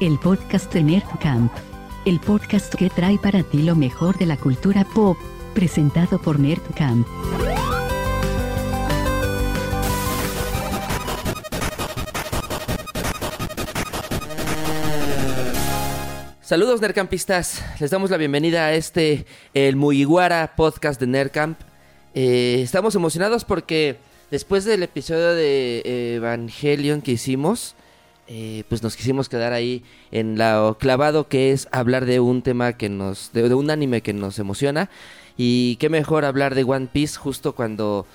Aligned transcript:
el 0.00 0.16
podcast 0.20 0.72
de 0.72 0.84
Nerdcamp. 0.84 1.52
El 2.04 2.20
podcast 2.20 2.72
que 2.72 2.88
trae 2.88 3.18
para 3.18 3.42
ti 3.42 3.62
lo 3.62 3.74
mejor 3.74 4.16
de 4.16 4.26
la 4.26 4.36
cultura 4.36 4.84
pop, 4.84 5.16
presentado 5.54 6.20
por 6.20 6.38
Nerdcamp. 6.38 7.04
Saludos 16.40 16.80
Nerdcampistas, 16.80 17.64
les 17.80 17.90
damos 17.90 18.10
la 18.10 18.16
bienvenida 18.16 18.66
a 18.66 18.74
este, 18.74 19.26
el 19.52 19.74
Mugiwara 19.74 20.54
podcast 20.56 21.00
de 21.00 21.08
Nerdcamp. 21.08 21.58
Eh, 22.14 22.60
estamos 22.62 22.94
emocionados 22.94 23.44
porque 23.44 23.98
después 24.30 24.64
del 24.64 24.84
episodio 24.84 25.34
de 25.34 26.14
Evangelion 26.14 27.02
que 27.02 27.12
hicimos, 27.12 27.74
eh, 28.30 28.64
pues 28.68 28.82
nos 28.82 28.94
quisimos 28.94 29.30
quedar 29.30 29.54
ahí 29.54 29.82
en 30.10 30.36
lo 30.36 30.76
clavado 30.78 31.28
que 31.28 31.52
es 31.52 31.66
hablar 31.72 32.04
de 32.04 32.20
un 32.20 32.42
tema 32.42 32.74
que 32.74 32.90
nos, 32.90 33.32
de, 33.32 33.54
un 33.54 33.70
anime 33.70 34.02
que 34.02 34.12
nos 34.12 34.38
emociona. 34.38 34.90
Y 35.38 35.76
qué 35.76 35.88
mejor 35.88 36.26
hablar 36.26 36.54
de 36.54 36.64
One 36.64 36.88
Piece 36.92 37.16
justo 37.16 37.54
cuando 37.54 38.06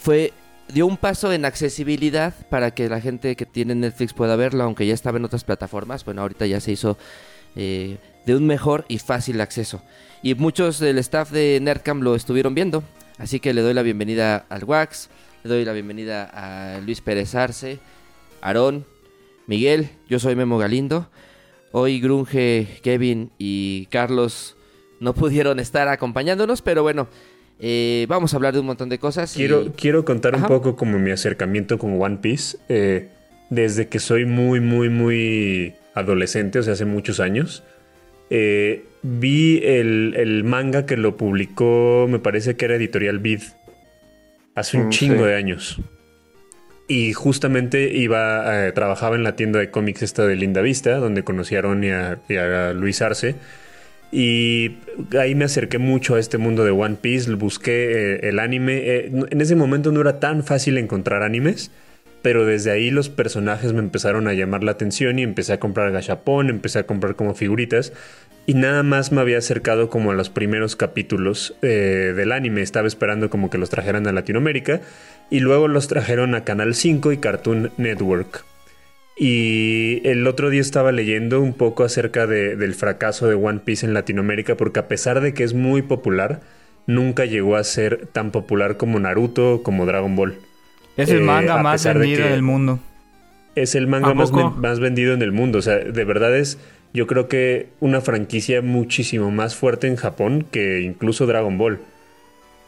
fue 0.00 0.32
dio 0.68 0.86
un 0.86 0.96
paso 0.96 1.32
en 1.32 1.44
accesibilidad 1.44 2.34
para 2.48 2.72
que 2.72 2.88
la 2.88 3.00
gente 3.00 3.36
que 3.36 3.46
tiene 3.46 3.74
Netflix 3.76 4.14
pueda 4.14 4.34
verlo, 4.34 4.64
aunque 4.64 4.86
ya 4.86 4.94
estaba 4.94 5.18
en 5.18 5.24
otras 5.24 5.44
plataformas. 5.44 6.04
Bueno, 6.04 6.22
ahorita 6.22 6.46
ya 6.46 6.60
se 6.60 6.72
hizo 6.72 6.98
eh, 7.54 7.98
de 8.26 8.36
un 8.36 8.46
mejor 8.46 8.84
y 8.88 8.98
fácil 8.98 9.40
acceso. 9.40 9.80
Y 10.22 10.34
muchos 10.34 10.80
del 10.80 10.98
staff 10.98 11.30
de 11.30 11.60
Nerdcam 11.60 12.00
lo 12.00 12.16
estuvieron 12.16 12.54
viendo, 12.54 12.82
así 13.18 13.38
que 13.38 13.54
le 13.54 13.60
doy 13.60 13.74
la 13.74 13.82
bienvenida 13.82 14.44
al 14.48 14.64
Wax, 14.64 15.08
le 15.44 15.50
doy 15.50 15.64
la 15.64 15.72
bienvenida 15.72 16.30
a 16.32 16.80
Luis 16.80 17.00
Pérez 17.00 17.34
Arce, 17.34 17.78
Aarón, 18.40 18.86
Miguel, 19.46 19.88
yo 20.08 20.18
soy 20.18 20.36
Memo 20.36 20.58
Galindo. 20.58 21.10
Hoy 21.72 22.00
Grunge, 22.00 22.66
Kevin 22.82 23.30
y 23.38 23.86
Carlos 23.86 24.56
no 25.00 25.14
pudieron 25.14 25.58
estar 25.58 25.88
acompañándonos, 25.88 26.62
pero 26.62 26.82
bueno, 26.82 27.08
eh, 27.58 28.06
vamos 28.08 28.32
a 28.32 28.36
hablar 28.36 28.52
de 28.54 28.60
un 28.60 28.66
montón 28.66 28.88
de 28.88 28.98
cosas. 28.98 29.32
Quiero, 29.34 29.62
y- 29.62 29.70
quiero 29.70 30.04
contar 30.04 30.34
Ajá. 30.34 30.44
un 30.44 30.48
poco 30.48 30.76
como 30.76 30.98
mi 30.98 31.10
acercamiento 31.10 31.78
con 31.78 32.00
One 32.00 32.18
Piece. 32.20 32.58
eh, 32.68 33.08
desde 33.50 33.88
que 33.88 33.98
soy 33.98 34.24
muy, 34.24 34.60
muy, 34.60 34.88
muy 34.88 35.74
adolescente, 35.94 36.58
o 36.58 36.62
sea, 36.62 36.72
hace 36.72 36.84
muchos 36.86 37.20
años. 37.20 37.62
eh, 38.34 38.86
vi 39.02 39.58
el, 39.62 40.14
el 40.16 40.42
manga 40.44 40.86
que 40.86 40.96
lo 40.96 41.18
publicó, 41.18 42.06
me 42.08 42.18
parece 42.18 42.56
que 42.56 42.64
era 42.64 42.76
Editorial 42.76 43.18
Vid. 43.18 43.42
Hace 44.54 44.78
un 44.78 44.86
Mm, 44.86 44.90
chingo 44.90 45.16
sí. 45.18 45.24
de 45.24 45.34
años. 45.34 45.80
Y 46.92 47.14
justamente 47.14 47.90
iba, 47.96 48.66
eh, 48.66 48.72
trabajaba 48.72 49.16
en 49.16 49.22
la 49.22 49.34
tienda 49.34 49.58
de 49.58 49.70
cómics 49.70 50.02
esta 50.02 50.26
de 50.26 50.36
Linda 50.36 50.60
Vista, 50.60 50.96
donde 50.96 51.24
conocí 51.24 51.56
a 51.56 51.62
y 52.28 52.36
a, 52.36 52.72
Luis 52.74 53.00
Arce. 53.00 53.34
Y 54.10 54.72
ahí 55.18 55.34
me 55.34 55.46
acerqué 55.46 55.78
mucho 55.78 56.16
a 56.16 56.20
este 56.20 56.36
mundo 56.36 56.66
de 56.66 56.70
One 56.70 56.96
Piece, 57.00 57.32
busqué 57.32 58.16
eh, 58.16 58.28
el 58.28 58.38
anime. 58.38 58.76
Eh, 58.84 59.10
en 59.30 59.40
ese 59.40 59.56
momento 59.56 59.90
no 59.90 60.02
era 60.02 60.20
tan 60.20 60.44
fácil 60.44 60.76
encontrar 60.76 61.22
animes, 61.22 61.70
pero 62.20 62.44
desde 62.44 62.70
ahí 62.72 62.90
los 62.90 63.08
personajes 63.08 63.72
me 63.72 63.78
empezaron 63.78 64.28
a 64.28 64.34
llamar 64.34 64.62
la 64.62 64.72
atención 64.72 65.18
y 65.18 65.22
empecé 65.22 65.54
a 65.54 65.60
comprar 65.60 65.92
gachapón, 65.92 66.50
empecé 66.50 66.80
a 66.80 66.86
comprar 66.86 67.16
como 67.16 67.34
figuritas. 67.34 67.94
Y 68.44 68.54
nada 68.54 68.82
más 68.82 69.12
me 69.12 69.20
había 69.20 69.38
acercado 69.38 69.88
como 69.88 70.10
a 70.10 70.14
los 70.14 70.28
primeros 70.28 70.74
capítulos 70.74 71.54
eh, 71.62 72.12
del 72.16 72.32
anime. 72.32 72.62
Estaba 72.62 72.88
esperando 72.88 73.30
como 73.30 73.50
que 73.50 73.58
los 73.58 73.70
trajeran 73.70 74.06
a 74.08 74.12
Latinoamérica. 74.12 74.80
Y 75.30 75.40
luego 75.40 75.68
los 75.68 75.86
trajeron 75.88 76.34
a 76.34 76.44
Canal 76.44 76.74
5 76.74 77.12
y 77.12 77.18
Cartoon 77.18 77.70
Network. 77.76 78.44
Y 79.16 80.00
el 80.04 80.26
otro 80.26 80.50
día 80.50 80.60
estaba 80.60 80.90
leyendo 80.90 81.40
un 81.40 81.54
poco 81.54 81.84
acerca 81.84 82.26
de- 82.26 82.56
del 82.56 82.74
fracaso 82.74 83.28
de 83.28 83.34
One 83.34 83.60
Piece 83.64 83.86
en 83.86 83.94
Latinoamérica, 83.94 84.56
porque 84.56 84.80
a 84.80 84.88
pesar 84.88 85.20
de 85.20 85.34
que 85.34 85.44
es 85.44 85.54
muy 85.54 85.82
popular, 85.82 86.40
nunca 86.86 87.24
llegó 87.26 87.56
a 87.56 87.64
ser 87.64 88.06
tan 88.12 88.30
popular 88.32 88.76
como 88.76 88.98
Naruto 88.98 89.54
o 89.54 89.62
como 89.62 89.86
Dragon 89.86 90.16
Ball. 90.16 90.34
Es 90.96 91.10
el 91.10 91.18
Eh, 91.20 91.22
manga 91.22 91.62
más 91.62 91.84
de 91.84 91.92
vendido 91.94 92.26
del 92.26 92.42
mundo. 92.42 92.80
Es 93.54 93.74
el 93.74 93.86
manga 93.86 94.08
¿A 94.08 94.14
más, 94.14 94.32
más 94.32 94.80
vendido 94.80 95.12
en 95.14 95.22
el 95.22 95.30
mundo. 95.32 95.58
O 95.58 95.62
sea, 95.62 95.76
de 95.78 96.04
verdad 96.04 96.36
es, 96.36 96.58
yo 96.92 97.06
creo 97.06 97.28
que 97.28 97.68
una 97.80 98.00
franquicia 98.00 98.60
muchísimo 98.60 99.30
más 99.30 99.56
fuerte 99.56 99.86
en 99.86 99.96
Japón 99.96 100.46
que 100.50 100.80
incluso 100.82 101.26
Dragon 101.26 101.56
Ball. 101.58 101.80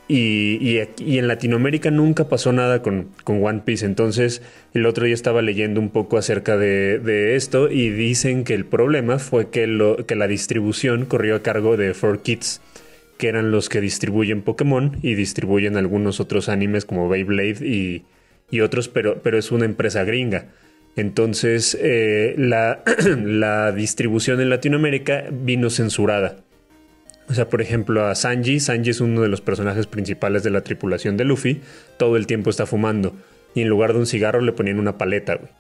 Y, 0.07 0.59
y 0.99 1.19
en 1.19 1.29
Latinoamérica 1.29 1.91
nunca 1.91 2.29
pasó 2.29 2.53
nada 2.53 2.83
con, 2.83 3.09
con 3.25 3.43
One 3.43 3.63
Piece. 3.65 3.87
Entonces, 3.87 4.43
el 4.75 4.85
otro 4.85 5.07
día 5.07 5.15
estaba 5.15 5.41
leyendo 5.41 5.81
un 5.81 5.89
poco 5.89 6.19
acerca 6.19 6.59
de, 6.59 6.99
de 6.99 7.37
esto 7.37 7.71
y 7.71 7.89
dicen 7.89 8.45
que 8.45 8.53
el 8.53 8.67
problema 8.67 9.19
fue 9.19 9.49
que, 9.49 9.67
lo, 9.67 10.05
que 10.05 10.15
la 10.15 10.27
distribución 10.27 11.07
corrió 11.07 11.37
a 11.37 11.43
cargo 11.43 11.79
de 11.79 11.95
4Kids, 11.95 12.61
que 13.17 13.29
eran 13.29 13.51
los 13.51 13.71
que 13.71 13.81
distribuyen 13.81 14.43
Pokémon 14.43 14.99
y 15.03 15.15
distribuyen 15.15 15.79
algunos 15.79 16.21
otros 16.21 16.51
animes 16.51 16.85
como 16.85 17.09
Beyblade 17.09 17.67
y, 17.67 18.05
y 18.51 18.61
otros, 18.61 18.89
pero, 18.89 19.23
pero 19.23 19.39
es 19.39 19.53
una 19.53 19.65
empresa 19.65 20.05
gringa. 20.05 20.49
Entonces, 20.97 21.77
eh, 21.81 22.35
la, 22.39 22.83
la 23.25 23.73
distribución 23.73 24.41
en 24.41 24.51
Latinoamérica 24.51 25.25
vino 25.31 25.71
censurada. 25.71 26.37
O 27.29 27.35
sea, 27.35 27.49
por 27.49 27.63
ejemplo, 27.63 28.05
a 28.07 28.15
Sanji. 28.15 28.61
Sanji 28.61 28.91
es 28.91 29.01
uno 29.01 29.23
de 29.23 29.29
los 29.29 29.41
personajes 29.41 29.87
principales 29.87 30.43
de 30.43 30.51
la 30.51 30.61
tripulación 30.61 31.17
de 31.17 31.25
Luffy. 31.25 31.61
Todo 31.97 32.17
el 32.17 32.27
tiempo 32.27 32.51
está 32.51 32.67
fumando. 32.67 33.15
Y 33.55 33.63
en 33.63 33.69
lugar 33.69 33.93
de 33.93 34.01
un 34.01 34.07
cigarro 34.07 34.41
le 34.41 34.53
ponían 34.53 34.79
una 34.79 34.99
paleta, 34.99 35.37
güey. 35.37 35.51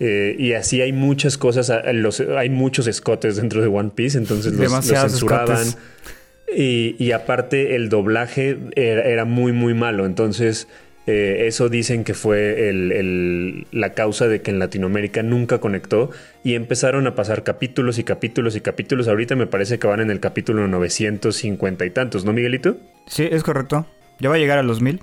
Eh, 0.00 0.36
y 0.38 0.52
así 0.52 0.80
hay 0.80 0.92
muchas 0.92 1.38
cosas. 1.38 1.72
los- 1.92 2.20
hay 2.20 2.50
muchos 2.50 2.86
escotes 2.86 3.36
dentro 3.36 3.60
de 3.62 3.68
One 3.68 3.90
Piece. 3.94 4.18
Entonces 4.18 4.52
los, 4.54 4.84
censuraban. 4.84 5.66
Y, 6.54 6.96
y 6.98 7.12
aparte 7.12 7.76
el 7.76 7.88
doblaje 7.90 8.58
era, 8.74 9.02
era 9.02 9.24
muy, 9.24 9.52
muy 9.52 9.74
malo. 9.74 10.04
Entonces 10.06 10.66
eh, 11.10 11.46
eso 11.46 11.70
dicen 11.70 12.04
que 12.04 12.12
fue 12.12 12.68
el- 12.68 12.92
el- 12.92 13.66
la 13.72 13.94
causa 13.94 14.28
de 14.28 14.42
que 14.42 14.50
en 14.50 14.58
Latinoamérica 14.58 15.22
nunca 15.22 15.58
conectó 15.58 16.10
y 16.44 16.54
empezaron 16.54 17.06
a 17.06 17.14
pasar 17.14 17.44
capítulos 17.44 17.98
y 17.98 18.04
capítulos 18.04 18.54
y 18.56 18.60
capítulos. 18.60 19.08
Ahorita 19.08 19.34
me 19.34 19.46
parece 19.46 19.78
que 19.78 19.86
van 19.86 20.00
en 20.00 20.10
el 20.10 20.20
capítulo 20.20 20.68
950 20.68 21.86
y 21.86 21.90
tantos, 21.90 22.24
¿no, 22.26 22.32
Miguelito? 22.34 22.76
Sí, 23.06 23.26
es 23.30 23.42
correcto. 23.42 23.86
Ya 24.20 24.28
va 24.28 24.34
a 24.34 24.38
llegar 24.38 24.58
a 24.58 24.62
los 24.62 24.82
mil. 24.82 25.00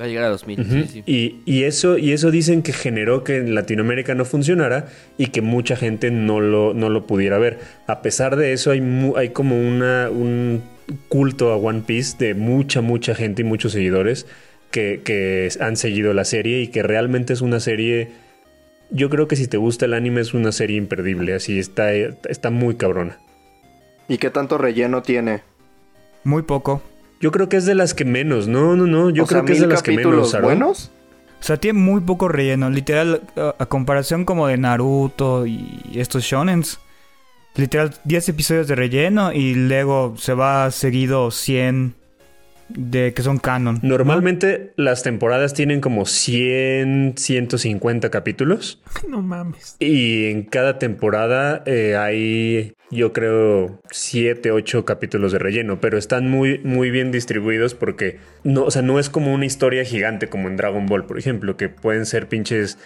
Va 0.00 0.04
a 0.04 0.08
llegar 0.08 0.24
a 0.24 0.28
2000. 0.28 0.60
Ujú. 0.60 0.70
sí, 0.70 0.86
sí. 0.88 1.02
Y, 1.06 1.36
y 1.46 1.64
eso, 1.64 1.98
y 1.98 2.12
eso 2.12 2.30
dicen 2.30 2.62
que 2.62 2.72
generó 2.72 3.22
que 3.24 3.36
en 3.38 3.54
Latinoamérica 3.54 4.14
no 4.14 4.24
funcionara 4.24 4.86
y 5.18 5.28
que 5.28 5.40
mucha 5.40 5.76
gente 5.76 6.10
no 6.10 6.40
lo, 6.40 6.74
no 6.74 6.90
lo 6.90 7.06
pudiera 7.06 7.38
ver. 7.38 7.58
A 7.86 8.02
pesar 8.02 8.36
de 8.36 8.52
eso, 8.52 8.70
hay, 8.72 8.80
mu- 8.80 9.16
hay 9.16 9.28
como 9.30 9.56
una, 9.58 10.10
un 10.10 10.62
culto 11.08 11.52
a 11.52 11.56
One 11.56 11.82
Piece 11.86 12.16
de 12.18 12.34
mucha, 12.34 12.80
mucha 12.80 13.14
gente 13.14 13.42
y 13.42 13.44
muchos 13.44 13.72
seguidores 13.72 14.26
que, 14.74 15.02
que 15.04 15.48
han 15.60 15.76
seguido 15.76 16.12
la 16.14 16.24
serie 16.24 16.60
y 16.60 16.66
que 16.66 16.82
realmente 16.82 17.32
es 17.32 17.42
una 17.42 17.60
serie. 17.60 18.10
Yo 18.90 19.08
creo 19.08 19.28
que 19.28 19.36
si 19.36 19.46
te 19.46 19.56
gusta 19.56 19.84
el 19.84 19.94
anime 19.94 20.20
es 20.20 20.34
una 20.34 20.50
serie 20.50 20.76
imperdible. 20.76 21.32
Así 21.32 21.60
está, 21.60 21.92
está 21.92 22.50
muy 22.50 22.74
cabrona. 22.74 23.20
¿Y 24.08 24.18
qué 24.18 24.30
tanto 24.30 24.58
relleno 24.58 25.00
tiene? 25.02 25.42
Muy 26.24 26.42
poco. 26.42 26.82
Yo 27.20 27.30
creo 27.30 27.48
que 27.48 27.56
es 27.56 27.66
de 27.66 27.76
las 27.76 27.94
que 27.94 28.04
menos. 28.04 28.48
No, 28.48 28.74
no, 28.74 28.88
no. 28.88 29.10
Yo 29.10 29.22
o 29.22 29.26
creo 29.28 29.42
sea, 29.42 29.46
que 29.46 29.52
es 29.52 29.60
de 29.60 29.68
las 29.68 29.84
que 29.84 29.92
menos. 29.92 30.34
Aaron. 30.34 30.48
buenos. 30.48 30.90
O 31.38 31.44
sea, 31.44 31.56
tiene 31.56 31.78
muy 31.78 32.00
poco 32.00 32.26
relleno. 32.26 32.68
Literal, 32.68 33.22
a, 33.36 33.54
a 33.56 33.66
comparación 33.66 34.24
como 34.24 34.48
de 34.48 34.56
Naruto 34.56 35.46
y 35.46 35.92
estos 35.94 36.24
shonens. 36.24 36.80
Literal, 37.54 37.94
10 38.02 38.30
episodios 38.30 38.66
de 38.66 38.74
relleno 38.74 39.32
y 39.32 39.54
luego 39.54 40.16
se 40.18 40.34
va 40.34 40.68
seguido 40.72 41.30
100 41.30 41.94
de 42.68 43.12
que 43.14 43.22
son 43.22 43.38
canon. 43.38 43.80
¿no? 43.82 43.88
Normalmente 43.88 44.72
las 44.76 45.02
temporadas 45.02 45.54
tienen 45.54 45.80
como 45.80 46.06
100, 46.06 47.14
150 47.16 48.10
capítulos 48.10 48.82
No 49.08 49.22
mames. 49.22 49.76
y 49.78 50.26
en 50.26 50.44
cada 50.44 50.78
temporada 50.78 51.62
eh, 51.66 51.96
hay 51.96 52.74
yo 52.90 53.12
creo 53.12 53.80
7, 53.90 54.52
8 54.52 54.84
capítulos 54.84 55.32
de 55.32 55.38
relleno, 55.38 55.80
pero 55.80 55.98
están 55.98 56.30
muy, 56.30 56.58
muy 56.60 56.90
bien 56.90 57.10
distribuidos 57.10 57.74
porque 57.74 58.18
no, 58.44 58.64
o 58.64 58.70
sea, 58.70 58.82
no 58.82 58.98
es 59.00 59.10
como 59.10 59.34
una 59.34 59.46
historia 59.46 59.84
gigante 59.84 60.28
como 60.28 60.48
en 60.48 60.56
Dragon 60.56 60.86
Ball, 60.86 61.04
por 61.04 61.18
ejemplo, 61.18 61.56
que 61.56 61.68
pueden 61.68 62.06
ser 62.06 62.28
pinches 62.28 62.78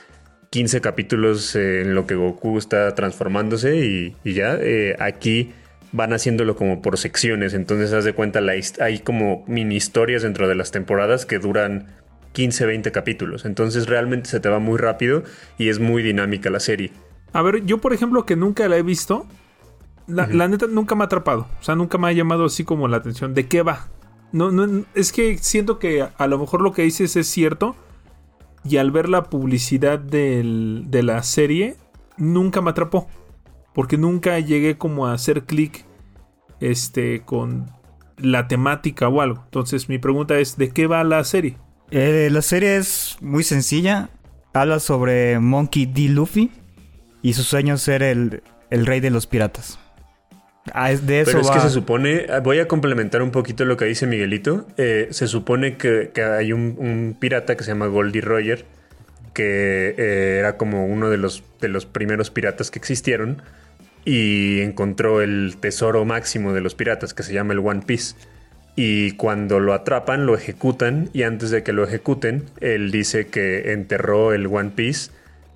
15 0.50 0.80
capítulos 0.80 1.54
eh, 1.56 1.82
en 1.82 1.94
lo 1.94 2.06
que 2.06 2.14
Goku 2.14 2.56
está 2.56 2.94
transformándose 2.94 3.76
y, 3.84 4.16
y 4.24 4.32
ya 4.32 4.56
eh, 4.58 4.96
aquí 4.98 5.52
van 5.92 6.12
haciéndolo 6.12 6.56
como 6.56 6.82
por 6.82 6.98
secciones. 6.98 7.54
Entonces, 7.54 7.92
haz 7.92 8.04
de 8.04 8.12
cuenta, 8.12 8.40
la 8.40 8.52
hay 8.80 8.98
como 9.00 9.44
mini 9.46 9.76
historias 9.76 10.22
dentro 10.22 10.48
de 10.48 10.54
las 10.54 10.70
temporadas 10.70 11.26
que 11.26 11.38
duran 11.38 11.86
15, 12.32 12.66
20 12.66 12.92
capítulos. 12.92 13.44
Entonces, 13.44 13.86
realmente 13.86 14.28
se 14.28 14.40
te 14.40 14.48
va 14.48 14.58
muy 14.58 14.78
rápido 14.78 15.22
y 15.56 15.68
es 15.68 15.78
muy 15.78 16.02
dinámica 16.02 16.50
la 16.50 16.60
serie. 16.60 16.92
A 17.32 17.42
ver, 17.42 17.64
yo 17.64 17.78
por 17.78 17.92
ejemplo 17.92 18.24
que 18.26 18.36
nunca 18.36 18.68
la 18.68 18.76
he 18.76 18.82
visto, 18.82 19.26
la, 20.06 20.26
la 20.26 20.48
neta 20.48 20.66
nunca 20.66 20.94
me 20.94 21.02
ha 21.02 21.06
atrapado. 21.06 21.46
O 21.60 21.62
sea, 21.62 21.74
nunca 21.74 21.98
me 21.98 22.08
ha 22.08 22.12
llamado 22.12 22.44
así 22.46 22.64
como 22.64 22.88
la 22.88 22.96
atención. 22.98 23.34
¿De 23.34 23.46
qué 23.48 23.62
va? 23.62 23.88
No, 24.32 24.50
no, 24.50 24.84
es 24.94 25.12
que 25.12 25.38
siento 25.38 25.78
que 25.78 26.02
a, 26.02 26.12
a 26.18 26.26
lo 26.26 26.38
mejor 26.38 26.60
lo 26.62 26.72
que 26.72 26.82
dices 26.82 27.16
es 27.16 27.26
cierto. 27.26 27.76
Y 28.64 28.76
al 28.78 28.90
ver 28.90 29.08
la 29.08 29.24
publicidad 29.24 29.98
del- 29.98 30.84
de 30.88 31.02
la 31.02 31.22
serie, 31.22 31.76
nunca 32.16 32.60
me 32.60 32.70
atrapó. 32.70 33.08
Porque 33.78 33.96
nunca 33.96 34.40
llegué 34.40 34.76
como 34.76 35.06
a 35.06 35.12
hacer 35.12 35.44
clic 35.44 35.84
este, 36.58 37.22
con 37.24 37.70
la 38.16 38.48
temática 38.48 39.06
o 39.06 39.20
algo. 39.20 39.44
Entonces 39.44 39.88
mi 39.88 39.98
pregunta 39.98 40.36
es, 40.40 40.56
¿de 40.56 40.70
qué 40.70 40.88
va 40.88 41.04
la 41.04 41.22
serie? 41.22 41.56
Eh, 41.92 42.28
la 42.32 42.42
serie 42.42 42.76
es 42.76 43.16
muy 43.20 43.44
sencilla. 43.44 44.10
Habla 44.52 44.80
sobre 44.80 45.38
Monkey 45.38 45.86
D. 45.86 46.08
Luffy 46.08 46.50
y 47.22 47.34
su 47.34 47.44
sueño 47.44 47.74
es 47.74 47.82
ser 47.82 48.02
el, 48.02 48.42
el 48.70 48.84
rey 48.84 48.98
de 48.98 49.10
los 49.10 49.28
piratas. 49.28 49.78
Ah, 50.74 50.90
es 50.90 51.06
de 51.06 51.20
eso 51.20 51.30
Pero 51.30 51.42
es 51.42 51.50
que 51.52 51.60
se 51.60 51.70
supone, 51.70 52.26
ah, 52.30 52.40
voy 52.40 52.58
a 52.58 52.66
complementar 52.66 53.22
un 53.22 53.30
poquito 53.30 53.64
lo 53.64 53.76
que 53.76 53.84
dice 53.84 54.08
Miguelito. 54.08 54.66
Eh, 54.76 55.06
se 55.12 55.28
supone 55.28 55.76
que, 55.76 56.10
que 56.12 56.24
hay 56.24 56.52
un, 56.52 56.74
un 56.78 57.16
pirata 57.16 57.56
que 57.56 57.62
se 57.62 57.70
llama 57.70 57.86
Goldie 57.86 58.22
Roger, 58.22 58.64
que 59.34 59.94
eh, 59.96 60.38
era 60.40 60.56
como 60.56 60.84
uno 60.84 61.10
de 61.10 61.16
los, 61.16 61.44
de 61.60 61.68
los 61.68 61.86
primeros 61.86 62.32
piratas 62.32 62.72
que 62.72 62.80
existieron 62.80 63.40
y 64.08 64.62
encontró 64.62 65.20
el 65.20 65.58
tesoro 65.60 66.06
máximo 66.06 66.54
de 66.54 66.62
los 66.62 66.74
piratas, 66.74 67.12
que 67.12 67.22
se 67.22 67.34
llama 67.34 67.52
el 67.52 67.58
One 67.58 67.82
Piece. 67.84 68.14
Y 68.74 69.12
cuando 69.12 69.60
lo 69.60 69.74
atrapan, 69.74 70.24
lo 70.24 70.34
ejecutan 70.34 71.10
y 71.12 71.24
antes 71.24 71.50
de 71.50 71.62
que 71.62 71.74
lo 71.74 71.84
ejecuten, 71.84 72.46
él 72.62 72.90
dice 72.90 73.26
que 73.26 73.72
enterró 73.72 74.32
el 74.32 74.46
One 74.46 74.70
Piece 74.74 75.10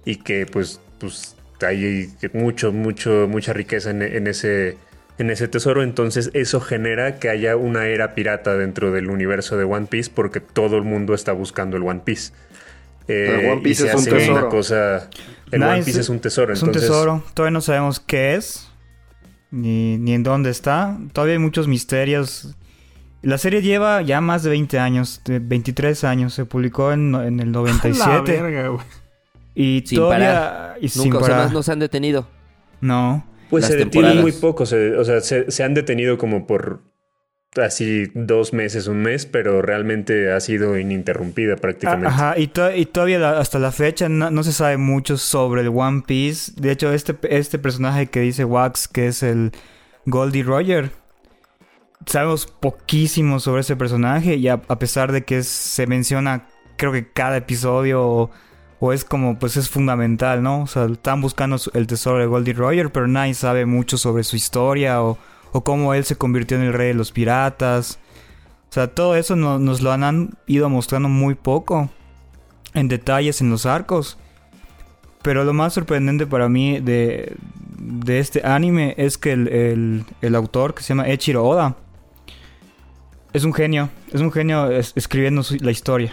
y 0.05 0.17
que 0.17 0.45
pues, 0.45 0.81
pues 0.99 1.35
hay 1.63 2.13
mucho, 2.35 2.73
mucho, 2.73 3.27
mucha 3.27 3.55
riqueza 3.55 3.89
en, 3.89 4.03
en 4.03 4.27
ese, 4.27 4.77
en 5.17 5.31
ese 5.31 5.49
tesoro. 5.49 5.83
Entonces 5.83 6.31
eso 6.35 6.61
genera 6.61 7.19
que 7.19 7.31
haya 7.31 7.57
una 7.57 7.87
era 7.87 8.15
pirata 8.15 8.55
dentro 8.59 8.91
del 8.93 9.09
universo 9.09 9.57
de 9.57 9.65
One 9.65 9.87
Piece 9.87 10.11
porque 10.15 10.41
todo 10.41 10.77
el 10.77 10.83
mundo 10.83 11.15
está 11.15 11.33
buscando 11.33 11.79
el 11.79 11.85
One 11.85 12.03
Piece. 12.05 12.35
Eh, 13.09 13.41
El 13.45 13.51
One 13.53 13.61
Piece 13.63 13.85
y 13.85 13.87
se 13.89 13.93
es 13.93 13.99
un 13.99 14.05
tesoro. 14.05 14.33
Una 14.41 14.49
cosa, 14.49 15.11
el. 15.51 15.63
One 15.63 15.83
Piece 15.83 16.01
es 16.01 16.09
un 16.09 16.21
tesoro. 16.21 16.53
Es 16.53 16.63
un 16.63 16.73
tesoro. 16.73 17.23
Todavía 17.35 17.53
no 17.53 17.61
sabemos 17.61 18.01
qué 18.01 18.35
es. 18.35 18.69
Ni, 19.51 19.99
ni 19.99 20.15
en 20.15 20.23
dónde 20.23 20.51
está. 20.51 20.97
Todavía 21.13 21.35
hay 21.35 21.39
muchos 21.39 21.69
misterios. 21.69 22.55
La 23.23 23.39
serie 23.39 23.63
lleva 23.63 24.03
ya 24.03 24.21
más 24.21 24.43
de 24.43 24.51
20 24.51 24.79
años. 24.79 25.21
De 25.25 25.39
23 25.39 26.05
años. 26.05 26.35
Se 26.35 26.45
publicó 26.45 26.93
en, 26.93 27.15
en 27.15 27.39
el 27.41 27.47
La 27.53 27.59
97. 27.61 28.41
verga, 28.43 28.69
güey. 28.69 28.85
y 29.55 29.83
Sin 29.87 29.99
todavía... 29.99 30.27
parar. 30.29 30.79
Y 30.81 30.89
sin 30.89 31.03
Nunca, 31.05 31.19
o 31.19 31.21
sea, 31.21 31.29
parar. 31.29 31.45
más 31.45 31.53
no 31.53 31.63
se 31.63 31.73
han 31.73 31.79
detenido. 31.81 32.27
No. 32.81 33.27
Pues 33.51 33.63
las 33.63 33.71
se 33.73 33.77
detienen 33.77 34.21
muy 34.23 34.33
poco, 34.33 34.65
se- 34.65 34.97
o 34.97 35.05
sea, 35.05 35.21
se, 35.21 35.51
se 35.51 35.63
han 35.63 35.75
detenido 35.75 36.17
como 36.17 36.47
por 36.47 36.81
así 37.57 38.11
dos 38.15 38.53
meses, 38.53 38.87
un 38.87 39.03
mes, 39.03 39.27
pero 39.27 39.61
realmente 39.61 40.33
ha 40.33 40.41
sido 40.41 40.79
ininterrumpida 40.79 41.57
prácticamente. 41.57 42.09
Ah, 42.09 42.31
Ajá, 42.31 42.39
y, 42.39 42.47
to- 42.47 42.75
y 42.75 42.87
todavía 42.87 43.39
hasta 43.39 43.59
la 43.59 43.73
fecha 43.73 44.09
no, 44.09 44.43
se 44.43 44.53
sabe 44.53 44.79
mucho 44.79 45.19
sobre 45.19 45.63
el 45.63 45.69
One 45.69 46.03
Piece. 46.07 46.53
De 46.57 46.71
hecho, 46.71 46.93
este, 46.93 47.17
este 47.29 47.59
personaje 47.59 48.07
que 48.07 48.21
dice 48.21 48.45
Wax, 48.45 48.89
que 48.89 49.09
es 49.09 49.23
el 49.23 49.53
Goldie 50.07 50.43
Roger, 50.45 50.91
sabemos 52.07 52.47
poquísimo 52.47 53.39
sobre 53.39 53.61
ese 53.61 53.77
personaje 53.77 54.37
y 54.37 54.49
a, 54.49 54.59
pesar 54.59 55.13
de 55.13 55.25
que 55.25 55.43
se 55.43 55.87
menciona, 55.87 56.47
creo 56.77 56.93
que 56.93 57.11
cada 57.13 57.37
episodio 57.37 58.03
o, 58.03 58.31
o 58.81 58.93
es 58.93 59.05
como, 59.05 59.39
pues 59.39 59.57
es 59.57 59.69
fundamental, 59.69 60.43
¿no? 60.43 60.63
O 60.63 60.67
sea, 60.67 60.87
están 60.87 61.21
buscando 61.21 61.57
el 61.75 61.87
tesoro 61.87 62.19
de 62.19 62.27
Goldie 62.27 62.55
Roger, 62.55 62.91
pero 62.91 63.07
nadie 63.09 63.35
sabe 63.35 63.67
mucho 63.67 63.99
sobre 63.99 64.25
su 64.25 64.37
historia 64.37 65.03
o, 65.03 65.19
o 65.53 65.63
cómo 65.65 65.95
él 65.95 66.05
se 66.05 66.17
convirtió 66.17 66.57
en 66.57 66.65
el 66.65 66.73
rey 66.73 66.89
de 66.89 66.95
los 66.95 67.13
piratas. 67.13 67.99
O 68.71 68.73
sea, 68.73 68.89
todo 68.89 69.17
eso 69.17 69.37
no- 69.37 69.59
nos 69.59 69.81
lo 69.83 69.93
han, 69.93 70.31
ido 70.47 70.69
mostrando 70.69 71.09
muy 71.09 71.35
poco 71.35 71.91
en 72.75 72.89
detalles 72.89 73.41
en 73.41 73.51
los 73.51 73.67
arcos. 73.67 74.17
Pero 75.23 75.45
lo 75.45 75.53
más 75.53 75.75
sorprendente 75.75 76.27
para 76.27 76.49
mí 76.49 76.81
de, 76.81 77.37
de 77.79 78.19
este 78.19 78.45
anime 78.47 78.95
es 78.97 79.19
que 79.19 79.33
el, 79.33 79.49
el- 79.49 80.05
el 80.21 80.35
autor, 80.35 80.75
que 80.75 80.83
se 80.83 80.89
llama 80.89 81.09
Echiro 81.09 81.45
Oda, 81.45 81.77
es 83.33 83.45
un 83.45 83.53
genio. 83.55 83.89
Es 84.13 84.21
un 84.21 84.33
genio 84.33 84.71
es- 84.71 84.93
escribiendo 84.97 85.43
su- 85.43 85.57
la 85.57 85.71
historia. 85.71 86.13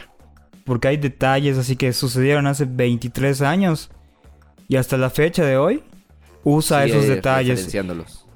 Porque 0.66 0.88
hay 0.90 0.98
detalles 0.98 1.58
así 1.58 1.76
que 1.76 1.92
sucedieron 1.94 2.46
hace 2.46 2.66
23 2.66 3.42
años. 3.42 3.90
Y 4.68 4.76
hasta 4.76 4.98
la 4.98 5.10
fecha 5.10 5.44
de 5.44 5.58
hoy 5.58 5.84
usa 6.44 6.86
esos 6.86 7.04
detalles. 7.16 7.60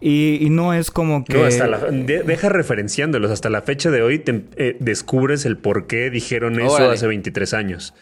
Y, 0.06 0.38
y 0.46 0.50
no 0.50 0.74
es 0.74 0.92
como 0.92 1.24
que... 1.24 1.34
No, 1.38 1.46
hasta 1.46 1.66
la- 1.66 1.78
de- 1.80 2.24
deja 2.24 2.50
referenciándolos. 2.50 3.32
Hasta 3.32 3.50
la 3.50 3.62
fecha 3.62 3.90
de 3.90 4.02
hoy 4.02 4.20
te- 4.20 4.44
eh, 4.58 4.76
descubres 4.82 5.46
el 5.46 5.56
por 5.58 5.88
qué 5.88 6.10
dijeron 6.10 6.60
eso 6.60 6.74
Órale. 6.74 6.94
hace 6.96 7.08
23 7.08 7.54
años. 7.54 7.94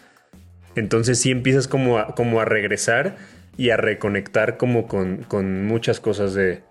Entonces 0.75 1.19
sí 1.19 1.30
empiezas 1.30 1.68
como 1.68 2.00
a, 2.00 2.15
como 2.15 2.39
a 2.42 2.45
regresar 2.45 3.18
y 3.56 3.69
a 3.69 3.77
reconectar 3.77 4.57
como 4.57 4.88
con, 4.88 5.18
con 5.27 5.68
muchas 5.68 6.00
cosas 6.00 6.33
de, 6.33 6.63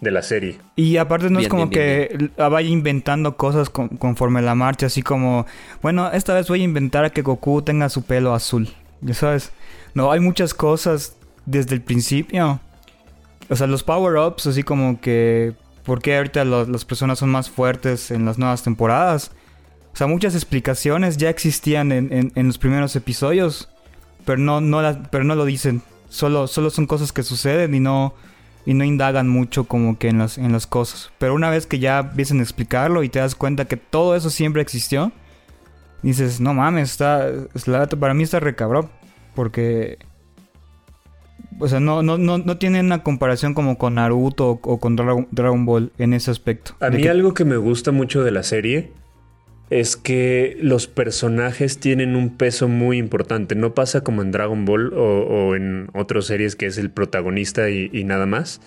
de 0.00 0.10
la 0.12 0.22
serie. 0.22 0.58
Y 0.76 0.98
aparte 0.98 1.30
no 1.30 1.38
es 1.40 1.44
Bien, 1.44 1.50
como 1.50 1.66
bien, 1.66 2.08
bien, 2.08 2.30
que 2.36 2.42
vaya 2.48 2.68
inventando 2.68 3.36
cosas 3.36 3.70
con- 3.70 3.88
conforme 3.88 4.40
la 4.40 4.54
marcha, 4.54 4.86
así 4.86 5.02
como, 5.02 5.46
bueno, 5.82 6.12
esta 6.12 6.32
vez 6.34 6.46
voy 6.48 6.60
a 6.60 6.64
inventar 6.64 7.04
a 7.04 7.10
que 7.10 7.22
Goku 7.22 7.62
tenga 7.62 7.88
su 7.88 8.04
pelo 8.04 8.34
azul, 8.34 8.68
ya 9.00 9.14
sabes. 9.14 9.50
No, 9.94 10.12
hay 10.12 10.20
muchas 10.20 10.54
cosas 10.54 11.16
desde 11.46 11.74
el 11.74 11.80
principio. 11.80 12.60
O 13.48 13.56
sea, 13.56 13.66
los 13.66 13.82
power-ups, 13.82 14.46
así 14.46 14.62
como 14.62 15.00
que, 15.00 15.54
¿por 15.84 16.02
qué 16.02 16.16
ahorita 16.16 16.44
las 16.44 16.84
personas 16.84 17.18
son 17.18 17.30
más 17.30 17.48
fuertes 17.50 18.10
en 18.10 18.24
las 18.24 18.38
nuevas 18.38 18.62
temporadas? 18.62 19.30
O 19.92 19.96
sea, 19.96 20.06
muchas 20.06 20.34
explicaciones 20.34 21.16
ya 21.16 21.30
existían 21.30 21.92
en, 21.92 22.32
en- 22.34 22.46
los 22.46 22.58
primeros 22.58 22.94
episodios, 22.96 23.68
pero 24.24 24.38
no, 24.38 24.60
no, 24.60 24.82
las- 24.82 24.98
pero 25.10 25.24
no 25.24 25.34
lo 25.34 25.44
dicen. 25.44 25.82
Solo, 26.08 26.46
solo 26.46 26.70
son 26.70 26.86
cosas 26.86 27.12
que 27.12 27.22
suceden 27.22 27.74
y 27.74 27.80
no, 27.80 28.14
y 28.64 28.74
no 28.74 28.84
indagan 28.84 29.28
mucho 29.28 29.64
como 29.64 29.98
que 29.98 30.08
en 30.08 30.18
las, 30.18 30.38
en 30.38 30.52
las 30.52 30.66
cosas. 30.66 31.10
Pero 31.18 31.34
una 31.34 31.50
vez 31.50 31.66
que 31.66 31.78
ya 31.78 32.00
empiezan 32.00 32.40
a 32.40 32.42
explicarlo 32.42 33.02
y 33.02 33.08
te 33.08 33.18
das 33.20 33.34
cuenta 33.34 33.64
que 33.66 33.76
todo 33.76 34.14
eso 34.16 34.28
siempre 34.30 34.62
existió, 34.62 35.12
dices, 36.02 36.40
no 36.40 36.52
mames, 36.54 36.90
está, 36.92 37.30
la 37.66 37.86
para 37.86 38.14
mí 38.14 38.22
está 38.22 38.40
recabrón. 38.40 38.90
Porque, 39.34 39.98
o 41.58 41.68
sea, 41.68 41.80
no, 41.80 42.02
no, 42.02 42.18
no, 42.18 42.38
no 42.38 42.58
tiene 42.58 42.80
una 42.80 43.02
comparación 43.02 43.54
como 43.54 43.78
con 43.78 43.94
Naruto 43.94 44.50
o, 44.50 44.60
o 44.62 44.78
con 44.80 44.96
Dragon, 44.96 45.26
Dragon 45.30 45.64
Ball 45.66 45.92
en 45.98 46.12
ese 46.14 46.30
aspecto. 46.30 46.74
A 46.80 46.90
mí 46.90 47.02
que- 47.02 47.10
algo 47.10 47.34
que 47.34 47.44
me 47.44 47.56
gusta 47.56 47.92
mucho 47.92 48.22
de 48.24 48.30
la 48.30 48.42
serie 48.42 48.92
es 49.70 49.96
que 49.96 50.56
los 50.60 50.86
personajes 50.86 51.78
tienen 51.78 52.14
un 52.14 52.36
peso 52.36 52.68
muy 52.68 52.98
importante. 52.98 53.54
No 53.56 53.74
pasa 53.74 54.02
como 54.02 54.22
en 54.22 54.30
Dragon 54.30 54.64
Ball 54.64 54.92
o, 54.94 55.22
o 55.22 55.56
en 55.56 55.88
otras 55.94 56.26
series 56.26 56.54
que 56.56 56.66
es 56.66 56.78
el 56.78 56.90
protagonista 56.90 57.68
y, 57.70 57.90
y 57.92 58.04
nada 58.04 58.26
más. 58.26 58.60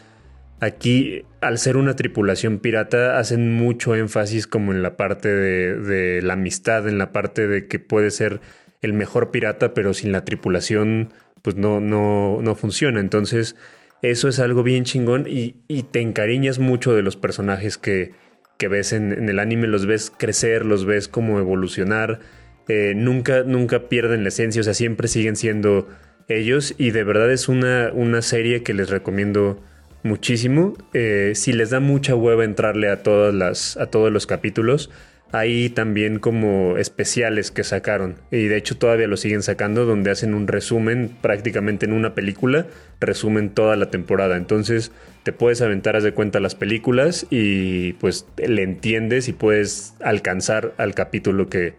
Aquí, 0.61 1.23
al 1.39 1.57
ser 1.57 1.77
una 1.77 1.95
tripulación 1.95 2.57
pirata, 2.59 3.17
hacen 3.17 3.53
mucho 3.53 3.95
énfasis 3.95 4.45
como 4.45 4.73
en 4.73 4.81
la 4.83 4.97
parte 4.97 5.29
de, 5.29 5.75
de 5.79 6.21
la 6.21 6.33
amistad, 6.33 6.85
en 6.89 6.97
la 6.97 7.13
parte 7.13 7.47
de 7.47 7.67
que 7.67 7.79
puede 7.79 8.11
ser 8.11 8.41
el 8.81 8.91
mejor 8.91 9.31
pirata, 9.31 9.73
pero 9.73 9.93
sin 9.93 10.11
la 10.11 10.25
tripulación, 10.25 11.13
pues 11.41 11.55
no, 11.55 11.79
no, 11.79 12.39
no 12.41 12.55
funciona. 12.55 12.99
Entonces, 12.99 13.55
eso 14.01 14.27
es 14.27 14.39
algo 14.39 14.63
bien 14.63 14.83
chingón 14.83 15.25
y, 15.27 15.55
y 15.67 15.83
te 15.83 16.01
encariñas 16.01 16.59
mucho 16.59 16.93
de 16.93 17.01
los 17.01 17.15
personajes 17.15 17.77
que, 17.77 18.13
que 18.59 18.67
ves 18.67 18.91
en, 18.91 19.29
el 19.29 19.39
anime, 19.39 19.67
los 19.67 19.85
ves 19.85 20.11
crecer, 20.15 20.65
los 20.65 20.85
ves 20.85 21.07
como 21.07 21.39
evolucionar. 21.39 22.19
Eh, 22.67 22.93
nunca, 22.95 23.43
nunca 23.43 23.87
pierden 23.87 24.23
la 24.23 24.29
esencia, 24.29 24.59
o 24.59 24.63
sea, 24.63 24.73
siempre 24.73 25.07
siguen 25.07 25.37
siendo 25.37 25.87
ellos 26.27 26.75
y 26.77 26.91
de 26.91 27.03
verdad 27.03 27.31
es 27.31 27.47
una, 27.47 27.91
una 27.93 28.21
serie 28.21 28.61
que 28.61 28.73
les 28.73 28.89
recomiendo 28.89 29.63
muchísimo. 30.03 30.75
Eh, 30.93 31.31
si 31.35 31.53
les 31.53 31.69
da 31.69 31.79
mucha 31.79 32.15
hueva 32.15 32.43
entrarle 32.43 32.89
a 32.89 33.01
todas 33.01 33.33
las, 33.33 33.77
a 33.77 33.87
todos 33.87 34.11
los 34.11 34.27
capítulos, 34.27 34.91
hay 35.31 35.69
también 35.69 36.17
como 36.19 36.77
especiales 36.77 37.51
que 37.51 37.63
sacaron 37.63 38.15
y 38.31 38.47
de 38.47 38.57
hecho 38.57 38.77
todavía 38.77 39.07
lo 39.07 39.15
siguen 39.17 39.43
sacando 39.43 39.85
donde 39.85 40.09
hacen 40.11 40.33
un 40.33 40.47
resumen 40.47 41.11
prácticamente 41.21 41.85
en 41.85 41.93
una 41.93 42.15
película, 42.15 42.65
resumen 42.99 43.49
toda 43.51 43.75
la 43.75 43.91
temporada. 43.91 44.37
Entonces 44.37 44.91
te 45.23 45.31
puedes 45.31 45.61
aventar 45.61 45.95
haz 45.95 46.03
de 46.03 46.13
cuenta 46.13 46.39
las 46.39 46.55
películas 46.55 47.27
y 47.29 47.93
pues 47.93 48.25
le 48.37 48.63
entiendes 48.63 49.27
y 49.27 49.33
puedes 49.33 49.93
alcanzar 50.01 50.73
al 50.77 50.95
capítulo 50.95 51.47
que, 51.47 51.75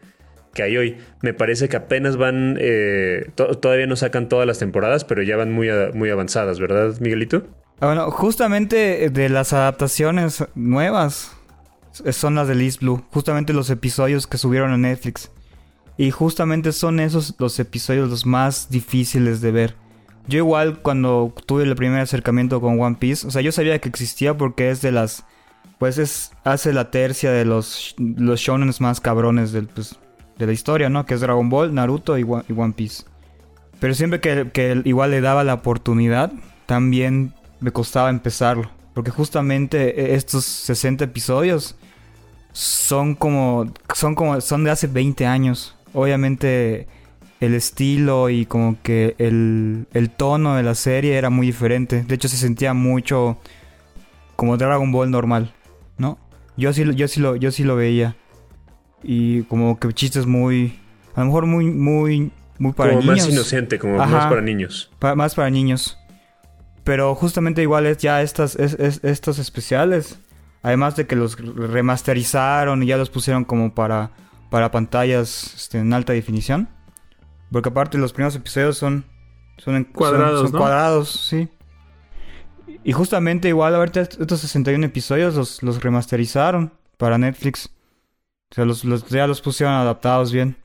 que 0.55 0.63
hay 0.63 0.77
hoy. 0.77 0.99
Me 1.23 1.35
parece 1.35 1.69
que 1.69 1.77
apenas 1.77 2.17
van, 2.17 2.57
eh, 2.61 3.31
to- 3.35 3.59
todavía 3.59 3.87
no 3.87 3.97
sacan 3.97 4.29
todas 4.29 4.47
las 4.47 4.59
temporadas, 4.59 5.05
pero 5.05 5.23
ya 5.23 5.37
van 5.37 5.51
muy, 5.53 5.69
muy 5.95 6.11
avanzadas, 6.11 6.61
¿verdad, 6.61 6.95
Miguelito? 7.01 7.47
Ah, 7.81 7.87
Bueno, 7.87 8.11
justamente 8.11 9.09
de 9.11 9.29
las 9.29 9.53
adaptaciones 9.53 10.45
nuevas 10.55 11.37
son 12.13 12.35
las 12.35 12.49
de 12.49 12.65
East 12.65 12.81
Blue. 12.81 13.03
Justamente 13.11 13.53
los 13.53 13.71
episodios 13.71 14.27
que 14.27 14.39
subieron 14.39 14.73
a 14.73 14.79
Netflix. 14.79 15.31
Y 15.97 16.11
justamente 16.11 16.73
son 16.73 17.01
esos 17.01 17.35
los 17.39 17.59
episodios 17.59 18.09
los 18.09 18.27
más 18.27 18.71
difíciles 18.71 19.41
de 19.41 19.53
ver. 19.53 19.77
Yo 20.27 20.39
igual 20.39 20.81
cuando 20.81 21.35
tuve 21.47 21.65
el 21.65 21.75
primer 21.77 22.01
acercamiento 22.01 22.61
con 22.61 22.81
One 22.81 22.97
Piece, 22.99 23.27
o 23.27 23.31
sea, 23.31 23.43
yo 23.43 23.53
sabía 23.53 23.79
que 23.81 23.89
existía 23.89 24.37
porque 24.37 24.71
es 24.71 24.81
de 24.81 24.93
las... 24.93 25.25
Pues 25.79 25.99
es... 25.99 26.33
Hace 26.45 26.73
la 26.73 26.91
tercia 26.91 27.33
de 27.33 27.45
los, 27.45 27.95
los 27.99 28.41
shonens 28.41 28.81
más 28.81 29.01
cabrones 29.01 29.53
del, 29.53 29.67
pues, 29.67 29.99
de 30.39 30.47
la 30.47 30.53
historia, 30.53 30.89
¿no? 30.89 31.05
Que 31.07 31.15
es 31.15 31.21
Dragon 31.21 31.49
Ball, 31.49 31.75
Naruto 31.75 32.17
y 32.17 32.23
One, 32.23 32.45
y 32.49 32.53
One 32.53 32.75
Piece. 32.75 33.05
Pero 33.79 33.95
siempre 33.95 34.21
que, 34.21 34.51
que 34.53 34.83
igual 34.85 35.11
le 35.11 35.21
daba 35.21 35.43
la 35.43 35.55
oportunidad, 35.55 36.33
también 36.67 37.35
me 37.61 37.73
costaba 37.73 38.11
empezarlo. 38.11 38.71
Porque 38.95 39.11
justamente 39.11 40.01
eh, 40.01 40.15
estos 40.15 40.45
60 40.45 41.05
episodios 41.05 41.77
son 42.53 43.15
como, 43.15 43.73
son 43.95 44.15
como, 44.15 44.41
son 44.41 44.65
de 44.65 44.71
hace 44.71 44.87
20 44.87 45.27
años. 45.27 45.75
Obviamente 45.93 46.87
el 47.41 47.55
estilo 47.55 48.29
y 48.29 48.45
como 48.47 48.77
que 48.83 49.15
el, 49.19 49.87
el 49.95 50.11
tono 50.11 50.57
de 50.57 50.63
la 50.63 50.75
serie 50.75 51.17
era 51.17 51.31
muy 51.31 51.47
diferente. 51.47 52.03
De 52.03 52.15
hecho 52.15 52.29
se 52.29 52.37
sentía 52.37 52.75
mucho 52.75 53.39
como 54.37 54.57
Dragon 54.57 54.91
Ball 54.93 55.11
normal, 55.11 55.53
¿no? 55.99 56.19
Yo 56.57 56.73
sí, 56.73 56.85
yo 56.95 57.09
sí, 57.09 57.21
lo, 57.21 57.37
yo 57.37 57.51
sí 57.51 57.65
lo 57.65 57.77
veía. 57.77 58.17
Y 59.03 59.43
como 59.45 59.79
que 59.79 59.93
chistes 59.95 60.27
muy... 60.27 60.79
A 61.15 61.21
lo 61.21 61.27
mejor 61.27 61.47
muy, 61.47 61.67
muy, 61.71 62.31
muy 62.59 62.73
para 62.73 62.91
como 62.91 63.03
niños. 63.03 63.27
más 63.27 63.29
inocente, 63.35 63.79
como 63.79 64.01
Ajá. 64.01 64.11
más 64.13 64.27
para 64.27 64.43
niños. 64.43 64.91
Pa- 64.99 65.15
más 65.15 65.35
para 65.35 65.49
niños. 65.51 65.99
Pero 66.85 67.15
justamente 67.15 67.63
igual 67.63 67.87
es 67.87 67.99
ya 67.99 68.21
estas, 68.23 68.57
es- 68.57 68.75
es- 68.75 69.01
estos 69.03 69.39
especiales. 69.39 70.19
Además 70.63 70.97
de 70.97 71.07
que 71.07 71.17
los 71.17 71.37
remasterizaron 71.39 72.83
y 72.83 72.87
ya 72.87 72.97
los 72.97 73.11
pusieron 73.11 73.45
como 73.45 73.75
para, 73.75 74.11
para 74.51 74.71
pantallas 74.71 75.55
este, 75.55 75.79
en 75.79 75.93
alta 75.93 76.13
definición. 76.13 76.69
Porque 77.51 77.71
aparte 77.71 77.99
los 77.99 78.13
primeros 78.13 78.37
episodios 78.37 78.77
son, 78.77 79.05
son, 79.59 79.77
en- 79.77 79.85
Cuadrados, 79.85 80.43
son 80.43 80.53
¿no? 80.53 80.59
cuadrados, 80.59 81.09
sí. 81.29 81.49
Y 82.85 82.93
justamente 82.93 83.49
igual 83.49 83.75
ahorita 83.75 84.01
est- 84.03 84.21
estos 84.21 84.41
61 84.41 84.85
episodios 84.87 85.35
los, 85.35 85.63
los 85.63 85.83
remasterizaron 85.83 86.73
para 86.97 87.19
Netflix. 87.19 87.71
O 88.51 88.55
sea, 88.55 88.65
los, 88.65 88.85
los- 88.85 89.07
ya 89.09 89.27
los 89.27 89.41
pusieron 89.41 89.75
adaptados 89.75 90.33
bien. 90.33 90.57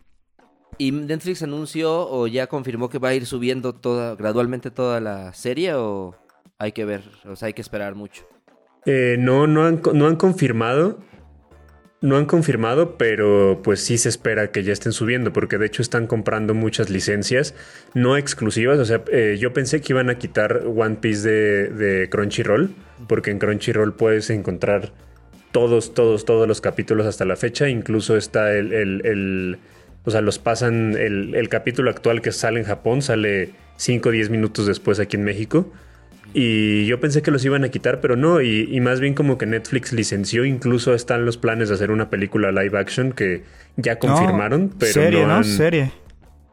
¿Y 0.78 0.92
Netflix 0.92 1.42
anunció 1.42 2.10
o 2.10 2.28
ya 2.28 2.48
confirmó 2.48 2.90
que 2.90 3.00
va 3.00 3.10
a 3.10 3.14
ir 3.14 3.26
subiendo 3.26 3.74
toda, 3.74 4.16
gradualmente 4.16 4.72
toda 4.72 5.00
la 5.00 5.34
serie 5.34 5.74
o 5.76 6.16
hay 6.60 6.74
que 6.74 6.84
ver, 6.84 7.04
o 7.26 7.36
sea, 7.38 7.48
hay 7.48 7.54
que 7.54 7.62
esperar 7.62 7.96
mucho? 7.96 8.26
Eh, 8.86 9.16
no, 9.20 9.48
no 9.48 9.66
han, 9.66 9.82
no 9.94 10.08
han 10.08 10.16
confirmado. 10.16 11.00
No 12.02 12.18
han 12.18 12.26
confirmado, 12.26 12.98
pero 12.98 13.62
pues 13.64 13.80
sí 13.80 13.98
se 13.98 14.10
espera 14.10 14.52
que 14.52 14.62
ya 14.64 14.74
estén 14.74 14.92
subiendo, 14.92 15.34
porque 15.34 15.58
de 15.58 15.66
hecho 15.66 15.82
están 15.82 16.06
comprando 16.06 16.54
muchas 16.54 16.92
licencias 16.92 17.56
no 17.96 18.16
exclusivas. 18.16 18.78
O 18.78 18.86
sea, 18.86 19.02
eh, 19.12 19.38
yo 19.40 19.54
pensé 19.54 19.82
que 19.82 19.94
iban 19.94 20.12
a 20.12 20.20
quitar 20.20 20.64
One 20.68 20.98
Piece 20.98 21.28
de, 21.28 21.70
de 21.70 22.10
Crunchyroll, 22.10 22.76
porque 23.08 23.32
en 23.32 23.40
Crunchyroll 23.40 23.94
puedes 23.94 24.30
encontrar 24.30 24.92
todos, 25.52 25.96
todos, 25.96 26.26
todos 26.26 26.48
los 26.48 26.62
capítulos 26.62 27.08
hasta 27.08 27.26
la 27.26 27.38
fecha. 27.38 27.70
Incluso 27.70 28.18
está 28.18 28.54
el. 28.54 28.72
el- 28.74 29.02
el- 29.06 29.58
o 30.04 30.12
sea, 30.12 30.22
los 30.22 30.38
pasan. 30.38 30.96
El, 30.96 31.34
el 31.34 31.50
capítulo 31.50 31.90
actual 31.90 32.22
que 32.22 32.32
sale 32.32 32.60
en 32.60 32.66
Japón 32.68 33.02
sale 33.02 33.52
5 33.78 34.10
o 34.10 34.12
10 34.12 34.30
minutos 34.30 34.68
después 34.68 35.00
aquí 35.00 35.18
en 35.18 35.24
México. 35.24 35.72
Y 36.38 36.86
yo 36.86 37.00
pensé 37.00 37.22
que 37.22 37.32
los 37.32 37.46
iban 37.46 37.64
a 37.64 37.70
quitar, 37.70 38.02
pero 38.02 38.18
no. 38.18 38.42
Y, 38.42 38.68
y 38.70 38.82
más 38.82 39.00
bien 39.00 39.14
como 39.14 39.38
que 39.38 39.46
Netflix 39.46 39.94
licenció. 39.94 40.44
Incluso 40.44 40.94
están 40.94 41.26
los 41.26 41.38
planes 41.38 41.70
de 41.70 41.76
hacer 41.76 41.92
una 41.92 42.10
película 42.10 42.52
live 42.52 42.78
action 42.78 43.14
que 43.14 43.44
ya 43.78 44.00
confirmaron, 44.00 44.64
No, 44.68 44.76
pero 44.78 44.92
serie, 44.92 45.22
no 45.22 45.28
¿no? 45.28 45.34
han- 45.36 45.44
Serie. 45.46 45.92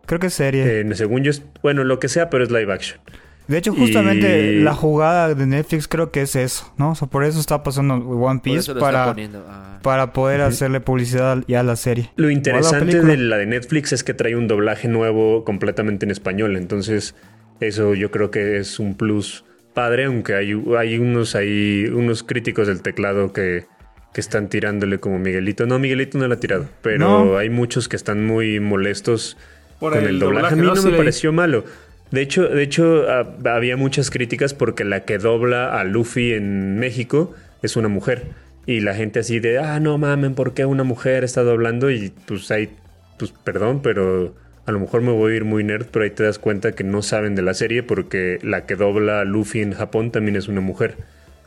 Creo 0.06 0.20
que 0.20 0.28
es 0.28 0.34
serie. 0.34 0.80
eh, 0.82 0.94
según 0.94 1.24
yo, 1.24 1.30
es- 1.32 1.42
bueno, 1.62 1.82
lo 1.82 1.98
que 1.98 2.08
sea, 2.08 2.30
pero 2.30 2.44
es 2.44 2.50
live 2.52 2.72
action. 2.72 3.00
De 3.48 3.58
hecho, 3.58 3.74
justamente 3.74 4.52
Y- 4.52 4.60
la 4.60 4.72
jugada 4.72 5.34
de 5.34 5.46
Netflix 5.46 5.88
creo 5.88 6.12
que 6.12 6.22
es 6.22 6.36
eso, 6.36 6.72
¿no? 6.78 6.92
O 6.92 6.94
sea, 6.94 7.08
por 7.08 7.24
eso 7.24 7.40
está 7.40 7.64
pasando 7.64 7.96
One 7.96 8.38
Piece 8.40 8.72
para, 8.76 9.10
ah. 9.10 9.80
para 9.82 10.12
poder 10.12 10.42
hacerle 10.42 10.80
publicidad 10.80 11.42
ya 11.48 11.58
a 11.58 11.62
la 11.64 11.74
serie. 11.74 12.10
Lo 12.14 12.28
la 12.28 12.32
interesante 12.34 13.00
de 13.02 13.16
la 13.16 13.36
de 13.36 13.46
Netflix 13.46 13.92
es 13.92 14.04
que 14.04 14.14
trae 14.14 14.36
un 14.36 14.46
doblaje 14.46 14.86
nuevo 14.86 15.44
completamente 15.44 16.06
en 16.06 16.12
español. 16.12 16.56
Entonces, 16.56 17.16
eso 17.58 17.94
yo 17.94 18.12
creo 18.12 18.30
que 18.30 18.58
es 18.58 18.78
un 18.78 18.94
plus 18.96 19.44
padre, 19.74 20.04
aunque 20.04 20.34
hay, 20.34 20.52
hay 20.78 20.98
unos 20.98 21.34
hay 21.34 21.84
unos 21.86 22.22
críticos 22.22 22.66
del 22.68 22.82
teclado 22.82 23.32
que, 23.32 23.64
que 24.12 24.20
están 24.20 24.48
tirándole 24.48 24.98
como 24.98 25.18
Miguelito. 25.18 25.66
No, 25.66 25.78
Miguelito 25.78 26.18
no 26.18 26.28
lo 26.28 26.34
ha 26.34 26.40
tirado, 26.40 26.68
pero 26.82 26.98
No. 26.98 27.36
hay 27.38 27.50
muchos 27.50 27.88
que 27.88 27.96
están 27.96 28.24
muy 28.26 28.60
molestos 28.60 29.36
Por 29.80 29.94
con 29.94 30.04
el, 30.04 30.18
doblaje. 30.18 30.54
A 30.54 30.56
mí 30.56 30.66
no, 30.66 30.74
me 30.74 30.90
leí. 30.90 30.96
pareció 30.98 31.32
malo. 31.32 31.64
De 32.10 32.20
hecho, 32.20 32.46
de 32.46 32.62
hecho 32.62 33.06
había 33.46 33.76
muchas 33.78 34.10
críticas 34.10 34.52
porque 34.52 34.84
la 34.84 35.04
que 35.04 35.16
dobla 35.18 35.80
a 35.80 35.84
Luffy 35.84 36.34
en 36.34 36.78
México 36.78 37.34
es 37.62 37.76
una 37.76 37.88
mujer. 37.88 38.26
Y 38.66 38.80
la 38.80 38.94
gente 38.94 39.20
así 39.20 39.40
de, 39.40 39.58
ah, 39.58 39.80
no 39.80 39.96
mamen, 39.98 40.34
¿por 40.34 40.52
qué 40.54 40.66
una 40.66 40.84
mujer 40.84 41.24
está 41.24 41.42
doblando? 41.42 41.90
Y 41.90 42.12
pues 42.26 42.50
ahí, 42.50 42.70
pues 43.18 43.32
perdón, 43.44 43.80
pero 43.82 44.34
a 44.66 44.72
lo 44.72 44.80
mejor 44.80 45.02
me 45.02 45.10
voy 45.12 45.32
a 45.32 45.36
ir 45.36 45.44
muy 45.44 45.64
nerd, 45.64 45.86
pero 45.90 46.04
ahí 46.04 46.10
te 46.10 46.22
das 46.22 46.38
cuenta 46.38 46.72
que 46.72 46.84
no 46.84 47.02
saben 47.02 47.34
de 47.34 47.42
la 47.42 47.54
serie 47.54 47.82
porque 47.82 48.38
la 48.42 48.64
que 48.66 48.76
dobla 48.76 49.20
a 49.20 49.24
Luffy 49.24 49.60
en 49.60 49.72
Japón 49.72 50.10
también 50.10 50.36
es 50.36 50.48
una 50.48 50.60
mujer. 50.60 50.96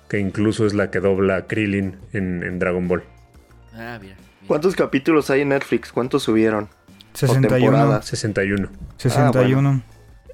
Que 0.10 0.20
incluso 0.20 0.66
es 0.68 0.74
la 0.74 0.92
que 0.92 1.00
dobla 1.00 1.36
a 1.38 1.48
Krillin 1.48 1.96
en, 2.14 2.44
en 2.44 2.60
Dragon 2.60 2.88
Ball. 2.88 3.04
Ah, 3.74 3.98
mira. 4.02 4.16
mira. 4.16 4.16
¿Cuántos 4.48 4.76
capítulos 4.76 5.30
hay 5.32 5.42
en 5.42 5.50
Netflix? 5.50 5.92
¿Cuántos 5.92 6.24
subieron? 6.24 6.68
61. 7.14 7.48
temporada. 7.48 8.02
61. 8.04 8.70
61. 8.98 9.82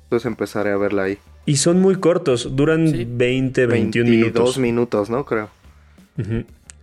Entonces 0.04 0.26
empezaré 0.26 0.72
a 0.72 0.78
verla 0.78 1.04
ahí. 1.04 1.18
Y 1.46 1.56
son 1.58 1.80
muy 1.80 1.96
cortos, 1.96 2.56
duran 2.56 2.88
Sí. 2.90 3.08
20, 3.10 3.66
21 3.68 4.10
22 4.10 4.10
minutos. 4.10 4.58
minutos, 4.58 5.10
¿no? 5.10 5.26
Creo. 5.26 5.50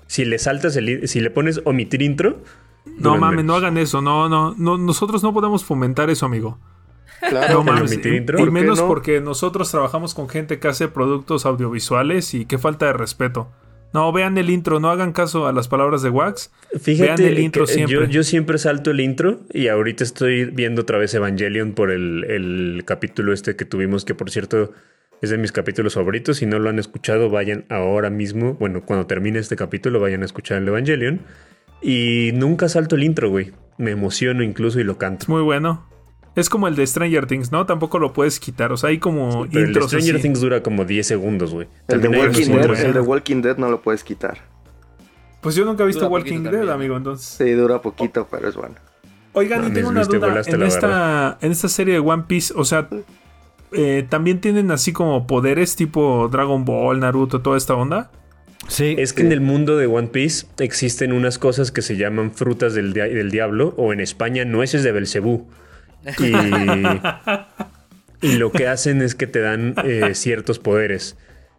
Si 0.06 0.24
le 0.24 0.38
saltas 0.38 0.74
el, 0.76 0.88
i- 0.88 1.06
si 1.08 1.20
le 1.20 1.30
pones 1.30 1.60
omitir 1.64 2.00
intro, 2.02 2.42
No 2.98 3.16
mames, 3.16 3.44
no 3.44 3.54
hagan 3.54 3.76
eso. 3.78 4.00
No, 4.02 4.28
no, 4.28 4.54
no. 4.58 4.78
Nosotros 4.78 5.22
no 5.22 5.32
podemos 5.32 5.64
fomentar 5.64 6.10
eso, 6.10 6.26
amigo. 6.26 6.58
Claro, 7.20 7.54
No 7.54 7.60
¿El 7.60 7.66
mames. 7.66 7.92
Y, 8.04 8.08
intro? 8.16 8.38
y 8.38 8.42
¿Por 8.42 8.48
qué 8.48 8.52
menos 8.52 8.78
no? 8.80 8.86
porque 8.86 9.20
nosotros 9.20 9.70
trabajamos 9.70 10.14
con 10.14 10.28
gente 10.28 10.58
que 10.58 10.68
hace 10.68 10.88
productos 10.88 11.46
audiovisuales 11.46 12.34
y 12.34 12.46
qué 12.46 12.58
falta 12.58 12.86
de 12.86 12.92
respeto. 12.92 13.48
No, 13.92 14.12
vean 14.12 14.36
el 14.36 14.50
intro, 14.50 14.80
no 14.80 14.90
hagan 14.90 15.12
caso 15.12 15.46
a 15.46 15.52
las 15.52 15.66
palabras 15.66 16.02
de 16.02 16.10
Wax. 16.10 16.52
Fíjate, 16.78 17.22
Vean 17.22 17.32
el 17.32 17.38
intro 17.38 17.64
que 17.64 17.72
siempre. 17.72 17.96
Yo, 17.96 18.04
yo 18.04 18.22
siempre 18.22 18.58
salto 18.58 18.90
el 18.90 19.00
intro 19.00 19.40
y 19.52 19.68
ahorita 19.68 20.04
estoy 20.04 20.44
viendo 20.44 20.82
otra 20.82 20.98
vez 20.98 21.14
Evangelion 21.14 21.72
por 21.72 21.90
el, 21.90 22.24
el 22.24 22.82
capítulo 22.84 23.32
este 23.32 23.56
que 23.56 23.64
tuvimos, 23.64 24.04
que 24.04 24.14
por 24.14 24.30
cierto 24.30 24.72
es 25.22 25.30
de 25.30 25.38
mis 25.38 25.52
capítulos 25.52 25.94
favoritos. 25.94 26.36
Si 26.36 26.46
no 26.46 26.58
lo 26.58 26.68
han 26.68 26.78
escuchado, 26.78 27.30
vayan 27.30 27.64
ahora 27.70 28.10
mismo. 28.10 28.54
Bueno, 28.54 28.82
cuando 28.84 29.06
termine 29.06 29.38
este 29.38 29.56
capítulo, 29.56 30.00
vayan 30.00 30.22
a 30.22 30.26
escuchar 30.26 30.58
el 30.58 30.68
Evangelion. 30.68 31.22
Y 31.80 32.30
nunca 32.34 32.68
salto 32.68 32.96
el 32.96 33.04
intro, 33.04 33.30
güey. 33.30 33.52
Me 33.76 33.92
emociono 33.92 34.42
incluso 34.42 34.80
y 34.80 34.84
lo 34.84 34.98
canto. 34.98 35.26
Muy 35.28 35.42
bueno. 35.42 35.86
Es 36.34 36.48
como 36.48 36.68
el 36.68 36.76
de 36.76 36.86
Stranger 36.86 37.26
Things, 37.26 37.50
¿no? 37.50 37.66
Tampoco 37.66 37.98
lo 37.98 38.12
puedes 38.12 38.38
quitar. 38.38 38.72
O 38.72 38.76
sea, 38.76 38.90
hay 38.90 38.98
como 38.98 39.28
Pero 39.30 39.44
el 39.44 39.50
de 39.50 39.60
intros 39.62 39.86
Stranger 39.86 40.14
así. 40.16 40.22
Things 40.22 40.40
dura 40.40 40.62
como 40.62 40.84
10 40.84 41.06
segundos, 41.06 41.52
güey. 41.52 41.68
el 41.88 42.00
de 42.00 42.08
Walking 42.08 42.46
Dead, 42.46 42.58
buenos. 42.58 42.80
el 42.80 42.92
de 42.92 43.00
Walking 43.00 43.42
Dead 43.42 43.56
no 43.56 43.70
lo 43.70 43.80
puedes 43.82 44.04
quitar. 44.04 44.38
Pues 45.40 45.54
yo 45.54 45.64
nunca 45.64 45.84
he 45.84 45.86
visto 45.86 46.04
Dura 46.04 46.12
Walking 46.14 46.42
Dead, 46.42 46.52
también. 46.52 46.70
amigo, 46.70 46.96
entonces. 46.96 47.26
Sí, 47.26 47.52
dura 47.52 47.80
poquito, 47.80 48.26
pero 48.30 48.48
es 48.48 48.56
bueno. 48.56 48.74
Oigan, 49.32 49.60
y 49.60 49.62
Mames, 49.62 49.74
tengo 49.74 49.88
una 49.90 50.04
duda. 50.04 50.42
En 50.46 50.62
esta, 50.62 51.38
en 51.40 51.52
esta 51.52 51.68
serie 51.68 51.94
de 51.94 52.00
One 52.00 52.24
Piece, 52.26 52.52
o 52.56 52.64
sea, 52.64 52.88
eh, 53.72 54.06
¿también 54.08 54.40
tienen 54.40 54.70
así 54.70 54.92
como 54.92 55.26
poderes 55.26 55.76
tipo 55.76 56.28
Dragon 56.30 56.64
Ball, 56.64 56.98
Naruto, 57.00 57.40
toda 57.40 57.56
esta 57.56 57.74
onda? 57.74 58.10
Sí. 58.68 58.94
Es 58.98 59.12
que 59.12 59.22
en 59.22 59.32
el 59.32 59.40
mundo 59.40 59.76
de 59.76 59.86
One 59.86 60.08
Piece 60.08 60.46
existen 60.58 61.12
unas 61.12 61.38
cosas 61.38 61.70
que 61.72 61.82
se 61.82 61.96
llaman 61.96 62.30
frutas 62.32 62.74
del, 62.74 62.92
dia- 62.92 63.08
del 63.08 63.30
diablo 63.30 63.74
o 63.76 63.92
en 63.92 64.00
España 64.00 64.44
nueces 64.44 64.82
de 64.82 64.92
Belcebú. 64.92 65.48
Y, 66.18 66.32
y 68.26 68.32
lo 68.36 68.52
que 68.52 68.66
hacen 68.68 69.02
es 69.02 69.14
que 69.14 69.26
te 69.26 69.40
dan 69.40 69.74
eh, 69.84 70.14
ciertos 70.14 70.58
poderes. 70.58 71.16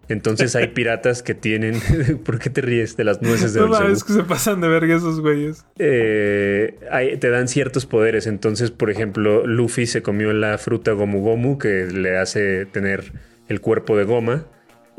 Entonces 0.07 0.55
hay 0.55 0.69
piratas 0.69 1.21
que 1.21 1.35
tienen... 1.35 1.79
¿Por 2.25 2.39
qué 2.39 2.49
te 2.49 2.61
ríes 2.61 2.97
de 2.97 3.03
las 3.03 3.21
nueces 3.21 3.53
de 3.53 3.59
No 3.59 3.67
Belcebú? 3.67 3.83
mames, 3.85 4.03
que 4.03 4.13
se 4.13 4.23
pasan 4.23 4.59
de 4.61 4.67
verga 4.67 4.95
esos 4.95 5.19
güeyes. 5.21 5.65
Eh, 5.77 6.79
hay- 6.91 7.17
te 7.17 7.29
dan 7.29 7.47
ciertos 7.47 7.85
poderes. 7.85 8.25
Entonces, 8.27 8.71
por 8.71 8.89
ejemplo, 8.89 9.45
Luffy 9.45 9.85
se 9.85 10.01
comió 10.01 10.33
la 10.33 10.57
fruta 10.57 10.91
Gomu 10.93 11.21
Gomu 11.21 11.57
que 11.59 11.85
le 11.85 12.17
hace 12.17 12.65
tener 12.65 13.13
el 13.49 13.61
cuerpo 13.61 13.97
de 13.97 14.03
goma 14.03 14.45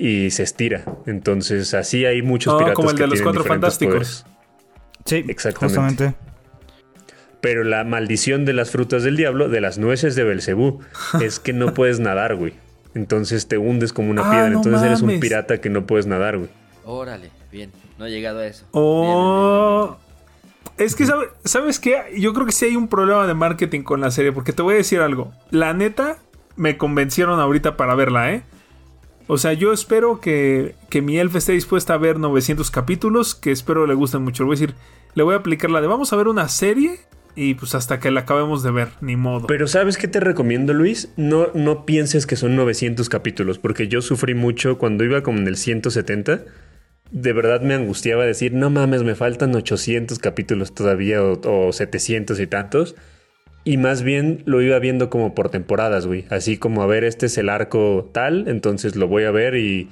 y 0.00 0.30
se 0.30 0.42
estira. 0.42 0.84
Entonces, 1.06 1.74
así 1.74 2.06
hay 2.06 2.22
muchos 2.22 2.54
Ah, 2.54 2.58
piratas 2.58 2.74
como 2.76 2.90
el 2.90 2.96
que 2.96 3.02
de 3.02 3.08
los 3.08 3.22
Cuatro 3.22 3.44
Fantásticos. 3.44 3.94
poderes. 3.94 4.26
Sí, 5.04 5.24
Exactamente. 5.28 5.58
justamente. 5.80 6.14
Pero 7.40 7.64
la 7.64 7.84
maldición 7.84 8.44
de 8.44 8.52
las 8.52 8.70
frutas 8.70 9.02
del 9.02 9.16
diablo, 9.16 9.48
de 9.48 9.60
las 9.60 9.78
nueces 9.78 10.14
de 10.14 10.24
Belcebú, 10.24 10.80
es 11.22 11.38
que 11.40 11.52
no 11.52 11.74
puedes 11.74 12.00
nadar, 12.00 12.34
güey. 12.36 12.54
Entonces 12.94 13.46
te 13.48 13.56
hundes 13.58 13.92
como 13.92 14.10
una 14.10 14.22
Ah, 14.26 14.30
piedra. 14.30 14.50
no 14.50 14.56
Entonces 14.58 14.82
eres 14.82 15.00
un 15.02 15.20
pirata 15.20 15.60
que 15.60 15.70
no 15.70 15.86
puedes 15.86 16.06
nadar, 16.06 16.38
güey. 16.38 16.50
Órale, 16.84 17.30
bien. 17.52 17.70
No 17.98 18.06
he 18.06 18.10
llegado 18.10 18.40
a 18.40 18.46
eso. 18.46 18.66
Oh. 18.72 19.96
Es 20.76 20.94
que, 20.96 21.04
¿sabe- 21.06 21.28
¿sabes 21.44 21.78
qué? 21.78 21.96
Yo 22.18 22.32
creo 22.32 22.46
que 22.46 22.52
sí 22.52 22.64
hay 22.64 22.76
un 22.76 22.88
problema 22.88 23.26
de 23.26 23.34
marketing 23.34 23.82
con 23.82 24.00
la 24.00 24.10
serie, 24.10 24.32
porque 24.32 24.52
te 24.52 24.62
voy 24.62 24.74
a 24.74 24.76
decir 24.78 25.00
algo. 25.00 25.32
La 25.50 25.72
neta, 25.74 26.16
me 26.56 26.76
convencieron 26.78 27.38
ahorita 27.38 27.76
para 27.76 27.94
verla, 27.94 28.32
¿eh? 28.32 28.42
O 29.32 29.38
sea, 29.38 29.52
yo 29.52 29.72
espero 29.72 30.20
que, 30.20 30.74
que 30.88 31.02
mi 31.02 31.20
elfa 31.20 31.38
esté 31.38 31.52
dispuesta 31.52 31.94
a 31.94 31.98
ver 31.98 32.18
900 32.18 32.68
capítulos, 32.72 33.36
que 33.36 33.52
espero 33.52 33.86
le 33.86 33.94
gusten 33.94 34.22
mucho. 34.22 34.42
Le 34.42 34.46
voy 34.48 34.56
a 34.56 34.58
decir, 34.58 34.74
le 35.14 35.22
voy 35.22 35.34
a 35.34 35.38
aplicar 35.38 35.70
la 35.70 35.80
de 35.80 35.86
vamos 35.86 36.12
a 36.12 36.16
ver 36.16 36.26
una 36.26 36.48
serie 36.48 36.98
Y 37.36 37.54
pues 37.54 37.76
hasta 37.76 38.00
que 38.00 38.10
la 38.10 38.22
acabemos 38.22 38.64
de 38.64 38.72
ver, 38.72 38.88
ni 39.00 39.14
modo. 39.14 39.46
Pero 39.46 39.68
¿sabes 39.68 39.98
qué 39.98 40.08
te 40.08 40.18
recomiendo, 40.18 40.74
Luis? 40.74 41.12
No, 41.16 41.46
no 41.54 41.86
pienses 41.86 42.26
que 42.26 42.34
son 42.34 42.56
900 42.56 43.08
capítulos, 43.08 43.60
porque 43.60 43.86
yo 43.86 44.02
sufrí 44.02 44.34
mucho 44.34 44.78
cuando 44.78 45.04
iba 45.04 45.22
como 45.22 45.38
en 45.38 45.46
el 45.46 45.56
170. 45.56 46.42
De 47.12 47.32
verdad 47.32 47.60
me 47.60 47.74
angustiaba 47.74 48.24
decir, 48.24 48.52
no 48.52 48.68
mames, 48.68 49.04
me 49.04 49.14
faltan 49.14 49.54
800 49.54 50.18
capítulos 50.18 50.74
todavía 50.74 51.22
o, 51.22 51.68
o 51.68 51.72
700 51.72 52.40
y 52.40 52.48
tantos. 52.48 52.96
Y 53.62 53.76
más 53.76 54.02
bien 54.02 54.42
lo 54.46 54.62
iba 54.62 54.78
viendo 54.78 55.10
como 55.10 55.34
por 55.34 55.50
temporadas, 55.50 56.06
güey. 56.06 56.24
Así 56.30 56.56
como, 56.56 56.82
a 56.82 56.86
ver, 56.86 57.04
este 57.04 57.26
es 57.26 57.36
el 57.38 57.48
arco 57.48 58.10
tal, 58.12 58.48
entonces 58.48 58.96
lo 58.96 59.06
voy 59.06 59.24
a 59.24 59.30
ver 59.30 59.54
y, 59.56 59.88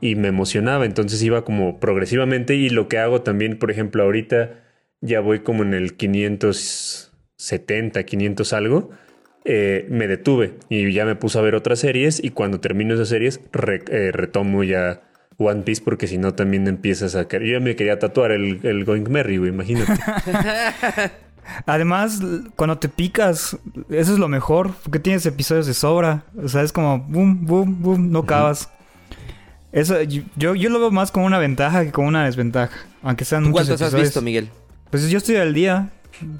y 0.00 0.14
me 0.16 0.28
emocionaba. 0.28 0.86
Entonces 0.86 1.22
iba 1.22 1.44
como 1.44 1.78
progresivamente 1.80 2.54
y 2.56 2.70
lo 2.70 2.88
que 2.88 2.98
hago 2.98 3.22
también, 3.22 3.58
por 3.58 3.70
ejemplo, 3.70 4.02
ahorita 4.02 4.64
ya 5.02 5.20
voy 5.20 5.40
como 5.40 5.62
en 5.62 5.74
el 5.74 5.96
570, 5.96 8.04
500 8.04 8.52
algo, 8.52 8.90
eh, 9.44 9.86
me 9.90 10.08
detuve 10.08 10.54
y 10.68 10.92
ya 10.92 11.04
me 11.04 11.14
puse 11.16 11.38
a 11.38 11.42
ver 11.42 11.54
otras 11.54 11.78
series 11.78 12.22
y 12.22 12.30
cuando 12.30 12.60
termino 12.60 12.94
esas 12.94 13.08
series 13.08 13.40
re- 13.52 13.82
eh, 13.90 14.12
retomo 14.12 14.62
ya 14.64 15.02
One 15.38 15.62
Piece 15.62 15.80
porque 15.82 16.06
si 16.06 16.18
no 16.18 16.34
también 16.34 16.66
empiezas 16.68 17.16
a... 17.16 17.26
Yo 17.26 17.38
ya 17.40 17.60
me 17.60 17.74
quería 17.76 17.98
tatuar 17.98 18.30
el, 18.32 18.60
el 18.62 18.84
Going 18.84 19.08
Merry, 19.08 19.38
güey, 19.38 19.50
imagínate. 19.50 19.92
Además, 21.66 22.20
cuando 22.56 22.78
te 22.78 22.88
picas, 22.88 23.56
eso 23.88 24.12
es 24.12 24.18
lo 24.18 24.28
mejor, 24.28 24.72
porque 24.82 24.98
tienes 24.98 25.26
episodios 25.26 25.66
de 25.66 25.74
sobra. 25.74 26.24
O 26.42 26.48
sea, 26.48 26.62
es 26.62 26.72
como 26.72 26.98
boom, 27.00 27.44
boom, 27.46 27.82
boom, 27.82 28.10
no 28.12 28.20
acabas. 28.20 28.70
Eso, 29.72 30.00
yo, 30.02 30.54
yo 30.54 30.68
lo 30.70 30.80
veo 30.80 30.90
más 30.90 31.12
como 31.12 31.26
una 31.26 31.38
ventaja 31.38 31.84
que 31.84 31.92
como 31.92 32.08
una 32.08 32.24
desventaja. 32.24 32.76
Aunque 33.02 33.24
sean 33.24 33.44
¿Tú 33.44 33.50
muchos 33.50 33.68
cuántos 33.68 33.82
has 33.82 33.94
visto, 34.00 34.20
Miguel? 34.20 34.50
Pues 34.90 35.08
yo 35.08 35.18
estoy 35.18 35.36
al 35.36 35.54
día. 35.54 35.90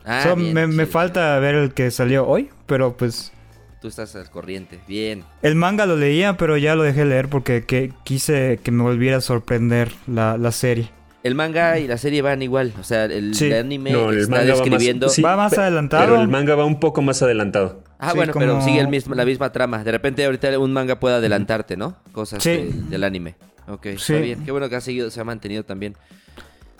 Ah, 0.04 0.34
bien, 0.36 0.52
me, 0.52 0.66
me 0.66 0.84
sí. 0.84 0.90
falta 0.90 1.38
ver 1.38 1.54
el 1.54 1.72
que 1.72 1.90
salió 1.90 2.26
hoy, 2.26 2.50
pero 2.66 2.96
pues... 2.96 3.32
Tú 3.80 3.88
estás 3.88 4.14
al 4.16 4.28
corriente. 4.28 4.78
Bien. 4.86 5.24
El 5.40 5.54
manga 5.54 5.86
lo 5.86 5.96
leía, 5.96 6.36
pero 6.36 6.58
ya 6.58 6.74
lo 6.74 6.82
dejé 6.82 7.04
leer 7.06 7.28
porque 7.28 7.64
que- 7.64 7.92
quise 8.04 8.60
que 8.62 8.70
me 8.72 8.82
volviera 8.82 9.18
a 9.18 9.20
sorprender 9.22 9.92
la, 10.06 10.36
la 10.36 10.52
serie. 10.52 10.90
El 11.22 11.34
manga 11.34 11.78
y 11.78 11.86
la 11.86 11.98
serie 11.98 12.22
van 12.22 12.40
igual. 12.42 12.72
O 12.80 12.82
sea, 12.82 13.04
el, 13.04 13.34
Sí. 13.34 13.52
anime 13.52 13.92
No, 13.92 14.10
el 14.10 14.20
está 14.20 14.30
manga 14.36 14.44
va 14.44 14.48
más- 14.50 14.58
describiendo. 14.60 15.08
sí, 15.10 15.20
Va 15.22 15.36
más 15.36 15.56
adelantado. 15.58 16.04
Pero 16.04 16.20
el 16.22 16.28
manga 16.28 16.54
va 16.54 16.64
un 16.64 16.80
poco 16.80 17.02
más 17.02 17.20
adelantado. 17.22 17.82
Ah, 17.98 18.12
Sí, 18.12 18.16
bueno, 18.16 18.32
pero 18.36 18.62
sigue 18.62 18.80
el 18.80 18.88
mismo, 18.88 19.14
la 19.14 19.26
misma 19.26 19.52
trama. 19.52 19.84
De 19.84 19.92
repente 19.92 20.24
ahorita 20.24 20.58
un 20.58 20.72
manga 20.72 20.98
puede 20.98 21.16
adelantarte, 21.16 21.76
¿no? 21.76 21.96
Cosas 22.12 22.42
Sí. 22.42 22.50
del, 22.50 22.88
del 22.88 23.04
anime. 23.04 23.34
Ok, 23.68 23.82
Sí. 23.98 24.14
está 24.14 24.16
bien. 24.16 24.44
Qué 24.44 24.50
bueno 24.50 24.68
que 24.70 24.76
ha 24.76 24.80
seguido, 24.80 25.10
se 25.10 25.20
ha 25.20 25.24
mantenido 25.24 25.62
también. 25.64 25.94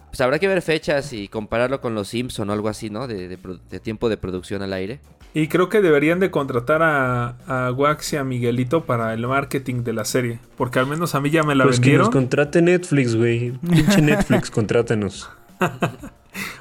Pues 0.09 0.20
habrá 0.23 0.38
que 0.38 0.49
ver 0.49 0.62
fechas 0.62 1.12
y 1.12 1.28
compararlo 1.28 1.80
con 1.82 1.94
los 1.94 2.09
Simpson 2.09 2.49
o 2.49 2.52
algo 2.52 2.68
así, 2.68 2.88
¿no? 2.90 3.06
De, 3.06 3.28
de 3.28 3.38
produ- 3.38 3.61
de 3.70 3.78
tiempo 3.78 4.09
de 4.09 4.16
producción 4.16 4.62
al 4.62 4.73
aire. 4.73 5.00
Y 5.32 5.46
creo 5.49 5.68
que 5.68 5.80
deberían 5.80 6.18
de 6.18 6.30
contratar 6.32 6.82
a, 6.82 7.37
a 7.46 7.70
Wax 7.72 8.14
y 8.14 8.16
a 8.16 8.25
Miguelito 8.25 8.84
para 8.84 9.14
el 9.14 9.26
marketing 9.26 9.84
de 9.84 9.92
la 9.92 10.04
serie. 10.04 10.40
Porque 10.56 10.78
al 10.80 10.87
menos 10.88 11.14
a 11.14 11.20
mí 11.20 11.30
ya 11.30 11.42
me 11.44 11.54
la 11.54 11.64
pues 11.64 11.76
que 11.78 11.82
vendieron. 11.82 12.06
nos 12.06 12.10
contrate 12.14 12.62
Netflix, 12.62 13.14
güey. 13.14 13.52
Pinche 13.52 14.02
Netflix, 14.02 14.50
contrátenos. 14.50 15.30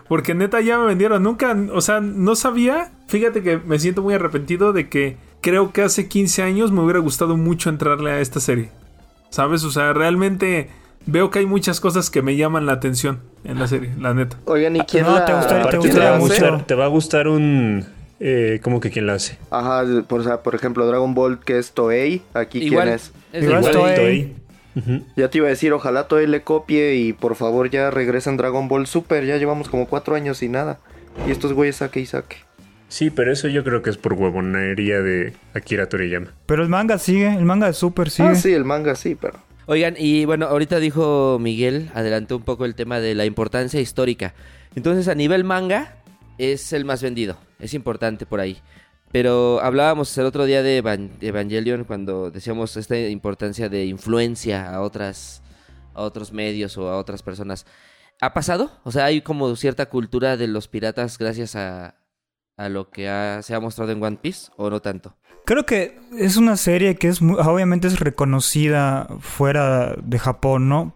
Porque 0.08 0.34
neta 0.34 0.62
ya 0.62 0.78
me 0.80 0.86
vendieron. 0.86 1.22
Nunca, 1.24 1.56
o 1.74 1.82
sea, 1.82 2.00
no 2.02 2.36
sabía. 2.36 2.92
Fíjate 3.08 3.42
que 3.44 3.58
me 3.58 3.80
siento 3.80 4.02
muy 4.02 4.14
arrepentido 4.14 4.74
de 4.74 4.90
que 4.90 5.18
creo 5.42 5.72
que 5.72 5.84
hace 5.84 6.08
15 6.08 6.44
años 6.44 6.72
me 6.72 6.82
hubiera 6.82 7.00
gustado 7.00 7.38
mucho 7.38 7.70
entrarle 7.70 8.12
a 8.12 8.20
esta 8.20 8.40
serie. 8.40 8.70
¿Sabes? 9.30 9.64
O 9.64 9.72
sea, 9.72 9.94
realmente 9.94 10.70
veo 11.06 11.30
que 11.30 11.40
hay 11.40 11.46
muchas 11.46 11.80
cosas 11.80 12.10
que 12.10 12.22
me 12.22 12.36
llaman 12.36 12.66
la 12.66 12.74
atención 12.74 13.20
en 13.44 13.60
la 13.60 13.68
serie, 13.68 13.92
la 14.00 14.14
neta. 14.14 14.38
Oigan, 14.46 14.76
¿y 14.76 14.82
quién 14.82 15.06
No, 15.06 15.14
la, 15.16 15.26
te 15.26 15.34
gustaría- 15.34 15.70
te 15.70 15.78
gustaría 15.78 16.18
mucho. 16.18 16.64
te 16.66 16.76
va 16.76 16.86
a 16.86 16.90
gustar 16.90 17.28
un... 17.28 17.86
Eh, 18.20 18.60
¿Cómo 18.64 18.80
que 18.80 18.90
quién 18.90 19.08
la 19.08 19.14
hace? 19.14 19.38
Ajá, 19.50 19.84
por, 20.08 20.22
o 20.22 20.24
sea, 20.24 20.44
por 20.44 20.56
ejemplo, 20.56 20.86
Dragon 20.86 21.14
Ball, 21.14 21.40
que 21.40 21.58
es 21.58 21.72
Toei. 21.72 22.22
Aquí, 22.34 22.60
Igual. 22.60 22.86
¿quién 22.86 22.96
es? 22.96 23.12
Es 23.32 23.44
Igual 23.44 23.64
igual. 23.72 23.96
Toei. 23.96 24.36
Ya 25.16 25.30
te 25.30 25.40
iba 25.40 25.48
a 25.48 25.50
decir, 25.50 25.74
ojalá 25.74 26.08
Toei 26.08 26.28
le 26.28 26.42
copie 26.42 26.96
y 26.96 27.14
por 27.14 27.36
favor 27.36 27.70
ya 27.70 27.92
regresen 27.92 28.38
Dragon 28.38 28.68
Ball 28.68 28.88
Super. 28.88 29.26
Ya 29.26 29.38
llevamos 29.38 29.70
como 29.70 29.88
cuatro 29.88 30.16
años 30.16 30.42
y 30.44 30.50
nada. 30.50 30.80
Y 31.28 31.32
estos 31.32 31.54
güeyes 31.54 31.78
saque 31.78 32.00
y 32.00 32.06
saque. 32.06 32.38
Sí, 32.88 33.10
pero 33.10 33.32
eso 33.32 33.48
yo 33.48 33.64
creo 33.64 33.82
que 33.82 33.90
es 33.90 33.98
por 33.98 34.14
huevonería 34.14 35.02
de 35.02 35.34
Akira 35.54 35.88
Toriyama. 35.88 36.34
Pero 36.46 36.64
el 36.64 36.70
manga 36.70 36.98
sigue, 36.98 37.28
el 37.28 37.46
manga 37.46 37.68
de 37.68 37.74
Super 37.74 38.10
sigue. 38.10 38.30
Ah, 38.30 38.36
sí, 38.36 38.52
el 38.54 38.66
manga 38.66 38.96
sí, 38.96 39.16
pero... 39.16 39.40
Oigan, 39.68 39.94
y 39.98 40.26
bueno, 40.26 40.48
ahorita 40.48 40.80
dijo 40.80 41.38
Miguel, 41.40 41.92
adelantó 41.94 42.38
un 42.38 42.44
poco 42.44 42.66
el 42.66 42.74
tema 42.74 43.00
de 43.00 43.14
la 43.14 43.26
importancia 43.26 43.80
histórica. 43.80 44.34
Entonces, 44.76 45.08
a 45.08 45.14
nivel 45.14 45.44
manga, 45.44 45.98
es 46.40 46.74
el 46.74 46.86
más 46.86 47.04
vendido. 47.04 47.38
Es 47.60 47.74
importante 47.74 48.26
por 48.26 48.40
ahí. 48.40 48.62
Pero 49.12 49.60
hablábamos 49.62 50.16
el 50.18 50.26
otro 50.26 50.46
día 50.46 50.62
de 50.64 50.78
Evan- 50.78 51.18
de 51.20 51.28
Evangelion 51.30 51.84
cuando 51.84 52.30
decíamos 52.32 52.78
esta 52.78 52.98
importancia 52.98 53.68
de 53.70 53.86
influencia 53.86 54.72
a 54.74 54.82
otras 54.82 55.42
a 55.96 56.02
otros 56.04 56.32
medios 56.32 56.78
o 56.78 56.88
a 56.90 56.98
otras 56.98 57.24
personas. 57.24 57.66
¿Ha 58.22 58.34
pasado? 58.34 58.72
O 58.84 58.92
sea, 58.92 59.06
hay 59.06 59.22
como 59.22 59.54
cierta 59.56 59.88
cultura 59.88 60.38
de 60.38 60.48
los 60.48 60.68
piratas 60.68 61.18
gracias 61.18 61.56
a, 61.56 61.96
a 62.58 62.70
lo 62.70 62.90
que 62.92 63.10
ha- 63.10 63.42
se 63.42 63.56
ha 63.56 63.60
mostrado 63.60 63.92
en 63.92 64.02
One 64.04 64.18
Piece 64.22 64.52
o 64.58 64.70
no 64.70 64.82
tanto. 64.82 65.16
Creo 65.46 65.66
que 65.66 66.00
es 66.18 66.38
una 66.38 66.56
serie 66.58 66.96
que 66.96 67.08
es 67.08 67.22
mu- 67.22 67.38
obviamente 67.40 67.88
es 67.88 68.00
reconocida 68.00 69.08
fuera 69.20 69.96
de 70.04 70.20
Japón, 70.20 70.70
¿no? 70.70 70.96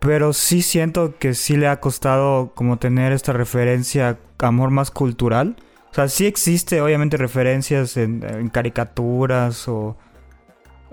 Pero 0.00 0.32
sí 0.32 0.62
siento 0.62 1.16
que 1.18 1.34
sí 1.34 1.56
le 1.56 1.68
ha 1.68 1.78
costado 1.78 2.52
como 2.54 2.78
tener 2.78 3.12
esta 3.12 3.32
referencia, 3.32 4.18
amor 4.38 4.70
más 4.70 4.90
cultural. 4.90 5.56
O 5.90 5.94
sea, 5.94 6.08
sí 6.08 6.26
existe 6.26 6.80
obviamente 6.80 7.16
referencias 7.16 7.96
en, 7.96 8.48
caricaturas 8.52 9.68
o, 9.68 9.96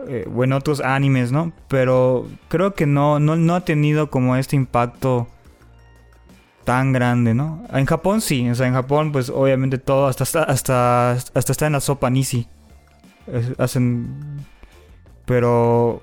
eh, 0.08 0.28
o 0.34 0.44
en 0.44 0.54
otros 0.54 0.82
animes, 0.82 1.32
¿no? 1.32 1.54
Pero 1.68 2.28
creo 2.50 2.74
que 2.74 2.86
no, 2.86 3.20
no, 3.20 3.36
no 3.36 3.56
ha 3.56 3.62
tenido 3.62 4.10
como 4.10 4.36
este 4.36 4.56
impacto 4.56 5.28
tan 6.68 6.92
grande, 6.92 7.34
¿no? 7.34 7.64
En 7.72 7.86
Japón 7.86 8.20
sí, 8.20 8.50
o 8.50 8.54
sea, 8.54 8.68
en 8.68 8.74
Japón 8.74 9.14
pues 9.14 9.30
obviamente 9.30 9.78
todo, 9.78 10.08
hasta, 10.08 10.24
hasta, 10.24 11.12
hasta, 11.12 11.52
está 11.54 11.66
en 11.66 11.72
la 11.72 11.80
sopa 11.80 12.10
Nisi. 12.10 12.46
Hacen... 13.58 14.46
Pero... 15.26 16.02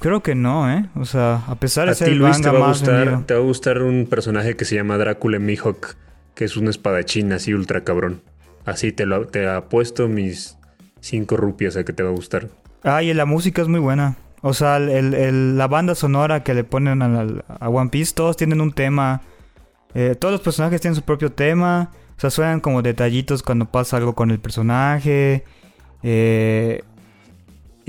Creo 0.00 0.22
que 0.22 0.34
no, 0.34 0.70
¿eh? 0.72 0.86
O 0.96 1.04
sea, 1.04 1.42
a 1.46 1.54
pesar 1.56 1.86
de 1.86 1.92
A 1.92 1.94
ser 1.94 2.08
ti, 2.08 2.12
el 2.12 2.18
Luis, 2.18 2.40
te 2.40 2.48
va, 2.50 2.56
a 2.56 2.60
más 2.60 2.78
gustar, 2.80 2.94
vendido. 3.06 3.22
te 3.26 3.34
va 3.34 3.40
a 3.40 3.42
gustar 3.42 3.82
un 3.82 4.06
personaje 4.06 4.56
que 4.56 4.64
se 4.64 4.74
llama 4.76 4.96
Drácula 4.96 5.38
Mihawk, 5.38 5.96
que 6.34 6.44
es 6.44 6.56
un 6.56 6.68
espadachín 6.68 7.32
así 7.32 7.52
ultra 7.52 7.84
cabrón. 7.84 8.22
Así 8.64 8.92
te 8.92 9.04
lo 9.06 9.26
te 9.26 9.48
apuesto 9.48 10.08
mis 10.08 10.56
cinco 11.00 11.36
rupias 11.36 11.76
a 11.76 11.84
que 11.84 11.92
te 11.92 12.02
va 12.02 12.08
a 12.10 12.12
gustar. 12.12 12.48
Ah, 12.82 13.02
y 13.02 13.12
la 13.12 13.26
música 13.26 13.60
es 13.62 13.68
muy 13.68 13.80
buena. 13.80 14.16
O 14.42 14.54
sea, 14.54 14.78
el- 14.78 14.88
el- 14.88 15.14
el- 15.14 15.58
la 15.58 15.68
banda 15.68 15.94
sonora 15.94 16.42
que 16.44 16.54
le 16.54 16.64
ponen 16.64 17.02
a, 17.02 17.08
la- 17.08 17.44
a 17.60 17.68
One 17.68 17.90
Piece, 17.90 18.14
todos 18.14 18.36
tienen 18.38 18.60
un 18.62 18.72
tema. 18.72 19.20
Eh, 19.94 20.14
todos 20.18 20.32
los 20.32 20.40
personajes 20.40 20.80
tienen 20.80 20.94
su 20.94 21.02
propio 21.02 21.30
tema. 21.32 21.90
O 22.16 22.20
sea, 22.20 22.30
suenan 22.30 22.60
como 22.60 22.80
detallitos 22.80 23.42
cuando 23.42 23.66
pasa 23.66 23.98
algo 23.98 24.14
con 24.14 24.30
el 24.30 24.38
personaje. 24.38 25.44
Eh, 26.02 26.82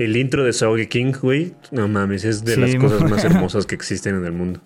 El 0.04 0.16
intro 0.16 0.42
de 0.44 0.52
Soge 0.52 0.88
King, 0.88 1.12
güey, 1.20 1.54
no 1.70 1.86
mames, 1.86 2.24
es 2.24 2.44
de 2.44 2.54
Sí, 2.54 2.60
las 2.60 2.74
cosas 2.76 3.08
más 3.08 3.24
hermosas 3.26 3.66
que 3.66 3.74
existen 3.74 4.16
en 4.16 4.24
el 4.24 4.32
mundo. 4.32 4.60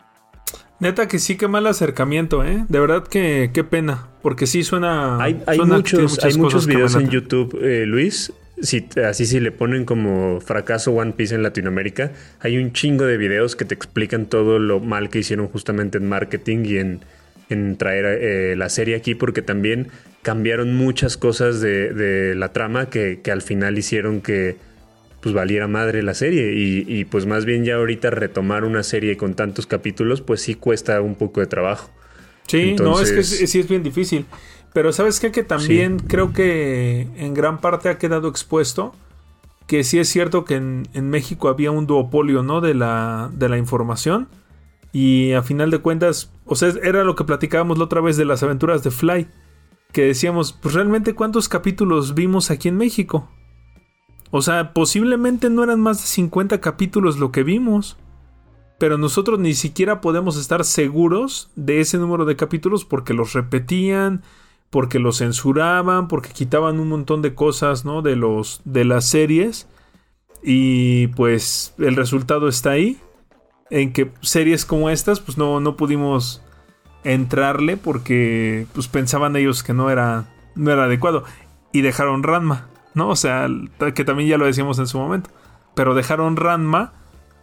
Neta 0.79 1.09
que 1.09 1.19
sí, 1.19 1.37
qué 1.37 1.49
mal 1.49 1.67
acercamiento, 1.67 2.45
¿eh? 2.45 2.65
De 2.69 2.81
verdad 2.81 3.07
que 3.07 3.51
qué 3.53 3.65
pena. 3.65 4.09
Porque 4.23 4.47
sí 4.47 4.63
suena. 4.63 5.23
Hay, 5.23 5.43
hay 5.47 5.57
suena 5.57 5.77
muchos, 5.77 6.23
hay 6.23 6.35
muchos 6.35 6.67
videos 6.67 6.95
en. 6.95 7.09
YouTube, 7.09 7.59
eh, 7.63 7.87
Luis. 7.87 8.33
Si, 8.61 8.89
así 9.07 9.27
si 9.27 9.39
le 9.39 9.53
ponen 9.53 9.85
como 9.85 10.41
fracaso 10.41 10.91
One 10.93 11.13
Piece 11.13 11.35
en 11.35 11.43
Latinoamérica, 11.43 12.13
hay 12.41 12.57
un 12.57 12.73
chingo 12.73 13.05
de 13.05 13.19
videos 13.19 13.55
que 13.55 13.67
te 13.67 13.75
explican 13.75 14.27
todo 14.27 14.59
lo 14.59 14.81
mal 14.81 15.11
que 15.11 15.19
hicieron 15.19 15.49
justamente 15.49 15.99
en 15.99 16.09
marketing 16.09 16.65
y 16.65 16.79
en, 16.79 17.01
en 17.51 17.77
traer 17.77 18.07
eh, 18.07 18.57
la 18.57 18.71
serie 18.71 18.97
aquí, 18.97 19.15
porque 19.15 19.43
también 19.43 19.89
cambiaron 20.23 20.75
muchas 20.75 21.19
cosas 21.19 21.61
de, 21.61 21.93
de 21.93 22.35
la 22.35 22.55
trama 22.55 22.89
que, 22.89 23.21
que 23.23 23.31
al 23.31 23.43
final 23.43 23.77
hicieron 23.77 24.23
que 24.23 24.57
pues 25.27 25.35
valiera 25.35 25.67
madre 25.67 26.05
la 26.05 26.15
serie. 26.15 26.53
Y, 26.55 26.85
y, 26.87 27.05
pues 27.05 27.27
más 27.27 27.45
bien 27.45 27.65
ya 27.65 27.75
ahorita 27.75 28.11
retomar 28.11 28.63
una 28.65 28.85
serie 28.85 29.17
con 29.17 29.35
tantos 29.35 29.67
capítulos, 29.67 30.21
pues 30.21 30.41
sí 30.41 30.55
cuesta 30.55 31.01
un 31.01 31.17
poco 31.17 31.41
de 31.41 31.47
trabajo. 31.47 31.91
Sí, 32.47 32.77
no, 32.79 33.01
es 33.01 33.11
que 33.11 33.17
Entonces- 33.17 33.41
es- 33.43 33.51
sí 33.51 33.59
es 33.59 33.69
bien 33.69 33.83
difícil. 33.83 34.25
Pero 34.73 34.93
¿sabes 34.93 35.19
qué? 35.19 35.33
Que 35.33 35.43
también 35.43 35.99
creo 35.99 36.33
que 36.33 37.09
en 37.17 37.35
gran 37.35 37.61
parte 37.61 37.89
ha 37.89 37.99
quedado 37.99 38.29
expuesto 38.29 38.95
que 39.67 39.83
sí 39.83 39.99
es 39.99 40.09
cierto 40.09 40.45
que 40.45 40.55
en, 40.55 40.87
en 40.95 41.11
México 41.11 41.49
había 41.49 41.73
un 41.73 41.89
duopolio, 41.89 42.45
¿no? 42.45 42.61
De 42.61 42.75
la, 42.75 43.31
de 43.35 43.49
la 43.49 43.59
información. 43.59 44.29
Y 44.93 45.33
a 45.33 45.43
final 45.43 45.73
de 45.73 45.79
cuentas, 45.79 46.31
o 46.45 46.55
sea, 46.55 46.73
era 46.85 47.03
lo 47.03 47.17
que 47.17 47.25
platicábamos 47.25 47.79
la 47.79 47.85
otra 47.85 48.01
vez 48.01 48.17
de 48.17 48.25
las 48.27 48.45
aventuras 48.45 48.85
de 48.85 48.93
Fly. 48.93 49.27
Que 49.93 50.03
decíamos, 50.05 50.53
pues 50.53 50.75
realmente 50.75 51.15
cuántos 51.15 51.49
capítulos 51.49 52.15
vimos 52.15 52.51
aquí 52.53 52.69
en 52.69 52.77
México. 52.77 53.29
O 54.31 54.43
sea, 54.43 54.73
posiblemente 54.73 55.51
no 55.51 55.63
eran 55.63 55.81
más 55.81 55.99
de 55.99 56.07
50 56.07 56.61
capítulos 56.61 57.19
lo 57.19 57.33
que 57.33 57.43
vimos. 57.43 57.97
Pero 58.79 58.99
nosotros 58.99 59.39
ni 59.39 59.55
siquiera 59.55 60.01
podemos 60.03 60.37
estar 60.37 60.65
seguros 60.65 61.51
de 61.57 61.81
ese 61.81 61.97
número 61.97 62.27
de 62.27 62.37
capítulos 62.37 62.85
porque 62.85 63.15
los 63.15 63.33
repetían 63.33 64.23
porque 64.71 64.99
lo 64.99 65.13
censuraban, 65.13 66.09
porque 66.09 66.31
quitaban 66.31 66.81
un 66.81 66.89
montón 66.89 67.23
de 67.23 67.35
cosas, 67.35 67.85
¿no? 67.85 68.03
De 68.03 68.17
los 68.17 68.61
de 68.65 68.85
las 68.85 69.07
series 69.07 69.69
y 70.43 71.09
pues 71.09 71.75
el 71.79 71.97
resultado 71.97 72.49
está 72.49 72.71
ahí 72.71 72.99
en 73.71 73.93
que 73.93 74.13
series 74.21 74.65
como 74.65 74.91
estas 74.91 75.21
pues 75.21 75.39
no 75.39 75.61
no 75.61 75.77
pudimos 75.77 76.43
entrarle 77.05 77.77
porque 77.77 78.67
pues 78.75 78.87
pensaban 78.87 79.35
ellos 79.37 79.63
que 79.63 79.73
no 79.73 79.91
era 79.91 80.29
no 80.55 80.71
era 80.71 80.85
adecuado 80.85 81.25
y 81.73 81.81
dejaron 81.81 82.23
Ranma, 82.23 82.69
¿no? 82.97 83.09
O 83.11 83.17
sea, 83.17 83.47
que 83.95 84.05
también 84.05 84.29
ya 84.29 84.39
lo 84.39 84.47
decíamos 84.47 84.81
en 84.81 84.89
su 84.89 84.99
momento, 84.99 85.31
pero 85.75 85.95
dejaron 85.95 86.37
Ranma 86.37 86.95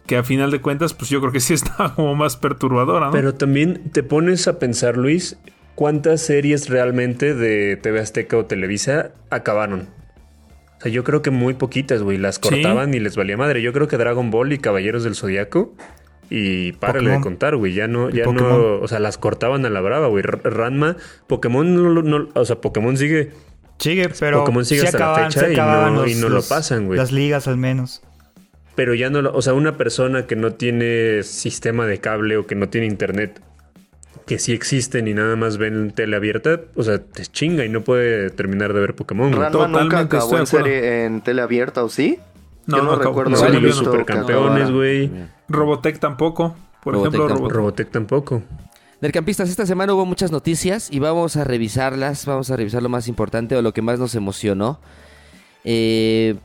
que 0.06 0.16
a 0.16 0.22
final 0.22 0.50
de 0.50 0.60
cuentas, 0.60 0.92
pues 0.92 1.08
yo 1.08 1.20
creo 1.20 1.32
que 1.32 1.40
sí 1.40 1.54
estaba 1.54 1.94
como 1.94 2.14
más 2.14 2.36
perturbadora, 2.36 3.06
¿no? 3.06 3.12
Pero 3.12 3.34
también 3.34 3.90
te 3.92 4.02
pones 4.02 4.48
a 4.48 4.58
pensar, 4.58 4.98
Luis, 4.98 5.38
cuántas 5.74 6.20
series 6.20 6.68
realmente 6.68 7.34
de 7.34 7.76
TV 7.76 8.00
Azteca 8.00 8.36
o 8.36 8.44
Televisa 8.44 9.12
acabaron. 9.30 9.88
O 10.78 10.80
sea, 10.82 10.92
yo 10.92 11.04
creo 11.04 11.22
que 11.22 11.30
muy 11.30 11.54
poquitas, 11.54 12.02
güey. 12.02 12.18
Las 12.18 12.38
cortaban 12.38 12.92
y 12.92 13.00
les 13.00 13.16
valía 13.16 13.36
madre. 13.36 13.62
Yo 13.62 13.72
creo 13.72 13.88
que 13.88 13.96
Dragon 13.96 14.30
Ball 14.30 14.52
y 14.52 14.58
Caballeros 14.58 15.04
del 15.04 15.14
Zodiaco. 15.14 15.72
Y 16.30 16.72
párale 16.72 17.12
de 17.12 17.20
contar, 17.20 17.56
güey. 17.56 17.74
Ya 17.74 17.86
no, 17.86 18.10
ya 18.10 18.24
no. 18.24 18.80
O 18.80 18.88
sea, 18.88 18.98
las 18.98 19.18
cortaban 19.18 19.64
a 19.64 19.70
la 19.70 19.80
brava, 19.80 20.08
güey. 20.08 20.22
Ranma, 20.22 20.96
Pokémon 21.26 22.04
no, 22.10 22.28
O 22.34 22.44
sea, 22.44 22.60
Pokémon 22.60 22.96
sigue. 22.96 23.30
Sigue, 23.78 24.08
pero. 24.20 24.40
Pokémon 24.40 24.64
sigue 24.64 24.82
hasta 24.86 24.98
la 24.98 25.30
fecha 25.30 25.52
y 25.52 25.56
no, 25.56 26.06
y 26.06 26.14
no 26.14 26.28
lo 26.28 26.42
pasan, 26.42 26.86
güey. 26.86 26.98
Las 26.98 27.12
ligas 27.12 27.48
al 27.48 27.56
menos 27.56 28.02
pero 28.74 28.94
ya 28.94 29.10
no 29.10 29.22
lo, 29.22 29.34
o 29.34 29.42
sea, 29.42 29.54
una 29.54 29.76
persona 29.76 30.26
que 30.26 30.36
no 30.36 30.54
tiene 30.54 31.22
sistema 31.22 31.86
de 31.86 31.98
cable 31.98 32.36
o 32.36 32.46
que 32.46 32.54
no 32.54 32.68
tiene 32.68 32.86
internet, 32.86 33.40
que 34.26 34.38
sí 34.38 34.52
existen 34.52 35.06
y 35.06 35.14
nada 35.14 35.36
más 35.36 35.58
ven 35.58 35.92
tele 35.92 36.16
abierta, 36.16 36.60
o 36.74 36.82
sea, 36.82 36.98
te 36.98 37.24
chinga 37.26 37.64
y 37.64 37.68
no 37.68 37.82
puede 37.82 38.30
terminar 38.30 38.72
de 38.72 38.80
ver 38.80 38.94
Pokémon. 38.94 39.32
¿Ranma 39.32 39.68
nunca 39.68 40.00
acabó 40.00 40.38
en 40.38 40.46
serie 40.46 41.04
en 41.04 41.20
tele 41.20 41.42
abierta 41.42 41.84
o 41.84 41.88
sí? 41.88 42.18
No, 42.66 42.82
no, 42.82 42.96
recuerdo. 42.96 43.30
No, 43.30 43.48
ni 43.48 43.60
los 43.60 43.76
supercampeones, 43.76 44.70
güey. 44.70 45.10
Robotech 45.48 45.98
tampoco. 45.98 46.56
Por 46.82 46.96
ejemplo, 46.96 47.28
Robotech 47.28 47.90
tampoco. 47.90 48.42
Nercampistas, 49.04 49.50
esta 49.50 49.66
semana 49.66 49.92
hubo 49.92 50.06
muchas 50.06 50.32
noticias 50.32 50.88
y 50.90 50.98
vamos 50.98 51.36
a 51.36 51.44
revisarlas, 51.44 52.24
vamos 52.24 52.50
a 52.50 52.56
revisar 52.56 52.82
lo 52.82 52.88
más 52.88 53.06
importante 53.06 53.54
o 53.54 53.60
lo 53.60 53.74
que 53.74 53.82
más 53.82 53.98
nos 53.98 54.14
emocionó. 54.14 54.80
Eh, 55.62 56.36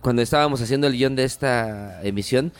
cuando 0.00 0.20
estábamos 0.20 0.60
haciendo 0.62 0.88
el 0.88 0.94
guion 0.94 1.14
de 1.14 1.22
esta 1.22 2.02
emisión, 2.02 2.50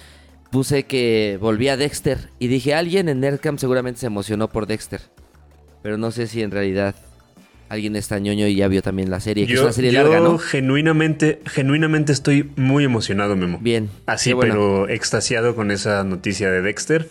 puse 0.52 0.84
que 0.84 1.38
volvía 1.40 1.76
Dexter. 1.76 2.28
Y 2.38 2.46
dije, 2.46 2.72
alguien 2.72 3.08
en 3.08 3.18
Nerdcamp 3.18 3.58
seguramente 3.58 3.98
se 3.98 4.06
emocionó 4.06 4.48
por 4.48 4.68
Dexter. 4.68 5.00
Pero 5.82 5.98
no 5.98 6.12
sé 6.12 6.28
si 6.28 6.42
en 6.42 6.52
realidad 6.52 6.94
alguien 7.68 7.96
está 7.96 8.20
ñoño 8.20 8.46
y 8.46 8.54
ya 8.54 8.68
vio 8.68 8.80
también 8.80 9.10
la 9.10 9.18
serie. 9.18 9.48
Que 9.48 9.54
es 9.54 9.60
una 9.60 9.72
serie 9.72 9.90
larga, 9.90 10.20
¿no? 10.20 10.38
genuinamente, 10.38 11.40
genuinamente 11.46 12.12
estoy 12.12 12.48
muy 12.54 12.84
emocionado, 12.84 13.34
Memo. 13.34 13.58
Bien. 13.60 13.90
Así, 14.06 14.32
pero 14.38 14.88
extasiado 14.88 15.56
con 15.56 15.72
esa 15.72 16.04
noticia 16.04 16.48
de 16.48 16.62
Dexter. 16.62 17.08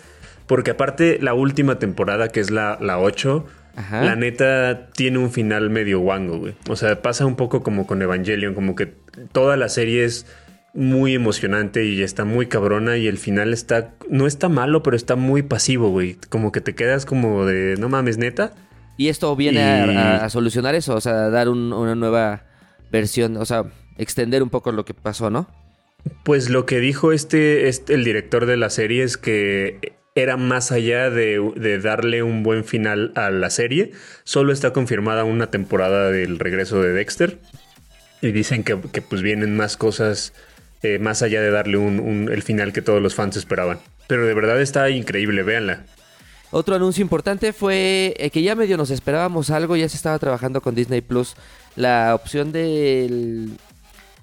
Porque 0.47 0.71
aparte, 0.71 1.19
la 1.21 1.33
última 1.33 1.79
temporada, 1.79 2.27
que 2.29 2.39
es 2.39 2.51
la, 2.51 2.77
la 2.81 2.99
8, 2.99 3.45
la 3.75 4.15
neta 4.15 4.89
tiene 4.93 5.17
un 5.17 5.31
final 5.31 5.69
medio 5.69 5.99
guango, 5.99 6.37
güey. 6.37 6.53
O 6.69 6.75
sea, 6.75 7.01
pasa 7.01 7.25
un 7.25 7.35
poco 7.35 7.63
como 7.63 7.87
con 7.87 8.01
Evangelion, 8.01 8.53
como 8.53 8.75
que 8.75 8.93
toda 9.31 9.57
la 9.57 9.67
serie 9.69 10.03
es 10.03 10.27
muy 10.73 11.13
emocionante 11.13 11.85
y 11.85 12.01
está 12.01 12.25
muy 12.25 12.47
cabrona 12.47 12.97
y 12.97 13.07
el 13.07 13.17
final 13.17 13.53
está, 13.53 13.93
no 14.09 14.27
está 14.27 14.49
malo, 14.49 14.83
pero 14.83 14.95
está 14.95 15.15
muy 15.15 15.41
pasivo, 15.41 15.89
güey. 15.89 16.17
Como 16.29 16.51
que 16.51 16.61
te 16.61 16.75
quedas 16.75 17.05
como 17.05 17.45
de, 17.45 17.75
no 17.79 17.89
mames, 17.89 18.17
neta. 18.17 18.53
Y 18.97 19.07
esto 19.07 19.35
viene 19.35 19.63
a, 19.63 20.29
solucionar 20.29 20.75
eso, 20.75 20.93
o 20.93 21.01
sea, 21.01 21.29
dar 21.29 21.49
una 21.49 21.95
nueva 21.95 22.43
versión, 22.91 23.37
o 23.37 23.45
sea, 23.45 23.65
extender 23.97 24.43
un 24.43 24.51
poco 24.51 24.71
lo 24.71 24.85
que 24.85 24.93
pasó, 24.93 25.31
¿no? 25.31 25.47
Pues 26.23 26.49
lo 26.49 26.67
que 26.67 26.79
dijo 26.79 27.11
este, 27.11 27.69
este 27.69 27.95
el 27.95 28.03
director 28.03 28.45
de 28.45 28.57
la 28.57 28.69
serie 28.69 29.03
es 29.03 29.17
que 29.17 29.93
era 30.15 30.37
más 30.37 30.71
allá 30.71 31.09
de, 31.09 31.79
darle 31.81 32.23
un 32.23 32.43
buen 32.43 32.63
final 32.63 33.11
a 33.15 33.31
la 33.31 33.49
serie. 33.49 33.91
Solo 34.23 34.53
está 34.53 34.71
confirmada 34.71 35.23
una 35.23 35.47
temporada 35.49 36.11
del 36.11 36.39
regreso 36.39 36.81
de 36.81 36.93
Dexter. 36.93 37.39
Y 38.21 38.31
dicen 38.31 38.63
que, 38.63 38.77
pues 38.77 39.21
vienen 39.21 39.57
más 39.57 39.75
cosas 39.75 40.33
eh, 40.81 40.99
más 40.99 41.21
allá 41.23 41.41
de 41.41 41.51
darle 41.51 41.77
un, 41.77 42.29
el 42.31 42.41
final 42.43 42.73
que 42.73 42.81
todos 42.81 43.01
los 43.01 43.15
fans 43.15 43.37
esperaban. 43.37 43.79
Pero 44.07 44.25
de 44.25 44.33
verdad 44.33 44.61
está 44.61 44.89
increíble, 44.89 45.43
véanla. 45.43 45.85
Otro 46.51 46.75
anuncio 46.75 47.01
importante 47.01 47.51
fue 47.51 48.13
eh, 48.17 48.29
que 48.29 48.43
ya 48.43 48.55
medio 48.55 48.77
nos 48.77 48.91
esperábamos 48.91 49.49
algo, 49.49 49.75
ya 49.75 49.89
se 49.89 49.97
estaba 49.97 50.19
trabajando 50.19 50.61
con 50.61 50.75
Disney 50.75 51.01
Plus 51.01 51.35
la 51.75 52.13
opción 52.13 52.51
del 52.51 53.57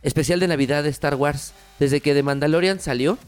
especial 0.02 0.38
de 0.38 0.46
Navidad 0.46 0.84
de 0.84 0.90
Star 0.90 1.16
Wars. 1.16 1.52
Desde 1.80 2.00
que 2.00 2.14
The 2.14 2.22
Mandalorian 2.22 2.78
salió, 2.78 3.18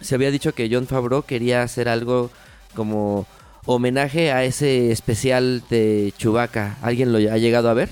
se 0.00 0.14
había 0.14 0.30
dicho 0.30 0.54
que 0.54 0.68
John 0.70 0.86
Favreau 0.86 1.22
quería 1.22 1.62
hacer 1.62 1.88
algo 1.88 2.30
como 2.74 3.26
homenaje 3.64 4.32
a 4.32 4.44
ese 4.44 4.92
especial 4.92 5.62
de 5.68 6.12
Chewbacca. 6.16 6.76
¿Alguien 6.82 7.12
lo 7.12 7.18
ha 7.18 7.36
llegado 7.38 7.68
a 7.68 7.74
ver? 7.74 7.90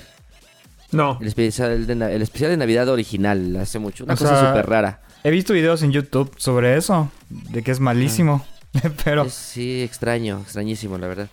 No. 0.91 1.17
El 1.21 1.27
especial 1.27 1.85
de, 1.85 1.93
el 1.93 2.21
especial 2.21 2.51
de 2.51 2.57
Navidad 2.57 2.87
original, 2.89 3.55
hace 3.57 3.79
mucho. 3.79 4.05
Una 4.05 4.15
cosa 4.15 4.47
súper 4.47 4.67
rara. 4.67 5.01
He 5.23 5.31
visto 5.31 5.53
videos 5.53 5.81
en 5.83 5.91
YouTube 5.91 6.31
sobre 6.37 6.77
eso, 6.77 7.11
de 7.29 7.63
que 7.63 7.71
es 7.71 7.79
malísimo. 7.79 8.45
Pero... 9.03 9.29
sí, 9.29 9.81
extraño, 9.81 10.41
extrañísimo, 10.41 10.97
la 10.97 11.07
verdad. 11.07 11.29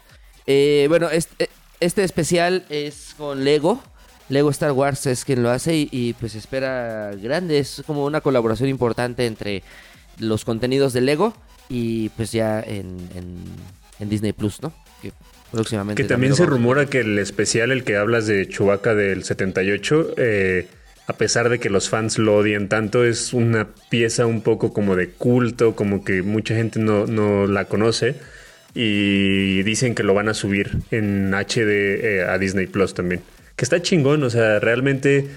Eh, 0.46 0.86
bueno, 0.88 1.10
este, 1.10 1.50
este, 1.80 2.02
especial 2.02 2.64
es 2.68 3.14
con 3.16 3.44
Lego. 3.44 3.82
Lego 4.28 4.50
Star 4.50 4.72
Wars 4.72 5.06
es 5.06 5.24
quien 5.24 5.42
lo 5.42 5.50
hace 5.50 5.76
y, 5.76 5.88
y 5.92 6.14
pues 6.14 6.34
espera 6.34 7.10
grande. 7.14 7.58
Es 7.58 7.82
como 7.86 8.04
una 8.04 8.20
colaboración 8.20 8.68
importante 8.68 9.26
entre 9.26 9.62
los 10.18 10.44
contenidos 10.44 10.92
de 10.92 11.00
Lego 11.00 11.34
y 11.68 12.10
pues 12.10 12.32
ya 12.32 12.60
en, 12.60 12.96
en, 13.14 14.08
Disney 14.08 14.32
Plus, 14.32 14.60
¿no? 14.62 14.72
Que 15.00 15.12
próximamente. 15.52 16.02
Que 16.02 16.08
también, 16.08 16.34
se 16.34 16.44
rumora 16.44 16.86
que 16.86 17.00
el 17.00 17.18
especial, 17.18 17.70
el 17.70 17.84
que 17.84 17.96
hablas 17.96 18.26
de 18.26 18.48
Chewbacca 18.48 18.94
del 18.94 19.22
78, 19.22 20.14
eh, 20.16 20.66
a 21.06 21.12
pesar 21.12 21.48
de 21.48 21.60
que 21.60 21.70
los 21.70 21.88
fans 21.88 22.18
lo 22.18 22.36
odian 22.36 22.68
tanto, 22.68 23.04
es 23.04 23.32
una 23.32 23.68
pieza 23.90 24.26
un 24.26 24.42
poco 24.42 24.72
como 24.72 24.96
de 24.96 25.10
culto, 25.10 25.76
como 25.76 26.04
que 26.04 26.22
mucha 26.22 26.54
gente 26.54 26.80
no, 26.80 27.06
no 27.06 27.46
la 27.46 27.66
conoce. 27.66 28.16
Y 28.74 29.62
dicen 29.64 29.94
que 29.94 30.02
lo 30.02 30.14
van 30.14 30.28
a 30.28 30.34
subir 30.34 30.78
en 30.90 31.32
HD 31.34 31.68
eh, 31.68 32.26
a 32.26 32.38
Disney 32.38 32.66
Plus 32.66 32.94
también. 32.94 33.20
Que 33.54 33.64
está 33.64 33.82
chingón, 33.82 34.22
o 34.22 34.30
sea, 34.30 34.60
realmente 34.60 35.28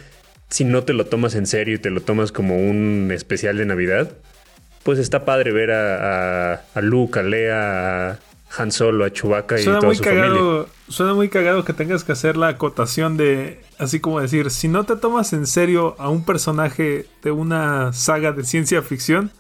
si 0.50 0.64
no 0.64 0.84
te 0.84 0.94
lo 0.94 1.06
tomas 1.06 1.36
en 1.36 1.46
serio 1.46 1.76
y 1.76 1.80
te 1.80 1.90
lo 1.90 2.02
tomas 2.02 2.32
como 2.32 2.58
un 2.58 3.12
especial 3.14 3.58
de 3.58 3.66
Navidad, 3.66 4.12
pues 4.86 5.00
está 5.00 5.26
padre 5.26 5.52
ver 5.52 5.72
a, 5.72 6.54
a, 6.76 6.82
Luke, 6.82 7.20
a 7.20 7.24
Lea, 7.24 8.12
a 8.12 8.20
Han 8.56 8.72
Solo, 8.72 9.04
a 9.04 9.12
Chewbacca 9.12 9.60
y 9.60 9.66
toda 9.66 9.82
muy 9.82 9.96
su 9.96 10.04
cagado, 10.04 10.70
Suena 10.88 11.16
muy 11.16 11.28
cagado 11.28 11.66
que 11.66 11.74
tengas 11.74 12.04
que 12.04 12.12
hacer 12.12 12.38
la 12.38 12.50
acotación 12.50 13.18
de, 13.18 13.62
así 13.80 14.00
como 14.00 14.22
decir, 14.22 14.52
si 14.52 14.68
no 14.68 14.84
te 14.84 14.96
tomas 14.96 15.34
en 15.34 15.48
serio 15.48 15.96
a 15.98 16.10
un 16.10 16.24
personaje 16.24 17.08
de 17.24 17.32
una 17.32 17.94
saga 17.94 18.32
de 18.32 18.44
ciencia 18.44 18.84
ficción, 18.84 19.32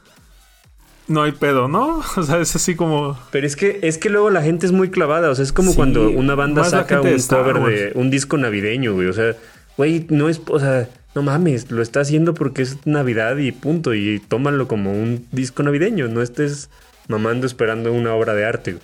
no 1.07 1.21
hay 1.21 1.33
pedo, 1.33 1.67
¿no? 1.67 2.01
O 2.17 2.23
sea, 2.23 2.39
es 2.39 2.55
así 2.55 2.73
como. 2.73 3.15
Pero 3.29 3.45
es 3.45 3.55
que, 3.55 3.81
es 3.83 3.99
que 3.99 4.09
luego 4.09 4.31
la 4.31 4.41
gente 4.41 4.65
es 4.65 4.71
muy 4.71 4.89
clavada. 4.89 5.29
O 5.29 5.35
sea, 5.35 5.43
es 5.43 5.53
como 5.53 5.75
cuando 5.75 6.09
una 6.09 6.33
banda 6.33 6.63
saca 6.63 7.01
un 7.01 7.21
cover 7.21 7.59
de 7.59 7.91
un 7.93 8.09
disco 8.09 8.35
navideño, 8.39 8.95
güey. 8.95 9.09
O 9.09 9.13
sea, 9.13 9.35
güey, 9.77 10.07
no 10.09 10.27
es. 10.27 10.41
O 10.47 10.59
sea, 10.59 10.89
no 11.15 11.23
mames, 11.23 11.71
lo 11.71 11.81
está 11.81 12.01
haciendo 12.01 12.33
porque 12.33 12.61
es 12.61 12.85
Navidad 12.85 13.37
y 13.37 13.53
punto. 13.53 13.93
Y 13.93 14.19
tómalo 14.19 14.67
como 14.67 14.91
un 14.91 15.25
disco 15.31 15.63
navideño. 15.63 16.09
No 16.09 16.21
estés 16.21 16.69
mamando 17.07 17.47
esperando 17.47 17.93
una 17.93 18.13
obra 18.13 18.33
de 18.33 18.45
arte. 18.45 18.77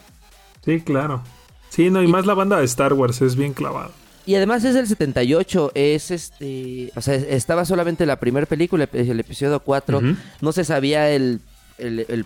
Sí, 0.63 0.79
claro. 0.79 1.23
Sí, 1.69 1.89
no, 1.89 2.01
y, 2.01 2.07
más 2.07 2.25
la 2.25 2.33
banda 2.33 2.57
de 2.57 2.65
Star 2.65 2.93
Wars 2.93 3.21
es 3.21 3.35
bien 3.35 3.53
clavada. 3.53 3.91
Y 4.25 4.35
además 4.35 4.63
es 4.63 4.75
del 4.75 4.87
78, 4.87 5.71
es 5.75 6.11
este. 6.11 6.91
O 6.95 7.01
sea, 7.01 7.15
estaba 7.15 7.65
solamente 7.65 8.05
la 8.05 8.17
primera 8.17 8.45
película, 8.45 8.87
el 8.93 9.19
episodio 9.19 9.59
4. 9.59 10.01
No 10.39 10.51
se 10.53 10.63
sabía 10.63 11.09
el, 11.09 11.41
el, 11.77 12.25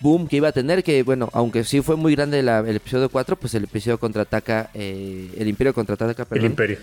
boom 0.00 0.28
que 0.28 0.36
iba 0.36 0.48
a 0.48 0.52
tener. 0.52 0.84
Que 0.84 1.02
bueno, 1.02 1.30
aunque 1.32 1.64
sí 1.64 1.80
fue 1.80 1.96
muy 1.96 2.14
grande 2.14 2.40
el 2.40 2.76
episodio 2.76 3.08
4, 3.08 3.36
pues 3.36 3.54
el 3.54 3.64
episodio 3.64 3.98
contraataca. 3.98 4.68
Eh, 4.74 5.30
el 5.38 5.48
Imperio 5.48 5.72
contraataca, 5.72 6.26
perdón. 6.26 6.44
El 6.44 6.50
Imperio 6.50 6.78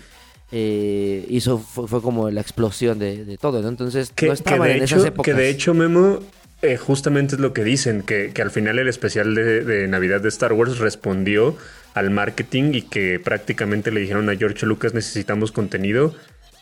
eh, 0.54 1.24
hizo 1.30 1.58
fue, 1.58 2.02
como 2.02 2.30
la 2.30 2.42
explosión 2.42 2.98
de, 2.98 3.38
todo, 3.40 3.62
¿no? 3.62 3.68
Entonces 3.68 4.12
que, 4.14 4.26
no 4.26 4.34
estaban 4.34 4.70
en 4.70 4.82
esas 4.82 5.04
épocas. 5.06 5.24
Que 5.24 5.40
de 5.40 5.48
hecho, 5.48 5.72
Memo, 5.72 6.20
eh, 6.60 6.76
justamente 6.76 7.36
es 7.36 7.40
lo 7.40 7.54
que 7.54 7.64
dicen, 7.64 8.02
que, 8.02 8.30
al 8.40 8.50
final 8.50 8.78
el 8.78 8.86
especial 8.86 9.34
de, 9.34 9.88
Navidad 9.88 10.20
de 10.20 10.28
Star 10.28 10.52
Wars 10.52 10.78
respondió 10.78 11.56
al 11.94 12.10
marketing 12.10 12.74
y 12.74 12.82
que 12.82 13.18
prácticamente 13.18 13.90
le 13.90 14.00
dijeron 14.00 14.28
a 14.28 14.36
George 14.36 14.66
Lucas 14.66 14.92
necesitamos 14.92 15.52
contenido, 15.52 16.14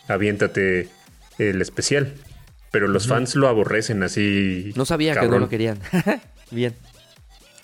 aviéntate 0.06 0.88
el 1.38 1.60
especial. 1.60 2.14
Pero 2.70 2.86
los 2.86 3.08
fans 3.08 3.34
lo 3.34 3.48
aborrecen 3.48 4.04
así. 4.04 4.72
No 4.76 4.84
sabía 4.84 5.18
que 5.18 5.26
no 5.26 5.40
lo 5.40 5.48
querían. 5.48 5.80
Bien. 6.52 6.72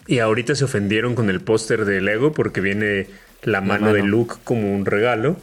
Y 0.08 0.18
ahorita 0.18 0.56
se 0.56 0.64
ofendieron 0.64 1.14
con 1.14 1.30
el 1.30 1.40
póster 1.40 1.84
de 1.84 2.00
Lego 2.00 2.32
porque 2.32 2.60
viene 2.60 3.06
la 3.44 3.60
mano, 3.60 3.92
de 3.92 4.00
mano. 4.00 4.10
Luke 4.10 4.34
como 4.42 4.74
un 4.74 4.84
regalo 4.84 5.36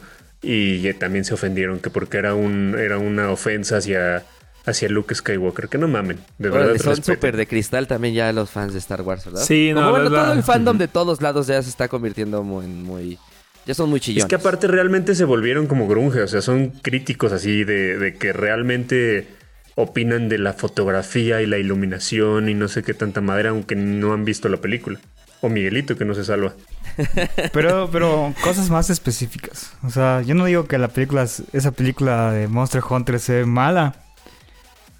y 0.43 0.91
también 0.93 1.23
se 1.25 1.33
ofendieron 1.33 1.79
que 1.79 1.89
porque 1.89 2.17
era 2.17 2.35
un 2.35 2.75
era 2.77 2.97
una 2.97 3.29
ofensa 3.31 3.77
hacia 3.77 4.23
hacia 4.65 4.87
Luke 4.89 5.13
Skywalker, 5.15 5.67
que 5.69 5.77
no 5.77 5.87
mamen, 5.87 6.19
de 6.37 6.49
Órale, 6.49 6.73
verdad 6.73 6.83
son 6.95 7.03
súper 7.03 7.35
de 7.35 7.47
cristal 7.47 7.87
también 7.87 8.13
ya 8.13 8.31
los 8.31 8.49
fans 8.49 8.73
de 8.73 8.79
Star 8.79 9.01
Wars, 9.01 9.25
¿verdad? 9.25 9.41
Sí, 9.41 9.71
no, 9.73 9.79
Como, 9.81 9.91
bueno, 9.91 10.09
la- 10.09 10.23
todo 10.23 10.33
el 10.33 10.43
fandom 10.43 10.77
de 10.77 10.87
todos 10.87 11.21
lados 11.21 11.47
ya 11.47 11.61
se 11.61 11.69
está 11.69 11.87
convirtiendo 11.87 12.43
muy... 12.43 12.67
muy 12.67 13.17
ya 13.65 13.73
son 13.73 13.89
muy 13.89 13.99
chillones. 14.01 14.25
Es 14.25 14.29
que 14.29 14.35
aparte 14.35 14.67
realmente 14.67 15.15
se 15.15 15.23
volvieron 15.23 15.67
como 15.67 15.87
grunge, 15.87 16.21
o 16.21 16.27
sea, 16.27 16.41
son 16.41 16.69
críticos 16.81 17.31
así 17.31 17.63
de, 17.63 17.97
de 17.97 18.13
que 18.15 18.33
realmente 18.33 19.27
opinan 19.75 20.29
de 20.29 20.37
la 20.37 20.53
fotografía 20.53 21.41
y 21.41 21.45
la 21.45 21.57
iluminación 21.57 22.47
y 22.49 22.53
no 22.53 22.67
sé 22.67 22.83
qué 22.83 22.93
tanta 22.93 23.21
madera, 23.21 23.49
aunque 23.51 23.75
no 23.75 24.13
han 24.13 24.23
visto 24.25 24.49
la 24.49 24.57
película. 24.57 24.99
O 25.43 25.49
Miguelito 25.49 25.97
que 25.97 26.05
no 26.05 26.15
se 26.15 26.23
salva. 26.23 26.53
Pero, 27.51 27.89
pero 27.91 28.33
cosas 28.41 28.69
más 28.69 28.89
específicas. 28.89 29.73
O 29.83 29.89
sea, 29.89 30.21
yo 30.21 30.35
no 30.35 30.45
digo 30.45 30.67
que 30.67 30.77
la 30.77 30.87
película, 30.87 31.23
esa 31.23 31.71
película 31.71 32.31
de 32.31 32.47
Monster 32.47 32.81
Hunter 32.87 33.19
sea 33.19 33.45
mala. 33.45 33.95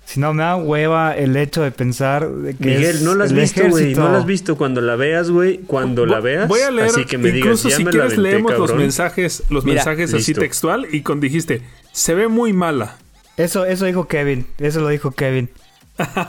Sino 0.04 0.34
me 0.34 0.44
da 0.44 0.58
hueva 0.58 1.16
el 1.16 1.38
hecho 1.38 1.62
de 1.62 1.72
pensar 1.72 2.30
de 2.30 2.56
que 2.56 2.66
Miguel, 2.66 2.84
es 2.84 3.02
no 3.04 3.16
la 3.16 3.24
has 3.24 3.32
visto, 3.32 3.70
güey. 3.70 3.96
No 3.96 4.12
la 4.12 4.18
has 4.18 4.26
visto. 4.26 4.58
Cuando 4.58 4.82
la 4.82 4.98
veas, 4.98 5.30
güey. 5.30 5.60
Cuando 5.60 6.06
la 6.06 6.20
veas. 6.20 6.50
Voy 6.50 6.60
a 6.60 6.72
leer, 6.72 6.90
así 6.90 7.06
que 7.06 7.18
me 7.18 7.30
incluso 7.30 7.70
digas, 7.70 7.78
ya 7.78 7.78
si 7.78 7.84
quieres 7.86 8.14
aventé, 8.14 8.22
leemos 8.22 8.58
los 8.58 8.76
mensajes, 8.76 9.44
los 9.50 9.64
Mira, 9.64 9.76
mensajes 9.76 10.14
así 10.14 10.34
textual 10.34 10.88
y 10.92 11.04
con 11.04 11.22
dijiste, 11.22 11.62
se 11.94 12.16
ve 12.16 12.28
muy 12.28 12.52
mala. 12.52 12.98
Eso, 13.38 13.66
eso 13.66 13.86
dijo 13.86 14.08
Kevin. 14.10 14.46
Eso 14.58 14.82
lo 14.82 14.90
dijo 14.90 15.12
Kevin. 15.12 15.50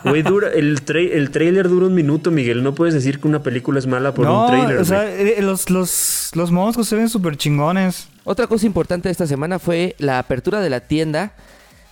Güey, 0.05 0.23
dura, 0.23 0.53
el, 0.53 0.85
tra- 0.85 1.11
el 1.11 1.31
trailer 1.31 1.69
dura 1.69 1.87
un 1.87 1.95
minuto, 1.95 2.31
Miguel. 2.31 2.63
No 2.63 2.75
puedes 2.75 2.93
decir 2.95 3.19
que 3.21 3.27
una 3.29 3.43
película 3.43 3.79
es 3.79 3.87
mala 3.87 4.13
por 4.13 4.27
no, 4.27 4.43
un 4.43 4.47
trailer. 4.51 4.79
o 4.79 4.85
sea, 4.85 5.11
eh, 5.11 5.41
los, 5.41 5.71
los, 5.71 6.31
los 6.35 6.51
monstruos 6.51 6.87
se 6.89 6.97
ven 6.97 7.09
súper 7.09 7.37
chingones. 7.37 8.09
Otra 8.25 8.47
cosa 8.47 8.67
importante 8.67 9.09
de 9.09 9.13
esta 9.13 9.27
semana 9.27 9.59
fue 9.59 9.97
la 9.99 10.19
apertura 10.19 10.61
de 10.61 10.69
la 10.71 10.81
tienda 10.81 11.33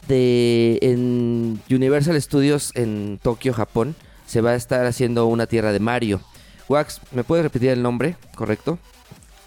de 0.08 0.78
en 0.82 1.60
Universal 1.70 2.20
Studios 2.20 2.72
en 2.74 3.18
Tokio, 3.22 3.54
Japón. 3.54 3.94
Se 4.26 4.40
va 4.40 4.50
a 4.50 4.54
estar 4.54 4.84
haciendo 4.86 5.26
una 5.26 5.46
tierra 5.46 5.72
de 5.72 5.80
Mario. 5.80 6.20
Wax, 6.68 7.00
¿me 7.12 7.24
puedes 7.24 7.42
repetir 7.44 7.70
el 7.70 7.82
nombre? 7.82 8.16
¿Correcto? 8.34 8.78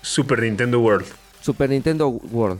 Super 0.01 0.41
Nintendo 0.41 0.79
World. 0.79 1.05
Super 1.41 1.69
Nintendo 1.69 2.07
World. 2.07 2.59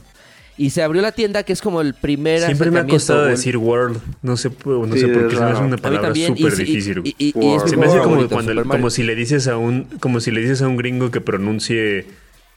Y 0.57 0.69
se 0.69 0.81
abrió 0.83 1.01
la 1.01 1.11
tienda 1.11 1.43
que 1.43 1.51
es 1.51 1.61
como 1.61 1.81
el 1.81 1.93
primer 1.93 2.39
Siempre 2.41 2.71
me 2.71 2.79
ha 2.79 2.87
costado 2.87 3.25
decir 3.25 3.57
World. 3.57 3.99
No 4.21 4.37
sé, 4.37 4.49
no 4.65 4.93
Sí, 4.93 4.99
sé 4.99 5.07
por 5.09 5.23
es 5.23 5.29
qué. 5.29 5.35
Se 5.35 5.41
me 5.41 5.45
hace 5.47 5.53
raro. 5.55 5.65
una 5.65 5.77
palabra 5.77 6.15
súper 6.15 6.55
difícil. 6.55 7.01
y- 7.03 7.15
y- 7.19 7.55
es 7.55 7.69
Se 7.69 7.75
me 7.75 7.87
hace 7.87 7.99
como 7.99 8.25
cuando 8.29 8.63
como 8.65 8.89
si 8.89 9.03
le 9.03 9.15
dices 9.15 9.47
a 9.49 9.57
un 9.57 9.83
como 9.99 10.21
si 10.21 10.31
le 10.31 10.39
dices 10.41 10.61
a 10.61 10.67
un 10.69 10.77
gringo 10.77 11.11
que 11.11 11.19
pronuncie 11.21 12.05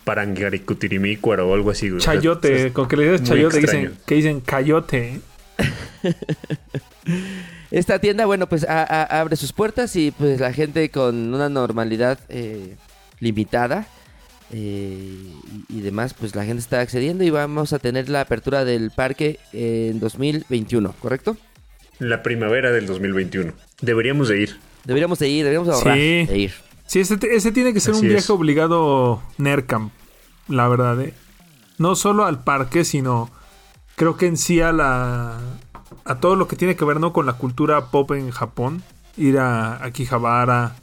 Parangaricutirimícuaro 0.04 1.48
o 1.50 1.54
algo 1.54 1.70
así, 1.70 1.88
güey. 1.88 1.98
O 1.98 2.00
sea, 2.00 2.14
Chayote, 2.14 2.66
es- 2.66 2.72
con 2.72 2.86
que 2.88 2.96
le 2.96 3.02
digas 3.04 3.20
muy 3.22 3.28
chayote, 3.30 3.60
dicen, 3.60 3.92
que 4.06 4.14
dicen 4.14 4.40
cayote. 4.40 5.20
Esta 7.70 7.98
tienda, 7.98 8.24
bueno, 8.26 8.48
pues 8.48 8.64
a- 8.64 8.82
a- 8.84 9.20
abre 9.20 9.36
sus 9.36 9.52
puertas 9.52 9.94
y 9.96 10.10
pues 10.12 10.40
la 10.40 10.52
gente 10.52 10.88
con 10.90 11.34
una 11.34 11.48
normalidad 11.48 12.18
eh, 12.28 12.76
limitada 13.20 13.86
eh, 14.52 15.26
y, 15.68 15.78
y 15.78 15.80
demás, 15.80 16.14
pues 16.14 16.34
la 16.34 16.44
gente 16.44 16.60
está 16.60 16.80
accediendo 16.80 17.24
y 17.24 17.30
vamos 17.30 17.72
a 17.72 17.78
tener 17.78 18.08
la 18.08 18.22
apertura 18.22 18.64
del 18.64 18.90
parque 18.90 19.38
en 19.52 20.00
2021, 20.00 20.92
¿correcto? 21.00 21.36
La 21.98 22.22
primavera 22.22 22.70
del 22.70 22.86
2021. 22.86 23.52
Deberíamos 23.80 24.28
de 24.28 24.42
ir. 24.42 24.56
Deberíamos 24.84 25.18
de 25.18 25.28
ir, 25.28 25.44
deberíamos 25.44 25.68
de 25.68 25.74
ahorrar 25.74 25.96
Sí. 25.96 26.26
de 26.26 26.38
ir. 26.38 26.52
Sí, 26.86 27.00
ese, 27.00 27.16
tiene 27.52 27.74
que 27.74 27.80
ser 27.80 27.92
Así 27.92 28.00
un 28.00 28.08
viaje 28.08 28.24
es. 28.24 28.30
obligado 28.30 29.22
NERCAM, 29.36 29.90
la 30.48 30.68
verdad. 30.68 30.98
¿eh? 31.02 31.12
No 31.76 31.94
solo 31.96 32.24
al 32.24 32.42
parque, 32.44 32.84
sino 32.84 33.30
creo 33.96 34.16
que 34.16 34.26
en 34.26 34.36
sí 34.38 34.60
a 34.60 34.72
la 34.72 35.38
a 36.04 36.20
todo 36.20 36.36
lo 36.36 36.48
que 36.48 36.56
tiene 36.56 36.76
que 36.76 36.84
ver 36.86 37.00
no 37.00 37.12
con 37.12 37.26
la 37.26 37.34
cultura 37.34 37.86
pop 37.90 38.12
en 38.12 38.30
Japón. 38.30 38.82
Ir 39.18 39.38
a 39.38 39.84
Akihabara, 39.84 40.76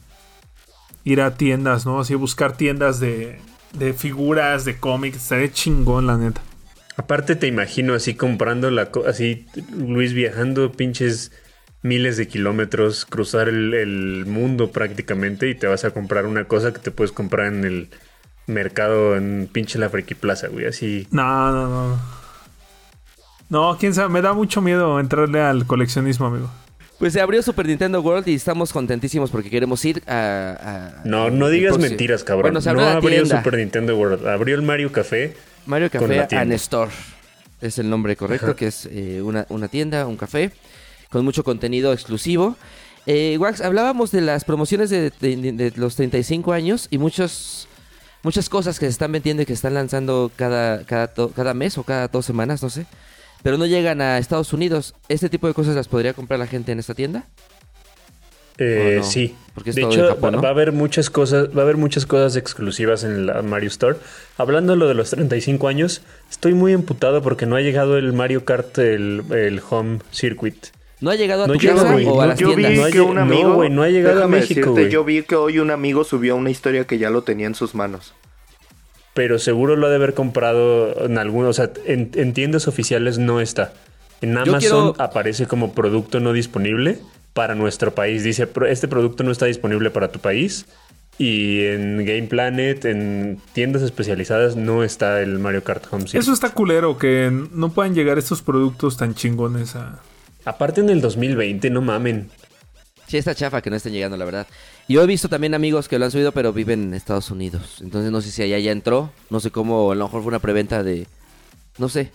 ir 1.04 1.20
a 1.22 1.36
tiendas, 1.36 1.86
¿no? 1.86 1.98
Así 2.00 2.14
buscar 2.14 2.56
tiendas 2.56 3.00
de, 3.00 3.40
de 3.78 3.92
figuras, 3.92 4.64
de 4.64 4.78
cómics. 4.78 5.16
Estaría 5.18 5.52
chingón, 5.52 6.06
la 6.06 6.16
neta. 6.16 6.40
Aparte 6.96 7.36
te 7.36 7.46
imagino 7.46 7.94
así 7.94 8.14
comprando 8.14 8.70
la 8.70 8.90
co- 8.90 9.04
así 9.06 9.46
Luis 9.76 10.12
viajando 10.14 10.72
pinches 10.72 11.30
miles 11.82 12.16
de 12.16 12.26
kilómetros, 12.26 13.04
cruzar 13.04 13.48
el, 13.48 13.74
el 13.74 14.24
mundo 14.26 14.70
prácticamente 14.72 15.48
y 15.48 15.54
te 15.54 15.66
vas 15.66 15.84
a 15.84 15.90
comprar 15.90 16.26
una 16.26 16.44
cosa 16.44 16.72
que 16.72 16.78
te 16.80 16.90
puedes 16.90 17.12
comprar 17.12 17.46
en 17.52 17.64
el 17.64 17.90
mercado 18.46 19.16
en 19.16 19.48
pinche 19.52 19.78
la 19.78 19.88
Friki 19.90 20.14
Plaza, 20.14 20.48
güey, 20.48 20.66
así. 20.66 21.06
No, 21.10 21.52
no, 21.52 21.68
no. 21.68 21.98
No, 23.48 23.76
quién 23.78 23.94
sabe, 23.94 24.08
me 24.08 24.22
da 24.22 24.32
mucho 24.32 24.60
miedo 24.60 24.98
entrarle 24.98 25.40
al 25.40 25.66
coleccionismo, 25.66 26.26
amigo. 26.26 26.50
Pues 26.98 27.12
se 27.12 27.20
abrió 27.20 27.42
Super 27.42 27.66
Nintendo 27.66 28.00
World 28.00 28.26
y 28.28 28.34
estamos 28.34 28.72
contentísimos 28.72 29.30
porque 29.30 29.50
queremos 29.50 29.84
ir 29.84 30.02
a... 30.06 30.94
a- 30.96 31.02
No, 31.04 31.28
no 31.30 31.48
digas 31.50 31.78
mentiras, 31.78 32.24
cabrón. 32.24 32.54
Bueno, 32.54 32.72
no 32.74 32.80
abrió 32.86 33.10
tienda. 33.10 33.38
Super 33.38 33.58
Nintendo 33.58 33.96
World, 33.98 34.26
abrió 34.26 34.54
el 34.54 34.62
Mario 34.62 34.90
Café. 34.92 35.34
Mario 35.66 35.90
Café 35.90 36.26
and 36.36 36.52
Store. 36.54 36.90
Es 37.60 37.78
el 37.78 37.90
nombre 37.90 38.16
correcto, 38.16 38.46
Ajá. 38.46 38.56
que 38.56 38.68
es 38.68 38.86
eh, 38.90 39.20
una, 39.22 39.44
una 39.50 39.68
tienda, 39.68 40.06
un 40.06 40.16
café, 40.16 40.52
con 41.10 41.24
mucho 41.24 41.44
contenido 41.44 41.92
exclusivo. 41.92 42.56
Eh, 43.06 43.36
Wax, 43.38 43.60
hablábamos 43.60 44.10
de 44.10 44.20
las 44.22 44.44
promociones 44.44 44.88
de, 44.90 45.10
de- 45.20 45.52
de 45.52 45.72
los 45.76 45.96
35 45.96 46.52
años 46.52 46.88
y 46.90 46.98
muchos, 46.98 47.68
muchas 48.22 48.48
cosas 48.48 48.78
que 48.78 48.86
se 48.86 48.90
están 48.92 49.12
vendiendo 49.12 49.42
y 49.42 49.46
que 49.46 49.52
están 49.52 49.74
lanzando 49.74 50.30
cada, 50.34 50.84
cada, 50.84 51.08
to- 51.08 51.30
cada 51.30 51.52
mes 51.52 51.76
o 51.78 51.82
cada 51.84 52.08
dos 52.08 52.24
semanas, 52.24 52.62
no 52.62 52.70
sé. 52.70 52.86
Pero 53.42 53.58
no 53.58 53.66
llegan 53.66 54.00
a 54.00 54.18
Estados 54.18 54.52
Unidos. 54.52 54.94
¿Este 55.08 55.28
tipo 55.28 55.46
de 55.46 55.54
cosas 55.54 55.74
las 55.74 55.88
podría 55.88 56.14
comprar 56.14 56.38
la 56.38 56.46
gente 56.46 56.72
en 56.72 56.78
esta 56.78 56.94
tienda? 56.94 57.26
Eh. 58.58 59.00
Sí. 59.02 59.34
Porque 59.54 59.70
es 59.70 59.76
de 59.76 59.82
todo 59.82 59.90
de 59.90 59.96
hecho, 59.96 60.08
Japón, 60.08 60.34
va, 60.34 60.36
¿no? 60.36 60.42
va 60.42 60.48
a 60.48 60.52
haber 60.52 60.72
muchas 60.72 61.10
cosas, 61.10 61.48
va 61.56 61.60
a 61.60 61.64
haber 61.64 61.76
muchas 61.76 62.06
cosas 62.06 62.36
exclusivas 62.36 63.04
en 63.04 63.26
la 63.26 63.42
Mario 63.42 63.68
Store. 63.68 63.96
Hablando 64.38 64.72
de 64.72 64.78
lo 64.78 64.88
de 64.88 64.94
los 64.94 65.10
35 65.10 65.68
años, 65.68 66.02
estoy 66.30 66.54
muy 66.54 66.72
emputado 66.72 67.22
porque 67.22 67.46
no 67.46 67.56
ha 67.56 67.60
llegado 67.60 67.96
el 67.98 68.12
Mario 68.12 68.44
Kart, 68.44 68.78
el, 68.78 69.24
el 69.30 69.60
Home 69.68 70.00
Circuit. 70.10 70.68
¿No 71.00 71.10
ha 71.10 71.14
llegado 71.14 71.44
a 71.44 71.46
No 71.46 71.52
tu 71.52 71.58
casa 71.60 71.94
o 71.94 72.22
a 72.22 72.26
las 72.26 72.38
yo 72.38 72.48
vi 72.48 72.56
tiendas? 72.56 72.78
No 72.78 72.84
ha 72.84 72.90
que 72.90 72.98
no, 72.98 73.68
no 73.68 73.88
llegado 73.88 74.24
a 74.24 74.28
México, 74.28 74.70
decirte. 74.72 74.90
Yo 74.90 75.04
vi 75.04 75.22
que 75.22 75.36
hoy 75.36 75.58
un 75.58 75.70
amigo 75.70 76.04
subió 76.04 76.36
una 76.36 76.50
historia 76.50 76.86
que 76.86 76.98
ya 76.98 77.10
lo 77.10 77.22
tenía 77.22 77.46
en 77.46 77.54
sus 77.54 77.74
manos. 77.74 78.14
Pero 79.16 79.40
seguro 79.40 79.74
lo 79.74 79.86
ha 79.86 79.90
de 79.90 79.96
haber 79.96 80.14
comprado 80.14 81.04
en 81.06 81.18
algunos, 81.18 81.50
o 81.50 81.52
sea, 81.54 81.72
en, 81.86 82.10
en 82.14 82.32
tiendas 82.34 82.68
oficiales 82.68 83.18
no 83.18 83.40
está. 83.40 83.72
En 84.20 84.36
Amazon 84.38 84.58
quiero- 84.60 84.94
aparece 84.98 85.46
como 85.46 85.72
producto 85.72 86.20
no 86.20 86.32
disponible 86.32 86.98
para 87.32 87.54
nuestro 87.54 87.94
país. 87.94 88.22
Dice, 88.22 88.46
"Pro- 88.46 88.66
este 88.66 88.88
producto 88.88 89.24
no 89.24 89.30
está 89.32 89.46
disponible 89.46 89.90
para 89.90 90.08
tu 90.12 90.18
país. 90.20 90.66
Y 91.18 91.62
en 91.64 91.96
Game 92.04 92.24
Planet, 92.24 92.84
en 92.84 93.40
tiendas 93.54 93.80
especializadas, 93.80 94.54
no 94.54 94.84
está 94.84 95.22
el 95.22 95.38
Mario 95.38 95.64
Kart 95.64 95.84
Home 95.90 96.02
Circuit. 96.02 96.20
Eso 96.22 96.34
está 96.34 96.50
culero, 96.50 96.98
que 96.98 97.30
no 97.52 97.70
puedan 97.70 97.94
llegar 97.94 98.18
estos 98.18 98.42
productos 98.42 98.98
tan 98.98 99.14
chingones 99.14 99.76
a... 99.76 99.98
Aparte 100.44 100.82
en 100.82 100.90
el 100.90 101.00
2020, 101.00 101.70
no 101.70 101.80
mamen. 101.80 102.28
Sí, 103.06 103.18
está 103.18 103.34
chafa 103.34 103.62
que 103.62 103.70
no 103.70 103.76
estén 103.76 103.92
llegando, 103.92 104.16
la 104.16 104.24
verdad. 104.24 104.46
Yo 104.88 105.02
he 105.02 105.06
visto 105.06 105.28
también 105.28 105.54
amigos 105.54 105.88
que 105.88 105.98
lo 105.98 106.04
han 106.06 106.10
subido, 106.10 106.32
pero 106.32 106.52
viven 106.52 106.82
en 106.82 106.94
Estados 106.94 107.30
Unidos. 107.30 107.78
Entonces 107.80 108.10
no 108.10 108.20
sé 108.20 108.30
si 108.30 108.42
allá 108.42 108.58
ya 108.58 108.72
entró. 108.72 109.12
No 109.30 109.38
sé 109.40 109.50
cómo, 109.50 109.92
a 109.92 109.94
lo 109.94 110.04
mejor 110.04 110.22
fue 110.22 110.28
una 110.28 110.40
preventa 110.40 110.82
de... 110.82 111.06
No 111.78 111.88
sé. 111.88 112.10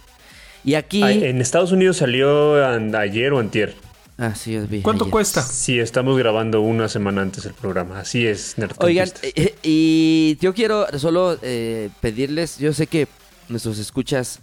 Y 0.65 0.73
aquí... 0.75 1.01
Ay, 1.01 1.23
en 1.23 1.39
Estados 1.39 1.71
Unidos 1.71 1.97
salió 1.97 2.55
ayer 2.97 3.31
o 3.31 3.39
antier. 3.39 3.73
Ah, 4.17 4.35
sí, 4.35 4.53
yo 4.53 4.67
vi 4.67 4.81
¿Cuánto 4.81 5.05
ayer. 5.05 5.11
cuesta? 5.11 5.41
Sí, 5.41 5.79
estamos 5.79 6.17
grabando 6.17 6.61
una 6.61 6.89
semana 6.89 7.21
antes 7.21 7.45
el 7.45 7.53
programa. 7.53 7.99
Así 7.99 8.27
es, 8.27 8.55
Oigan, 8.77 9.07
Nerdcampistas. 9.09 9.31
eh, 9.35 9.55
y 9.63 10.37
yo 10.41 10.53
quiero 10.53 10.85
solo 10.99 11.39
eh, 11.41 11.89
pedirles, 12.01 12.59
yo 12.59 12.73
sé 12.73 12.85
que 12.85 13.07
nuestros 13.49 13.79
escuchas 13.79 14.39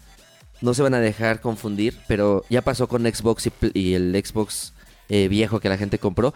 no 0.61 0.75
se 0.75 0.83
van 0.83 0.95
a 0.95 1.01
dejar 1.01 1.41
confundir, 1.41 1.97
pero 2.09 2.45
ya 2.51 2.63
pasó 2.63 2.89
con 2.89 3.03
Xbox 3.03 3.49
y 3.75 3.95
el 3.95 4.21
Xbox 4.25 4.73
eh, 5.09 5.29
viejo 5.29 5.61
que 5.61 5.69
la 5.69 5.77
gente 5.79 5.99
compró. 5.99 6.35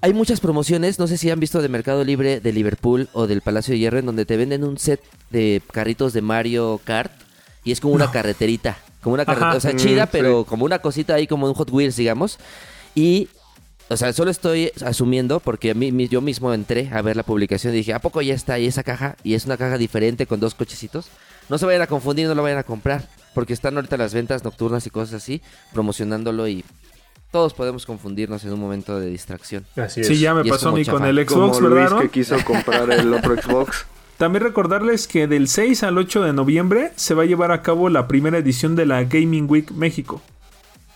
Hay 0.00 0.12
muchas 0.14 0.38
promociones, 0.40 0.98
no 0.98 1.06
sé 1.08 1.18
si 1.18 1.28
han 1.30 1.40
visto 1.40 1.60
de 1.60 1.68
Mercado 1.68 2.04
Libre 2.04 2.40
de 2.40 2.52
Liverpool 2.52 3.08
o 3.12 3.26
del 3.26 3.40
Palacio 3.42 3.72
de 3.72 3.78
Hierro, 3.80 3.98
en 3.98 4.06
donde 4.06 4.24
te 4.24 4.36
venden 4.36 4.62
un 4.62 4.78
set 4.78 5.00
de 5.30 5.60
carritos 5.72 6.12
de 6.12 6.22
Mario 6.22 6.80
Kart 6.84 7.10
y 7.64 7.72
es 7.72 7.80
como 7.80 7.94
una 7.94 8.10
carreterita, 8.10 8.78
como 9.02 9.14
una 9.14 9.24
carretera, 9.24 9.56
o 9.56 9.60
sea, 9.60 9.72
Mm, 9.72 9.76
chida, 9.76 10.04
sí. 10.04 10.10
pero 10.12 10.44
como 10.44 10.64
una 10.64 10.78
cosita 10.78 11.14
ahí, 11.14 11.26
como 11.26 11.48
un 11.48 11.54
Hot 11.54 11.70
Wheels, 11.70 11.96
digamos. 11.96 12.38
Y 12.94 13.28
o 13.90 13.96
sea, 13.96 14.12
solo 14.12 14.30
estoy 14.30 14.70
asumiendo 14.84 15.40
porque 15.40 15.70
a 15.70 15.74
mí, 15.74 16.08
yo 16.08 16.20
mismo 16.20 16.52
entré 16.52 16.90
a 16.92 17.00
ver 17.00 17.16
la 17.16 17.22
publicación 17.22 17.72
y 17.72 17.78
dije, 17.78 17.94
¿a 17.94 17.98
poco 18.00 18.20
ya 18.20 18.34
está 18.34 18.54
ahí 18.54 18.66
esa 18.66 18.82
caja? 18.82 19.16
Y 19.24 19.32
es 19.34 19.46
una 19.46 19.56
caja 19.56 19.78
diferente 19.78 20.26
con 20.26 20.40
dos 20.40 20.54
cochecitos. 20.54 21.08
No 21.48 21.56
se 21.56 21.64
vayan 21.64 21.82
a 21.82 21.86
confundir, 21.86 22.28
no 22.28 22.34
lo 22.34 22.42
vayan 22.42 22.58
a 22.58 22.64
comprar. 22.64 23.08
Porque 23.34 23.54
están 23.54 23.76
ahorita 23.76 23.96
las 23.96 24.12
ventas 24.12 24.44
nocturnas 24.44 24.86
y 24.86 24.90
cosas 24.90 25.14
así, 25.22 25.40
promocionándolo 25.72 26.48
y 26.48 26.64
todos 27.30 27.54
podemos 27.54 27.84
confundirnos 27.86 28.44
en 28.44 28.52
un 28.52 28.60
momento 28.60 28.98
de 28.98 29.10
distracción. 29.10 29.64
Así 29.76 30.00
es. 30.00 30.06
Sí, 30.06 30.18
ya 30.18 30.34
me 30.34 30.46
Y 30.46 30.50
pasó 30.50 30.68
a 30.68 30.70
como 30.70 30.78
mí 30.78 30.84
con 30.84 31.04
el 31.04 31.26
Como 31.26 31.46
Xbox, 31.48 31.60
Luis 31.60 31.74
¿verdad? 31.74 31.98
que 31.98 32.04
no? 32.04 32.10
quiso 32.10 32.36
comprar 32.44 32.90
el 32.90 33.12
otro 33.12 33.36
Xbox. 33.40 33.86
También 34.18 34.42
recordarles 34.42 35.06
que 35.06 35.26
del 35.28 35.46
6 35.46 35.84
al 35.84 35.96
8 35.98 36.22
de 36.24 36.32
noviembre 36.32 36.92
se 36.96 37.14
va 37.14 37.22
a 37.22 37.26
llevar 37.26 37.52
a 37.52 37.62
cabo 37.62 37.88
la 37.88 38.08
primera 38.08 38.38
edición 38.38 38.74
de 38.74 38.86
la 38.86 39.04
Gaming 39.04 39.46
Week 39.48 39.70
México. 39.70 40.20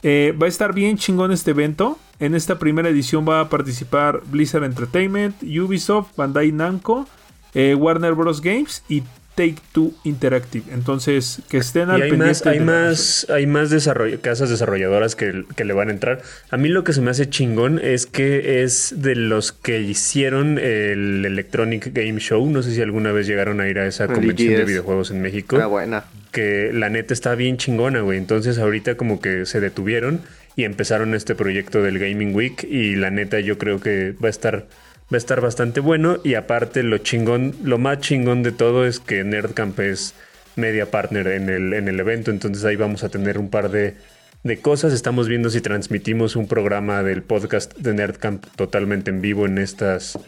Eh, 0.03 0.37
va 0.41 0.47
a 0.47 0.49
estar 0.49 0.75
bien 0.75 0.97
chingón 0.99 1.31
este 1.31 1.53
evento. 1.53 1.99
En 2.19 2.35
esta 2.35 2.59
primera 2.59 2.89
edición 2.89 3.25
va 3.29 3.39
a 3.41 3.49
participar 3.49 4.23
Blizzard 4.27 4.65
Entertainment, 4.65 5.41
Ubisoft, 5.43 6.17
Bandai 6.17 6.51
Namco, 6.51 7.07
eh, 7.55 7.77
Warner 7.77 8.15
Bros. 8.15 8.41
Games 8.41 8.83
y 8.89 9.05
Take 9.35 9.57
Two 9.73 9.93
Interactive. 10.05 10.65
Entonces, 10.73 11.41
que 11.49 11.57
estén 11.59 11.89
al 11.91 12.01
Y 12.01 12.03
hay 12.03 12.11
pendiente 12.11 12.27
más, 12.45 12.47
hay 12.47 12.59
de- 12.59 12.65
más, 12.65 13.27
hay 13.31 13.47
más 13.47 13.71
desarroll- 13.71 14.21
casas 14.21 14.51
desarrolladoras 14.51 15.17
que, 15.17 15.45
que 15.57 15.65
le 15.65 15.73
van 15.73 15.89
a 15.89 15.93
entrar. 15.93 16.21
A 16.51 16.57
mí 16.57 16.69
lo 16.69 16.85
que 16.85 16.93
se 16.93 17.01
me 17.01 17.11
hace 17.11 17.29
chingón 17.31 17.79
es 17.83 18.07
que 18.07 18.63
es 18.63 18.95
de 18.99 19.15
los 19.17 19.53
que 19.53 19.81
hicieron 19.81 20.59
el 20.59 21.25
Electronic 21.25 21.93
Game 21.95 22.21
Show. 22.21 22.49
No 22.51 22.63
sé 22.63 22.75
si 22.75 22.83
alguna 22.83 23.13
vez 23.13 23.27
llegaron 23.27 23.61
a 23.61 23.69
ir 23.69 23.79
a 23.79 23.87
esa 23.87 24.05
El 24.05 24.13
convención 24.13 24.51
de 24.51 24.57
EGS. 24.61 24.67
videojuegos 24.69 25.11
en 25.11 25.23
México. 25.23 25.57
Era 25.57 25.67
buena. 25.67 26.05
que 26.31 26.71
la 26.73 26.89
neta 26.89 27.13
está 27.13 27.35
bien 27.35 27.59
chingona, 27.59 28.01
güey. 28.01 28.17
Entonces 28.19 28.59
ahorita 28.59 28.95
como 28.97 29.21
que 29.21 29.45
se 29.45 29.61
detuvieron 29.61 30.21
y 30.57 30.65
empezaron 30.65 31.15
este 31.15 31.35
proyecto 31.35 31.83
del 31.83 31.99
Gaming 31.99 32.35
Week 32.35 32.65
y 32.65 32.95
la 32.97 33.11
neta 33.11 33.41
yo 33.41 33.59
creo 33.59 33.81
que 33.81 34.15
va 34.23 34.29
a 34.29 34.31
estar 34.31 34.67
va 35.13 35.17
a 35.17 35.19
estar 35.19 35.41
bastante 35.41 35.81
bueno 35.81 36.19
y 36.25 36.35
aparte 36.35 36.83
lo 36.83 36.99
chingón, 36.99 37.55
lo 37.63 37.79
más 37.79 38.01
chingón 38.01 38.43
de 38.43 38.53
todo 38.53 38.87
es 38.87 38.99
que 38.99 39.23
Nerdcamp 39.25 39.79
es 39.81 40.15
media 40.57 40.91
partner 40.91 41.27
en 41.29 41.51
el, 41.51 41.75
en 41.75 41.89
el 41.89 42.01
evento, 42.01 42.31
entonces 42.31 42.65
ahí 42.65 42.77
vamos 42.77 43.05
a 43.05 43.11
tener 43.11 43.39
un 43.39 43.51
par 43.51 43.71
de, 43.71 43.95
de 44.43 44.61
cosas. 44.61 44.93
Estamos 44.93 45.29
viendo 45.29 45.51
si 45.51 45.61
transmitimos 45.61 46.35
un 46.35 46.49
programa 46.49 47.03
del 47.03 47.23
podcast 47.23 47.77
de 47.77 47.93
Nerdcamp 47.93 48.47
totalmente 48.57 49.11
en 49.11 49.21
vivo 49.21 49.45
en 49.45 49.59
estas 49.59 50.19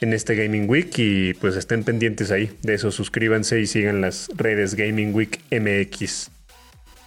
en 0.00 0.14
este 0.14 0.34
Gaming 0.34 0.68
Week 0.70 0.90
y 0.96 1.34
pues 1.34 1.56
estén 1.56 1.84
pendientes 1.84 2.30
ahí 2.30 2.50
de 2.62 2.72
eso, 2.72 2.90
suscríbanse 2.90 3.60
y 3.60 3.66
sigan 3.66 4.00
las 4.00 4.30
redes 4.34 4.74
Gaming 4.74 5.14
Week 5.14 5.38
MX. 5.50 6.39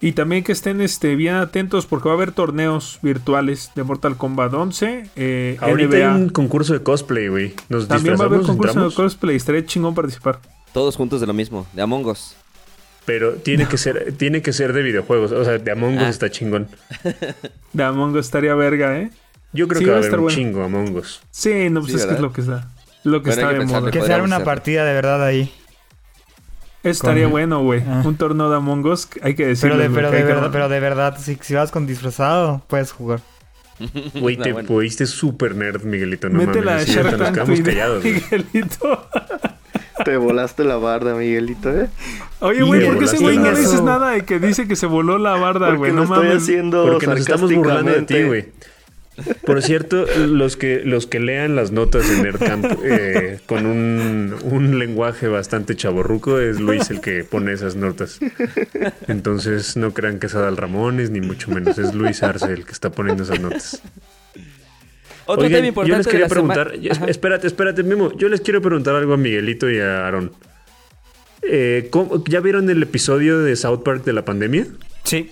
Y 0.05 0.11
también 0.11 0.43
que 0.43 0.51
estén 0.51 0.81
este, 0.81 1.15
bien 1.15 1.35
atentos 1.35 1.85
porque 1.85 2.09
va 2.09 2.15
a 2.15 2.17
haber 2.17 2.33
torneos 2.33 2.99
virtuales 3.01 3.71
de 3.73 3.83
Mortal 3.83 4.17
Kombat 4.17 4.53
11, 4.53 5.09
eh, 5.15 5.57
Ahorita 5.61 5.95
NBA. 5.95 6.13
hay 6.15 6.21
un 6.23 6.29
concurso 6.29 6.73
de 6.73 6.83
cosplay, 6.83 7.29
güey. 7.29 7.53
Nos 7.69 7.87
También 7.87 8.15
va 8.19 8.23
a 8.25 8.27
haber 8.27 8.41
concurso 8.41 8.89
de 8.89 8.93
cosplay. 8.93 9.37
Estaría 9.37 9.65
chingón 9.65 9.95
participar. 9.95 10.39
Todos 10.73 10.97
juntos 10.97 11.21
de 11.21 11.27
lo 11.27 11.33
mismo, 11.33 11.65
de 11.71 11.81
Among 11.83 12.05
Us. 12.07 12.35
pero 13.05 13.33
tiene 13.35 13.65
que 13.67 13.77
ser 13.77 14.13
tiene 14.17 14.41
que 14.41 14.51
ser 14.53 14.73
de 14.73 14.81
videojuegos, 14.81 15.31
o 15.31 15.43
sea, 15.45 15.57
de 15.57 15.71
Among 15.71 15.95
Us 15.97 16.03
Ah. 16.03 16.09
está 16.09 16.29
chingón. 16.29 16.67
De 17.73 17.83
Among 17.83 18.13
Us 18.15 18.25
estaría 18.25 18.55
verga, 18.55 18.97
¿eh? 18.99 19.09
Yo 19.53 19.67
creo 19.69 19.79
Sí, 19.79 19.85
que 19.85 19.91
va 19.91 19.97
a 19.97 19.99
haber 19.99 20.13
un 20.15 20.21
bueno. 20.23 20.35
chingo 20.35 20.63
Among 20.63 20.95
Us. 20.97 21.21
Sí, 21.31 21.69
no, 21.69 21.79
pues 21.81 21.93
Sí, 21.93 21.97
es 21.99 22.05
que 22.07 22.13
es 22.15 22.19
lo 22.19 22.33
que 22.33 22.41
está. 22.41 22.67
Lo 23.05 23.21
que 23.23 23.29
Bueno, 23.29 23.41
está 23.41 23.53
que 23.53 23.59
de 23.59 23.65
moda. 23.65 23.91
Que 23.91 23.99
podríamos 23.99 24.07
sea 24.07 24.23
una 24.23 24.43
partida 24.43 24.83
de 24.85 24.93
verdad 24.93 25.23
ahí. 25.23 25.49
Eso 26.83 26.91
estaría 27.07 27.23
Con- 27.23 27.31
bueno, 27.31 27.63
güey. 27.63 27.81
Ah. 27.87 28.01
Un 28.05 28.15
torneo 28.17 28.49
de 28.49 28.57
Among 28.57 28.85
Us, 28.85 29.07
hay 29.21 29.35
que 29.35 29.43
Pero 29.43 29.49
decirlo. 29.49 29.77
de, 29.77 29.89
pero 29.89 30.11
de 30.11 30.23
verdad, 30.23 30.49
pero 30.51 30.69
de 30.69 30.79
verdad, 30.79 31.17
si, 31.19 31.37
si 31.41 31.53
vas 31.55 31.71
con 31.71 31.87
disfrazado, 31.87 32.61
puedes 32.67 32.91
jugar. 32.91 33.21
Güey, 34.19 34.37
te 34.37 34.53
bueno. 34.53 34.67
fuiste 34.67 35.05
súper 35.07 35.55
nerd, 35.55 35.83
Miguelito. 35.83 36.29
No 36.29 36.37
Mete 36.37 36.61
la 36.61 36.73
mames, 36.73 36.87
Shark 36.89 37.17
nos 37.17 37.31
quedamos 37.31 37.61
callados. 37.61 38.03
Miguelito. 38.03 39.07
Te 40.05 40.17
volaste 40.17 40.63
la 40.63 40.77
barda, 40.77 41.15
Miguelito, 41.15 41.69
¿eh? 41.71 41.87
Oye, 42.39 42.61
güey, 42.63 42.85
¿por 42.85 42.99
qué 42.99 43.05
ese 43.05 43.17
güey 43.19 43.37
no 43.37 43.51
la 43.51 43.57
dices 43.57 43.81
nada 43.81 44.11
de 44.11 44.25
que 44.25 44.39
dice 44.39 44.67
que 44.67 44.75
se 44.75 44.85
voló 44.85 45.17
la 45.17 45.35
barda, 45.35 45.73
güey? 45.75 45.91
No 45.91 46.03
estoy 46.03 46.17
mames. 46.25 46.43
haciendo 46.43 46.85
Porque 46.85 47.07
nos 47.07 47.19
estamos 47.19 47.53
burlando 47.53 47.91
de 47.91 48.01
ti, 48.03 48.23
güey. 48.23 48.45
Por 49.45 49.61
cierto, 49.61 50.05
los 50.27 50.57
que, 50.57 50.81
los 50.83 51.05
que 51.05 51.19
lean 51.19 51.55
las 51.55 51.71
notas 51.71 52.09
en 52.09 52.23
Nerdcamp 52.23 52.65
eh, 52.83 53.39
con 53.45 53.65
un, 53.67 54.35
un 54.43 54.79
lenguaje 54.79 55.27
bastante 55.27 55.75
chaborruco 55.75 56.39
es 56.39 56.59
Luis 56.59 56.89
el 56.89 56.99
que 56.99 57.23
pone 57.23 57.53
esas 57.53 57.75
notas. 57.75 58.19
Entonces 59.07 59.77
no 59.77 59.93
crean 59.93 60.19
que 60.19 60.25
es 60.27 60.35
Adal 60.35 60.57
Ramones, 60.57 61.09
ni 61.11 61.21
mucho 61.21 61.51
menos. 61.51 61.77
Es 61.77 61.93
Luis 61.93 62.23
Arce 62.23 62.51
el 62.51 62.65
que 62.65 62.71
está 62.71 62.91
poniendo 62.91 63.23
esas 63.23 63.39
notas. 63.39 63.81
Otro 65.25 65.45
Oigan, 65.45 65.57
tema 65.59 65.67
importante 65.67 65.91
yo 65.91 65.97
les 65.97 66.05
de 66.05 66.11
quería 66.11 66.25
la 66.25 66.29
preguntar, 66.29 66.73
Ajá. 66.91 67.05
espérate, 67.05 67.47
espérate, 67.47 67.83
Memo, 67.83 68.11
yo 68.17 68.27
les 68.29 68.41
quiero 68.41 68.61
preguntar 68.61 68.95
algo 68.95 69.13
a 69.13 69.17
Miguelito 69.17 69.69
y 69.69 69.79
a 69.79 70.05
Aarón. 70.05 70.33
Eh, 71.43 71.87
¿cómo- 71.91 72.23
¿Ya 72.25 72.39
vieron 72.41 72.69
el 72.69 72.83
episodio 72.83 73.39
de 73.39 73.55
South 73.55 73.83
Park 73.83 74.03
de 74.03 74.11
la 74.13 74.25
pandemia? 74.25 74.67
Sí, 75.03 75.29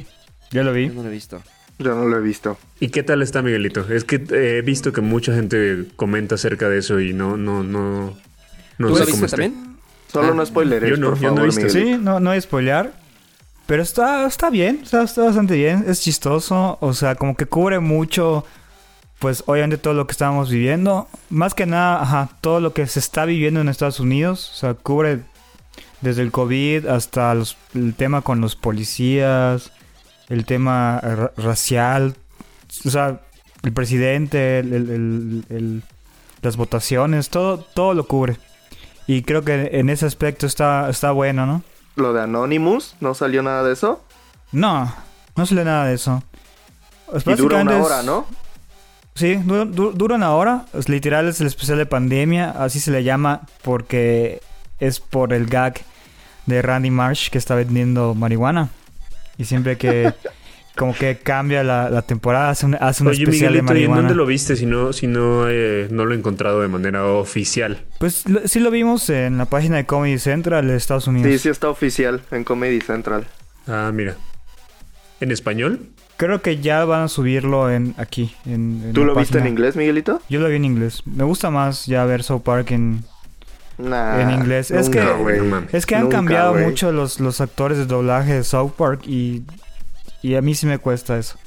yo 0.51 0.63
lo 0.63 0.69
Yo 0.71 0.75
vi. 0.75 0.87
no 0.89 1.03
lo 1.03 1.09
he 1.09 1.11
visto. 1.11 1.41
Yo 1.79 1.95
no 1.95 2.05
lo 2.05 2.17
he 2.17 2.21
visto. 2.21 2.57
¿Y 2.79 2.89
qué 2.89 3.03
tal 3.03 3.21
está 3.21 3.41
Miguelito? 3.41 3.86
Es 3.91 4.03
que 4.03 4.17
eh, 4.17 4.57
he 4.57 4.62
visto 4.62 4.91
que 4.93 5.01
mucha 5.01 5.34
gente 5.34 5.86
comenta 5.95 6.36
acerca 6.36 6.69
de 6.69 6.77
eso 6.79 6.99
y 6.99 7.13
no, 7.13 7.38
no, 7.38 7.63
no, 7.63 8.15
no 8.77 8.88
¿Tú 8.88 8.95
sé 8.95 9.05
lo 9.05 9.10
cómo 9.12 9.21
viste 9.23 9.38
también? 9.38 9.77
Solo 10.12 10.31
Ah, 10.31 10.36
no 10.36 10.45
spoileres, 10.45 10.89
yo 10.89 10.97
no, 10.97 11.10
por 11.12 11.19
yo 11.19 11.29
no 11.31 11.45
he 11.45 11.51
favor, 11.51 11.63
visto. 11.65 11.69
Sí, 11.69 11.97
no, 11.99 12.19
no 12.19 12.31
hay 12.31 12.41
spoilear. 12.41 12.91
Pero 13.65 13.81
está, 13.84 14.25
está 14.27 14.49
bien, 14.49 14.81
está, 14.84 15.03
está 15.03 15.23
bastante 15.23 15.55
bien, 15.55 15.86
es 15.88 16.01
chistoso. 16.01 16.77
O 16.81 16.93
sea, 16.93 17.15
como 17.15 17.36
que 17.38 17.45
cubre 17.45 17.79
mucho, 17.79 18.45
pues 19.19 19.43
obviamente 19.47 19.77
todo 19.77 19.93
lo 19.93 20.05
que 20.07 20.12
estábamos 20.12 20.49
viviendo. 20.51 21.07
Más 21.29 21.53
que 21.53 21.65
nada, 21.65 22.01
ajá, 22.01 22.29
todo 22.41 22.60
lo 22.60 22.73
que 22.73 22.86
se 22.88 22.99
está 22.99 23.23
viviendo 23.25 23.62
en 23.62 23.69
Estados 23.69 23.99
Unidos. 24.01 24.51
O 24.53 24.57
sea, 24.57 24.73
cubre 24.73 25.21
desde 26.01 26.21
el 26.23 26.31
COVID 26.31 26.88
hasta 26.88 27.34
los- 27.34 27.55
el 27.73 27.93
tema 27.93 28.21
con 28.21 28.41
los 28.41 28.55
policías, 28.57 29.71
el 30.31 30.45
tema 30.45 30.99
ra- 31.01 31.31
racial. 31.37 32.15
O 32.85 32.89
sea, 32.89 33.19
el 33.63 33.73
presidente, 33.73 34.59
el- 34.59 34.73
el- 35.49 35.83
las 36.41 36.57
votaciones, 36.57 37.29
todo, 37.29 37.59
todo 37.59 37.93
lo 37.93 38.05
cubre. 38.07 38.37
Y 39.07 39.21
creo 39.23 39.43
que 39.43 39.69
en 39.73 39.89
ese 39.89 40.05
aspecto 40.05 40.47
está, 40.47 40.89
está 40.89 41.11
bueno, 41.11 41.45
¿no? 41.45 41.63
Lo 41.95 42.13
de 42.13 42.21
Anonymous, 42.21 42.95
¿no 43.01 43.13
salió 43.13 43.43
nada 43.43 43.63
de 43.63 43.73
eso? 43.73 44.01
No, 44.51 44.91
no 45.35 45.45
sale 45.45 45.63
nada 45.65 45.85
de 45.85 45.93
eso. 45.95 46.23
Pues 47.11 47.27
Y 47.27 47.35
dura 47.35 47.61
una 47.61 47.77
hora, 47.77 48.03
¿no? 48.03 48.25
Sí, 49.15 49.35
dura, 49.35 49.65
du- 49.65 49.91
dura 49.91 50.15
una 50.15 50.31
hora. 50.31 50.65
Es 50.73 50.87
literal, 50.87 51.27
es 51.27 51.41
el 51.41 51.47
especial 51.47 51.77
de 51.77 51.85
pandemia. 51.85 52.51
Así 52.51 52.79
se 52.79 52.91
le 52.91 53.03
llama 53.03 53.41
porque 53.63 54.41
es 54.79 54.99
por 55.01 55.33
el 55.33 55.47
gag 55.47 55.81
de 56.45 56.61
Randy 56.61 56.89
Marsh 56.89 57.29
que 57.29 57.37
está 57.37 57.53
vendiendo 57.55 58.15
marihuana. 58.15 58.69
Y 59.41 59.45
siempre 59.45 59.77
que 59.77 60.13
como 60.77 60.93
que 60.93 61.17
cambia 61.17 61.63
la, 61.63 61.89
la 61.89 62.01
temporada, 62.04 62.49
hace 62.51 62.65
un, 62.65 62.75
hace 62.75 63.04
un 63.04 63.10
Oye, 63.10 63.23
especial 63.23 63.54
de 63.54 63.62
Miguelito, 63.62 63.73
¿y 63.73 63.84
en 63.84 63.89
marihuana. 63.91 64.01
dónde 64.04 64.15
lo 64.15 64.25
viste 64.25 64.56
si 64.56 64.65
no, 64.65 64.93
si 64.93 65.08
no, 65.08 65.49
eh, 65.49 65.88
no 65.91 66.06
lo 66.06 66.13
he 66.13 66.17
encontrado 66.17 66.62
de 66.62 66.67
manera 66.67 67.06
oficial? 67.06 67.84
Pues 67.99 68.27
lo- 68.30 68.47
sí 68.47 68.60
lo 68.60 68.71
vimos 68.71 69.10
en 69.10 69.38
la 69.38 69.45
página 69.45 69.77
de 69.77 69.86
Comedy 69.86 70.17
Central 70.19 70.67
de 70.67 70.75
Estados 70.75 71.08
Unidos. 71.08 71.32
Sí, 71.32 71.39
sí 71.39 71.49
está 71.49 71.69
oficial 71.69 72.21
en 72.32 72.43
Comedy 72.43 72.80
Central. 72.82 73.25
Ah, 73.67 73.91
mira. 73.93 74.15
¿En 75.19 75.32
español? 75.32 75.89
Creo 76.17 76.41
que 76.41 76.58
ya 76.62 76.86
van 76.86 77.01
a 77.04 77.08
subirlo 77.08 77.69
en 77.71 77.93
aquí. 77.97 78.34
En, 78.45 78.82
en 78.86 78.93
¿Tú 78.93 79.06
lo 79.06 79.15
viste 79.15 79.39
en 79.39 79.47
inglés, 79.47 79.75
Miguelito? 79.75 80.21
Yo 80.30 80.39
lo 80.39 80.47
vi 80.49 80.56
en 80.56 80.65
inglés. 80.65 81.01
Me 81.06 81.23
gusta 81.23 81.49
más 81.49 81.86
ya 81.88 82.06
ver 82.06 82.23
South 82.23 82.41
Park 82.43 82.71
en, 82.71 83.04
Nah, 83.81 84.21
En 84.21 84.31
inglés. 84.31 84.71
Es 84.71 84.89
que- 84.89 85.01
güey. 85.03 85.39
No 85.39 85.45
mames. 85.45 85.73
Es 85.73 85.85
que 85.85 85.95
han 85.95 86.03
Nunca, 86.03 86.17
cambiado 86.17 86.53
mucho 86.55 86.91
los, 86.91 87.19
los 87.19 87.41
actores 87.41 87.77
de 87.77 87.85
doblaje 87.85 88.33
de 88.35 88.43
South 88.43 88.71
Park 88.77 89.01
y, 89.07 89.43
y 90.21 90.35
a 90.35 90.41
mí 90.41 90.53
sí 90.55 90.65
me 90.67 90.77
cuesta 90.77 91.17
eso. 91.17 91.37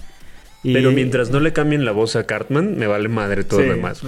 Y- 0.62 0.72
Pero 0.72 0.92
mientras 0.92 1.30
no 1.30 1.40
le 1.40 1.52
cambien 1.52 1.84
la 1.84 1.92
voz 1.92 2.16
a 2.16 2.24
Cartman, 2.24 2.78
me 2.78 2.86
vale 2.86 3.08
madre 3.08 3.44
todo 3.44 3.60
Sí, 3.60 3.66
lo 3.66 3.74
demás. 3.74 4.00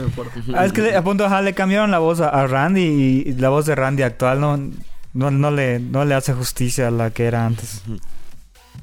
Ah, 0.54 0.64
es 0.64 0.72
que 0.72 0.80
le- 0.82 0.96
a 0.96 1.02
punto 1.02 1.24
ajá, 1.26 1.42
le 1.42 1.52
cambiaron 1.52 1.90
la 1.90 1.98
voz 1.98 2.20
a, 2.20 2.28
a 2.30 2.46
Randy 2.46 2.80
y 3.26 3.32
la 3.34 3.50
voz 3.50 3.66
de 3.66 3.74
Randy 3.74 4.02
actual 4.02 4.40
no, 4.40 4.56
no, 5.12 5.30
no, 5.30 5.50
le, 5.50 5.80
no 5.80 6.04
le 6.06 6.14
hace 6.14 6.32
justicia 6.32 6.88
a 6.88 6.90
la 6.90 7.10
que 7.10 7.26
era 7.26 7.44
antes. 7.44 7.82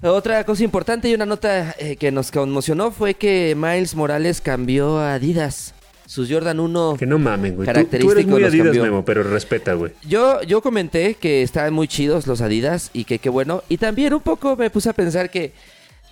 Otra 0.02 0.44
cosa 0.44 0.64
importante 0.64 1.08
y 1.10 1.14
una 1.16 1.26
nota 1.26 1.76
eh, 1.80 1.96
que 1.96 2.12
nos 2.12 2.30
conmocionó 2.32 2.92
fue 2.92 3.14
que 3.14 3.56
Miles 3.58 3.96
Morales 3.96 4.42
cambió 4.42 5.00
a 5.00 5.14
Adidas. 5.16 5.74
Sus 6.14 6.30
Jordan 6.32 6.60
1. 6.60 6.96
Que 7.00 7.08
no 7.08 7.18
mamen, 7.18 7.56
güey. 7.56 7.66
Tú- 7.66 7.72
Tú, 7.72 7.74
Característico 7.74 8.12
eres 8.14 8.28
muy 8.28 8.42
los 8.42 8.54
Adidas. 8.54 8.76
Memo, 8.86 9.04
pero 9.04 9.24
respeta, 9.24 9.74
güey. 9.74 9.94
Yo, 10.08 10.44
yo 10.44 10.62
comenté 10.62 11.16
que 11.16 11.42
estaban 11.42 11.74
muy 11.74 11.88
chidos 11.88 12.28
los 12.28 12.42
Adidas 12.42 12.92
y 12.94 13.06
que 13.06 13.18
qué 13.18 13.30
bueno. 13.30 13.64
Y 13.68 13.78
también 13.78 14.14
un 14.14 14.22
poco 14.22 14.56
me 14.56 14.70
puse 14.70 14.90
a 14.90 14.94
pensar 14.94 15.32
que 15.32 15.54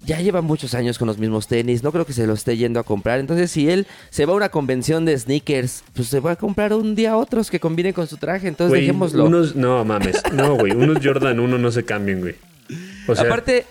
ya 0.04 0.20
lleva 0.20 0.42
muchos 0.42 0.74
años 0.74 0.98
con 0.98 1.08
los 1.08 1.20
mismos 1.20 1.46
tenis. 1.48 1.84
No 1.84 1.92
creo 1.92 2.08
que 2.08 2.14
se 2.14 2.26
los 2.26 2.40
esté 2.40 2.58
yendo 2.58 2.80
a 2.80 2.84
comprar. 2.84 3.20
Entonces, 3.20 3.52
si 3.52 3.70
él 3.70 3.86
se 4.10 4.26
va 4.26 4.34
a 4.34 4.38
una 4.38 4.50
convención 4.50 5.06
de 5.06 5.16
sneakers, 5.20 5.84
pues 5.94 6.08
se 6.08 6.20
va 6.20 6.32
a 6.32 6.36
comprar 6.36 6.74
un 6.74 6.96
día 6.96 7.16
otros 7.16 7.52
que 7.52 7.60
combinen 7.60 7.94
con 7.94 8.08
su 8.08 8.18
traje. 8.18 8.48
Entonces, 8.48 8.72
Güey, 8.72 8.82
dejémoslo. 8.82 9.26
Unos, 9.26 9.56
no 9.56 9.86
mames. 9.86 10.20
No, 10.34 10.56
güey. 10.56 10.72
Unos 10.72 10.98
Jordan 11.06 11.40
1 11.40 11.60
no 11.60 11.72
se 11.72 11.86
cambian, 11.86 12.22
güey. 12.22 12.34
O 13.08 13.14
sea, 13.14 13.26
Aparte, 13.26 13.68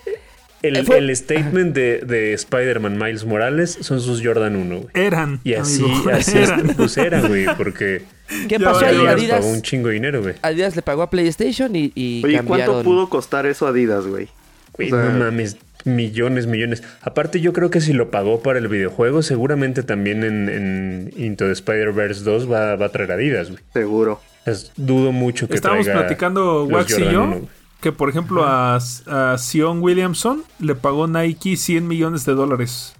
el, 0.61 0.77
eh, 0.77 0.83
fue- 0.83 0.97
el 0.99 1.15
statement 1.15 1.73
de, 1.75 1.99
de 2.05 2.33
Spider-Man 2.33 2.97
Miles 2.97 3.25
Morales 3.25 3.77
son 3.81 3.99
sus 4.01 4.21
Jordan 4.23 4.55
1, 4.55 4.75
güey. 4.77 4.87
Eran. 4.93 5.39
Y 5.43 5.53
así, 5.55 5.83
amigo, 5.83 6.09
así 6.13 6.37
es, 6.37 6.49
eran. 6.49 6.67
pues 6.75 6.97
era, 6.97 7.21
güey, 7.21 7.45
porque 7.57 8.03
¿qué 8.47 8.59
pasó 8.59 8.85
ahí? 8.85 8.95
Adidas 8.95 9.13
Adidas, 9.15 9.39
pagó 9.41 9.51
un 9.51 9.61
chingo 9.61 9.87
de 9.87 9.93
dinero, 9.95 10.21
güey. 10.21 10.35
Adidas 10.41 10.75
le 10.75 10.81
pagó 10.81 11.01
a 11.01 11.09
PlayStation 11.09 11.75
y, 11.75 11.91
y 11.95 12.21
Oye, 12.23 12.37
cambiaron. 12.37 12.65
¿cuánto 12.75 12.83
pudo 12.83 13.09
costar 13.09 13.45
eso 13.45 13.67
Adidas, 13.67 14.05
güey? 14.07 14.27
Güey, 14.73 14.91
O 14.91 14.95
sea- 14.95 15.09
no 15.09 15.19
mames. 15.25 15.57
millones, 15.83 16.45
millones. 16.47 16.83
Aparte, 17.01 17.41
yo 17.41 17.53
creo 17.53 17.69
que 17.71 17.81
si 17.81 17.91
lo 17.93 18.11
pagó 18.11 18.41
para 18.41 18.59
el 18.59 18.67
videojuego, 18.67 19.21
seguramente 19.23 19.81
también 19.83 20.23
en, 20.23 20.47
en 20.47 21.11
Into 21.17 21.45
the 21.47 21.51
Spider-Verse 21.53 22.23
2 22.23 22.51
va, 22.51 22.75
va 22.75 22.85
a 22.85 22.89
traer 22.89 23.11
Adidas, 23.13 23.49
güey. 23.49 23.61
Seguro. 23.73 24.21
Es- 24.45 24.71
dudo 24.75 25.11
mucho 25.11 25.47
que 25.47 25.55
Estábamos 25.55 25.85
traiga 25.85 26.01
platicando 26.01 26.65
Wax 26.65 26.97
y 26.99 27.03
yo. 27.11 27.41
Que, 27.81 27.91
por 27.91 28.09
ejemplo, 28.09 28.45
a, 28.45 28.75
a 28.75 29.37
Sion 29.37 29.81
Williamson 29.81 30.43
le 30.59 30.75
pagó 30.75 31.07
Nike 31.07 31.57
100 31.57 31.87
millones 31.87 32.25
de 32.25 32.33
dólares 32.33 32.93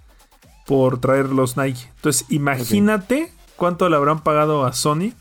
por 0.66 1.00
traer 1.00 1.26
los 1.26 1.56
Nike. 1.56 1.88
Entonces, 1.96 2.26
imagínate 2.28 3.32
cuánto 3.56 3.88
le 3.88 3.96
habrán 3.96 4.22
pagado 4.22 4.64
a 4.64 4.72
Sony 4.72 5.12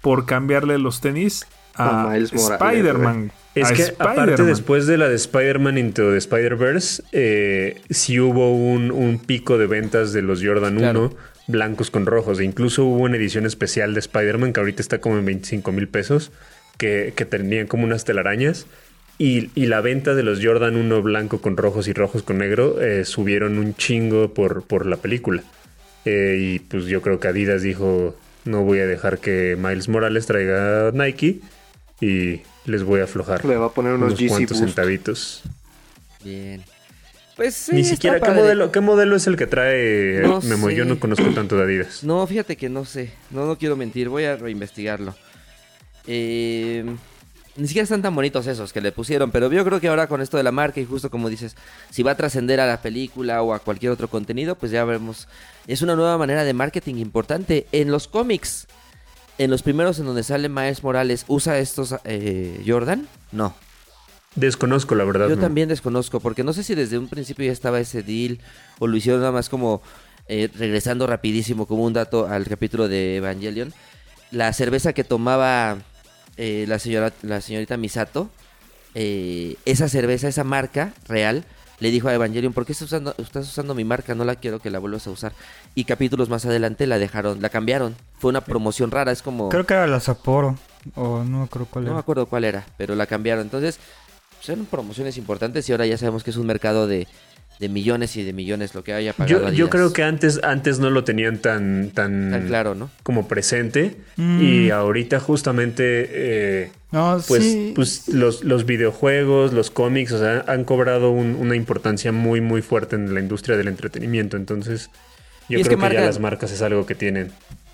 por 0.00 0.26
cambiarle 0.26 0.78
los 0.78 1.00
tenis 1.00 1.46
a, 1.74 2.16
Spider-Man. 2.16 3.32
Es 3.54 3.70
a 3.70 3.74
que 3.74 3.82
aparte 3.82 4.20
Spider-Man. 4.20 4.46
después 4.46 4.86
de 4.86 4.96
la 4.98 5.08
de 5.08 5.16
Spider-Man 5.16 5.78
Into 5.78 6.10
the 6.12 6.18
Spider-Verse, 6.18 7.02
eh, 7.12 7.80
sí 7.90 8.20
hubo 8.20 8.54
un, 8.54 8.90
un 8.92 9.18
pico 9.18 9.58
de 9.58 9.66
ventas 9.66 10.12
de 10.12 10.22
los 10.22 10.40
Jordan 10.42 10.74
1 10.76 10.80
Claro. 10.80 11.16
blancos 11.48 11.90
con 11.90 12.06
rojos. 12.06 12.38
E 12.40 12.44
incluso 12.44 12.84
hubo 12.84 12.98
una 13.04 13.16
edición 13.16 13.46
especial 13.46 13.92
de 13.94 14.00
Spider-Man 14.00 14.52
que 14.52 14.60
ahorita 14.60 14.82
está 14.82 15.00
como 15.00 15.18
en 15.18 15.24
25 15.24 15.72
mil 15.72 15.88
pesos, 15.88 16.30
que, 16.78 17.12
que 17.16 17.24
tenían 17.24 17.66
como 17.66 17.84
unas 17.84 18.04
telarañas. 18.04 18.66
Y, 19.22 19.50
y 19.54 19.66
la 19.66 19.82
venta 19.82 20.14
de 20.14 20.22
los 20.22 20.42
Jordan 20.42 20.76
1 20.76 21.02
blanco 21.02 21.42
con 21.42 21.58
rojos 21.58 21.88
y 21.88 21.92
rojos 21.92 22.22
con 22.22 22.38
negro 22.38 22.80
eh, 22.80 23.04
subieron 23.04 23.58
un 23.58 23.74
chingo 23.74 24.32
por, 24.32 24.62
por 24.62 24.86
la 24.86 24.96
película. 24.96 25.42
Eh, 26.06 26.38
y 26.40 26.58
pues 26.60 26.86
yo 26.86 27.02
creo 27.02 27.20
que 27.20 27.28
Adidas 27.28 27.60
dijo, 27.60 28.16
no 28.46 28.62
voy 28.62 28.78
a 28.78 28.86
dejar 28.86 29.18
que 29.18 29.58
Miles 29.60 29.90
Morales 29.90 30.24
traiga 30.24 30.90
Nike 30.94 31.40
y 32.00 32.40
les 32.64 32.82
voy 32.82 33.00
a 33.00 33.04
aflojar 33.04 33.44
Le 33.44 33.56
va 33.56 33.66
a 33.66 33.72
poner 33.74 33.92
unos, 33.92 34.14
cuantos 34.14 34.58
Boost. 34.58 34.64
centavitos. 34.64 35.42
Bien. 36.24 36.62
Pues 37.36 37.54
sí, 37.54 37.74
Ni 37.74 37.80
está 37.82 37.94
siquiera, 37.96 38.16
¿qué 38.20 38.26
padre. 38.26 38.40
modelo, 38.40 38.72
¿qué 38.72 38.80
modelo 38.80 39.16
es 39.16 39.26
el 39.26 39.36
que 39.36 39.46
trae 39.46 40.20
No 40.22 40.40
Memo? 40.40 40.70
Yo 40.70 40.86
no 40.86 40.98
conozco 40.98 41.28
tanto 41.34 41.58
de 41.58 41.64
Adidas. 41.64 42.04
No, 42.04 42.26
fíjate 42.26 42.56
que 42.56 42.70
no 42.70 42.86
sé. 42.86 43.10
No, 43.30 43.44
no 43.44 43.58
quiero 43.58 43.76
mentir. 43.76 44.08
Voy 44.08 44.24
a 44.24 44.36
reinvestigarlo. 44.36 45.14
Eh, 46.06 46.84
ni 47.56 47.66
siquiera 47.66 47.84
están 47.84 48.02
tan 48.02 48.14
bonitos 48.14 48.46
esos 48.46 48.72
que 48.72 48.80
le 48.80 48.92
pusieron. 48.92 49.30
Pero 49.30 49.50
yo 49.52 49.64
creo 49.64 49.80
que 49.80 49.88
ahora 49.88 50.06
con 50.06 50.20
esto 50.20 50.36
de 50.36 50.42
la 50.42 50.52
marca 50.52 50.80
y 50.80 50.84
justo 50.84 51.10
como 51.10 51.28
dices, 51.28 51.56
si 51.90 52.02
va 52.02 52.12
a 52.12 52.16
trascender 52.16 52.60
a 52.60 52.66
la 52.66 52.82
película 52.82 53.42
o 53.42 53.52
a 53.52 53.58
cualquier 53.58 53.92
otro 53.92 54.08
contenido, 54.08 54.56
pues 54.56 54.72
ya 54.72 54.84
veremos. 54.84 55.28
Es 55.66 55.82
una 55.82 55.96
nueva 55.96 56.18
manera 56.18 56.44
de 56.44 56.52
marketing 56.52 56.96
importante. 56.96 57.66
En 57.72 57.90
los 57.90 58.08
cómics, 58.08 58.66
en 59.38 59.50
los 59.50 59.62
primeros 59.62 59.98
en 59.98 60.06
donde 60.06 60.22
sale 60.22 60.48
Miles 60.48 60.82
Morales, 60.82 61.24
¿usa 61.28 61.58
estos 61.58 61.94
eh, 62.04 62.62
Jordan? 62.66 63.08
No. 63.32 63.54
Desconozco, 64.36 64.94
la 64.94 65.04
verdad. 65.04 65.28
Yo 65.28 65.36
no. 65.36 65.42
también 65.42 65.68
desconozco, 65.68 66.20
porque 66.20 66.44
no 66.44 66.52
sé 66.52 66.62
si 66.62 66.74
desde 66.74 66.98
un 66.98 67.08
principio 67.08 67.44
ya 67.44 67.52
estaba 67.52 67.80
ese 67.80 68.02
deal 68.02 68.38
o 68.78 68.86
lo 68.86 68.96
hicieron 68.96 69.20
nada 69.20 69.32
más 69.32 69.48
como 69.48 69.82
eh, 70.28 70.48
regresando 70.56 71.08
rapidísimo 71.08 71.66
como 71.66 71.84
un 71.84 71.92
dato 71.92 72.28
al 72.28 72.46
capítulo 72.46 72.86
de 72.86 73.16
Evangelion. 73.16 73.74
La 74.30 74.52
cerveza 74.52 74.92
que 74.92 75.02
tomaba 75.02 75.78
eh, 76.42 76.64
la, 76.66 76.78
señora, 76.78 77.12
la 77.20 77.42
señorita 77.42 77.76
Misato, 77.76 78.30
eh, 78.94 79.56
esa 79.66 79.90
cerveza, 79.90 80.26
esa 80.26 80.42
marca 80.42 80.94
real, 81.06 81.44
le 81.80 81.90
dijo 81.90 82.08
a 82.08 82.14
Evangelion, 82.14 82.54
¿por 82.54 82.64
qué 82.64 82.72
estás 82.72 82.86
usando, 82.86 83.14
estás 83.18 83.46
usando 83.46 83.74
mi 83.74 83.84
marca? 83.84 84.14
No 84.14 84.24
la 84.24 84.36
quiero 84.36 84.58
que 84.58 84.70
la 84.70 84.78
vuelvas 84.78 85.06
a 85.06 85.10
usar. 85.10 85.32
Y 85.74 85.84
capítulos 85.84 86.30
más 86.30 86.46
adelante 86.46 86.86
la 86.86 86.98
dejaron, 86.98 87.42
la 87.42 87.50
cambiaron. 87.50 87.94
Fue 88.18 88.30
una 88.30 88.40
promoción 88.40 88.90
rara, 88.90 89.12
es 89.12 89.20
como... 89.20 89.50
Creo 89.50 89.66
que 89.66 89.74
era 89.74 89.86
la 89.86 90.00
Sapporo. 90.00 90.56
O 90.94 91.24
no 91.24 91.46
creo 91.46 91.66
cuál 91.66 91.84
No 91.84 91.90
me 91.90 91.94
era. 91.96 92.00
acuerdo 92.00 92.24
cuál 92.26 92.44
era, 92.44 92.64
pero 92.78 92.94
la 92.94 93.06
cambiaron. 93.06 93.42
Entonces, 93.44 93.78
eran 94.48 94.64
promociones 94.64 95.18
importantes 95.18 95.68
y 95.68 95.72
ahora 95.72 95.84
ya 95.84 95.98
sabemos 95.98 96.24
que 96.24 96.30
es 96.30 96.36
un 96.38 96.46
mercado 96.46 96.86
de, 96.86 97.06
de 97.60 97.68
millones 97.68 98.16
y 98.16 98.24
de 98.24 98.32
millones 98.32 98.74
lo 98.74 98.82
que 98.82 98.92
haya 98.94 99.12
pagado 99.12 99.48
Yo, 99.48 99.52
yo 99.52 99.70
creo 99.70 99.92
que 99.92 100.02
antes, 100.02 100.40
antes 100.42 100.78
no 100.80 100.88
lo 100.90 101.04
tenían 101.04 101.38
tan, 101.38 101.90
tan, 101.90 102.30
Tan 102.30 102.46
claro, 102.46 102.74
¿no? 102.74 102.90
como 103.02 103.28
presente. 103.28 103.96
Mm. 104.16 104.40
Y 104.42 104.70
ahorita 104.70 105.20
justamente, 105.20 105.82
eh, 106.10 106.72
No, 106.90 107.20
pues, 107.28 107.42
sí. 107.42 107.72
pues 107.76 108.08
los, 108.08 108.42
los 108.44 108.64
videojuegos, 108.66 109.52
los 109.52 109.70
cómics, 109.70 110.10
o 110.12 110.18
sea, 110.18 110.44
han 110.48 110.64
cobrado 110.64 111.10
un- 111.10 111.36
una 111.36 111.54
importancia 111.54 112.12
muy, 112.12 112.40
muy 112.40 112.62
fuerte 112.62 112.96
en 112.96 113.12
la 113.14 113.20
industria 113.20 113.56
del 113.58 113.68
entretenimiento. 113.68 114.36
Entonces, 114.38 114.88
yo 115.48 115.58
Y 115.58 115.60
es 115.60 115.68
creo 115.68 115.78
que 115.78 115.88
que, 115.88 115.94
ya 115.94 116.00
las 116.00 116.18
marcas 116.18 116.50
es 116.52 116.62
algo 116.62 116.86
que 116.86 116.94
tienen. 116.94 117.30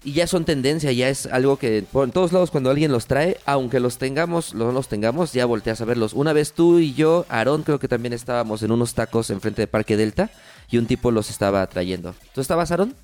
Y 0.07 0.13
ya 0.13 0.29
son 0.29 0.45
tendencia, 0.45 0.93
ya 0.93 1.09
es 1.09 1.27
algo 1.27 1.57
que 1.57 1.85
por 1.91 2.05
en 2.05 2.13
todos 2.13 2.33
lados 2.33 2.53
cuando 2.53 2.71
alguien 2.71 2.93
los 2.93 3.07
trae, 3.07 3.39
aunque 3.45 3.81
los 3.81 3.99
tengamos, 3.99 4.55
no 4.55 4.71
los 4.71 4.87
tengamos, 4.87 5.33
ya 5.33 5.47
volteas 5.47 5.81
a 5.81 5.85
verlos. 5.85 6.13
Una 6.13 6.33
vez 6.33 6.53
tú 6.53 6.79
y 6.79 6.95
yo, 6.95 7.27
Aarón, 7.29 7.65
creo 7.65 7.81
que 7.81 7.89
también 7.89 8.13
estábamos 8.13 8.63
en 8.63 8.71
unos 8.71 8.95
tacos 8.95 9.31
enfrente 9.31 9.63
de 9.63 9.67
Parque 9.67 9.97
Delta 9.97 10.31
y 10.71 10.79
un 10.79 10.87
tipo 10.87 11.11
los 11.11 11.29
estaba 11.29 11.67
trayendo. 11.67 12.15
¿Tú 12.33 12.41
estabas, 12.41 12.71
Aarón? 12.71 12.95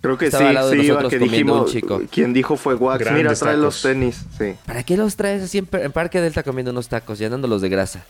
Creo 0.00 0.18
que 0.18 0.26
Estaba 0.26 0.42
sí, 0.42 0.48
al 0.48 0.54
lado 0.54 0.70
de 0.70 0.80
sí, 0.80 0.86
iba 0.86 0.94
nosotros 0.94 1.10
que 1.12 1.18
comiendo 1.20 1.36
dijimos, 1.36 1.66
un 1.66 1.72
chico. 1.72 2.02
quien 2.10 2.32
dijo 2.32 2.56
fue 2.56 2.74
Wax, 2.74 2.98
Grandes 2.98 3.22
mira, 3.22 3.34
trae 3.36 3.56
los 3.56 3.80
tenis, 3.80 4.24
sí. 4.36 4.54
¿Para 4.66 4.82
qué 4.82 4.96
los 4.96 5.14
traes 5.14 5.44
así 5.44 5.58
en 5.58 5.92
Parque 5.92 6.20
Delta 6.20 6.42
comiendo 6.42 6.72
unos 6.72 6.88
tacos, 6.88 7.20
llenándolos 7.20 7.62
de 7.62 7.68
grasa? 7.68 8.04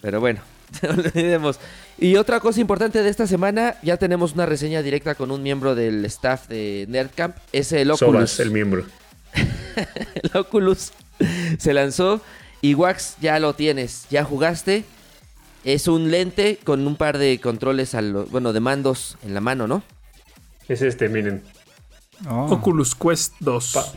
Pero 0.00 0.20
bueno, 0.20 0.40
no 0.82 0.88
olvidemos. 0.90 1.58
Y 1.98 2.16
otra 2.16 2.40
cosa 2.40 2.60
importante 2.60 3.02
de 3.02 3.08
esta 3.10 3.26
semana, 3.26 3.76
ya 3.82 3.96
tenemos 3.96 4.32
una 4.34 4.46
reseña 4.46 4.82
directa 4.82 5.14
con 5.14 5.30
un 5.30 5.42
miembro 5.42 5.74
del 5.74 6.04
staff 6.06 6.48
de 6.48 6.86
Nerdcamp, 6.88 7.36
es 7.52 7.72
el 7.72 7.90
Oculus. 7.90 8.30
Sobas, 8.30 8.40
el 8.40 8.50
miembro. 8.50 8.84
El 10.22 10.30
Oculus 10.38 10.92
se 11.58 11.72
lanzó 11.72 12.20
y 12.60 12.74
Wax 12.74 13.16
ya 13.20 13.38
lo 13.38 13.54
tienes, 13.54 14.06
ya 14.10 14.24
jugaste. 14.24 14.84
Es 15.64 15.88
un 15.88 16.10
lente 16.10 16.58
con 16.64 16.86
un 16.86 16.96
par 16.96 17.18
de 17.18 17.38
controles, 17.40 17.94
a 17.94 18.02
lo- 18.02 18.26
bueno, 18.26 18.52
de 18.52 18.60
mandos 18.60 19.16
en 19.24 19.32
la 19.32 19.40
mano, 19.40 19.66
¿no? 19.66 19.82
Es 20.68 20.82
este, 20.82 21.08
miren. 21.08 21.42
Oh. 22.28 22.52
Oculus 22.52 22.94
Quest 22.94 23.34
2. 23.40 23.72
Pa- 23.72 23.92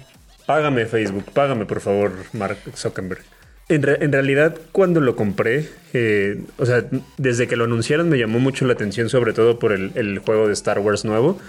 págame 0.45 0.85
Facebook, 0.85 1.25
págame 1.33 1.65
por 1.65 1.81
favor, 1.81 2.13
Mark 2.33 2.57
Zuckerberg. 2.75 3.23
En, 3.67 3.81
re- 3.81 3.97
en 4.01 4.11
realidad, 4.11 4.57
cuando 4.71 5.01
lo 5.01 5.15
compré, 5.15 5.67
eh, 5.93 6.39
o 6.57 6.65
sea, 6.65 6.85
desde 7.17 7.47
que 7.47 7.55
lo 7.55 7.63
anunciaron 7.63 8.09
me 8.09 8.17
llamó 8.19 8.39
mucho 8.39 8.65
la 8.65 8.73
atención, 8.73 9.09
sobre 9.09 9.33
todo 9.33 9.57
por 9.57 9.71
el, 9.71 10.19
juego 10.19 10.47
de 10.47 10.53
Star 10.53 10.79
Wars 10.79 11.03
nuevo. 11.03 11.39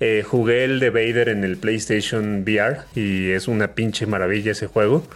Eh, 0.00 0.22
jugué 0.26 0.64
el 0.64 0.80
de 0.80 0.90
Vader 0.90 1.28
en 1.28 1.44
el 1.44 1.56
PlayStation 1.56 2.42
VR 2.42 2.78
y 2.94 3.30
es 3.30 3.48
una 3.48 3.74
pinche 3.74 4.06
maravilla 4.06 4.52
ese 4.52 4.66
juego. 4.66 5.06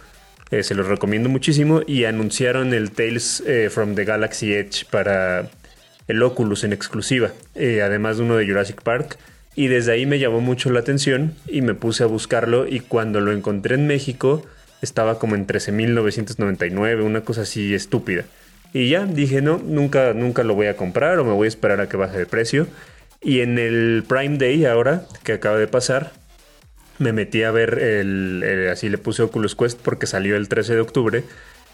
Eh, 0.51 0.61
se 0.61 0.75
los 0.75 0.87
recomiendo 0.87 1.29
muchísimo. 1.29 1.81
Y 1.87 2.03
anunciaron 2.03 2.73
el 2.73 2.91
Tales 2.91 3.43
from 3.71 3.95
the 3.95 4.05
Galaxy 4.05 4.53
Edge 4.53 4.85
para 4.91 5.49
el 6.07 6.21
Oculus 6.21 6.63
en 6.65 6.73
exclusiva, 6.73 7.31
además 7.55 8.17
de 8.17 8.23
uno 8.23 8.35
de 8.35 8.45
Jurassic 8.45 8.81
Park. 8.83 9.17
Y 9.55 9.67
desde 9.67 9.93
ahí 9.93 10.05
me 10.05 10.19
llamó 10.19 10.41
mucho 10.41 10.69
la 10.69 10.81
atención 10.81 11.33
y 11.47 11.61
me 11.61 11.73
puse 11.75 12.03
a 12.03 12.07
buscarlo 12.07 12.67
y 12.67 12.79
cuando 12.81 13.21
lo 13.21 13.31
encontré 13.31 13.75
en 13.75 13.87
México 13.87 14.45
estaba 14.85 15.19
como 15.19 15.35
en 15.35 15.47
13.999, 15.47 17.03
una 17.03 17.21
cosa 17.21 17.41
así 17.41 17.73
estúpida. 17.73 18.25
Y 18.73 18.89
ya 18.89 19.05
dije, 19.05 19.41
no, 19.41 19.59
nunca, 19.63 20.13
nunca 20.13 20.43
lo 20.43 20.55
voy 20.55 20.67
a 20.67 20.75
comprar 20.75 21.19
o 21.19 21.25
me 21.25 21.31
voy 21.31 21.45
a 21.45 21.49
esperar 21.49 21.79
a 21.79 21.87
que 21.87 21.97
baje 21.97 22.17
de 22.17 22.25
precio. 22.25 22.67
Y 23.21 23.41
en 23.41 23.59
el 23.59 24.03
Prime 24.07 24.37
Day 24.37 24.65
ahora, 24.65 25.05
que 25.23 25.33
acaba 25.33 25.57
de 25.57 25.67
pasar, 25.67 26.11
me 26.99 27.13
metí 27.13 27.43
a 27.43 27.51
ver 27.51 27.79
el, 27.79 28.67
así 28.71 28.89
le 28.89 28.97
puse 28.97 29.23
Oculus 29.23 29.55
Quest 29.55 29.79
porque 29.81 30.07
salió 30.07 30.35
el 30.35 30.47
13 30.47 30.75
de 30.75 30.81
octubre 30.81 31.23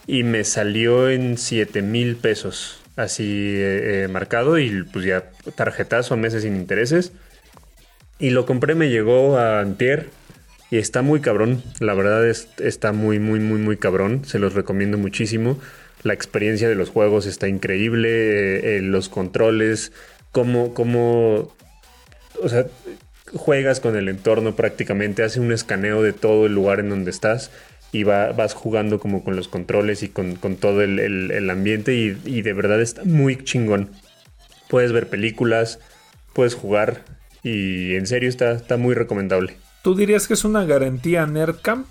y 0.07 0.24
me 0.24 0.43
salió 0.43 1.10
en 1.10 1.38
7 1.38 1.82
mil 1.82 2.16
pesos 2.16 2.82
así 2.95 3.24
eh, 3.26 4.03
eh, 4.03 4.07
marcado 4.07 4.60
y 4.60 4.84
pues 4.84 5.05
ya 5.05 5.32
tarjetazo 5.55 6.14
a 6.14 6.18
meses 6.18 6.43
sin 6.43 6.55
intereses 6.55 7.12
y 8.18 8.32
lo 8.32 8.45
compré 8.45 8.76
me 8.76 8.89
llegó 8.89 9.38
a 9.38 9.62
antier 9.62 10.10
y 10.72 10.78
está 10.78 11.01
muy 11.01 11.20
cabrón 11.22 11.63
la 11.80 11.93
verdad 11.93 12.28
es, 12.28 12.47
está 12.59 12.91
muy 12.91 13.20
muy 13.20 13.39
muy 13.39 13.59
muy 13.59 13.78
cabrón 13.78 14.24
se 14.26 14.39
los 14.39 14.53
recomiendo 14.53 14.97
muchísimo 14.97 15.59
la 16.03 16.13
experiencia 16.13 16.70
de 16.70 16.76
los 16.76 16.89
juegos 16.89 17.26
está 17.26 17.47
increíble 17.47 18.09
eh, 18.09 18.78
eh, 18.78 18.82
los 18.82 19.09
controles 19.09 19.91
cómo 20.32 20.74
cómo 20.74 21.53
o 22.41 22.49
sea, 22.49 22.65
juegas 23.34 23.80
con 23.80 23.95
el 23.95 24.09
entorno 24.09 24.55
prácticamente, 24.55 25.24
hace 25.24 25.39
un 25.39 25.51
escaneo 25.51 26.01
de 26.01 26.13
todo 26.13 26.45
el 26.45 26.53
lugar 26.55 26.80
en 26.80 26.89
donde 26.89 27.11
estás 27.11 27.51
y 27.91 28.03
va- 28.03 28.32
vas 28.32 28.53
jugando 28.53 28.99
como 28.99 29.24
con 29.24 29.36
los 29.36 29.47
controles 29.47 30.03
y 30.03 30.09
con, 30.09 30.36
con 30.36 30.55
todo 30.55 30.82
el, 30.82 30.99
el- 30.99 31.32
el 31.32 31.49
ambiente 31.49 31.93
y, 31.95 32.17
y 32.26 32.41
de 32.41 32.53
verdad 32.53 32.82
está 32.82 33.03
muy 33.03 33.43
chingón. 33.43 33.89
Puedes 34.70 34.91
ver 34.91 35.07
películas, 35.07 35.80
puedes 36.34 36.53
jugar 36.55 37.03
y 37.43 37.95
en 37.95 38.07
serio 38.07 38.30
está, 38.30 38.51
está 38.51 38.78
muy 38.78 38.95
recomendable. 38.95 39.53
¿Tú 39.82 39.95
dirías 39.95 40.27
que 40.27 40.34
es 40.34 40.43
una 40.43 40.65
garantía 40.65 41.25
Nerdcamp? 41.25 41.88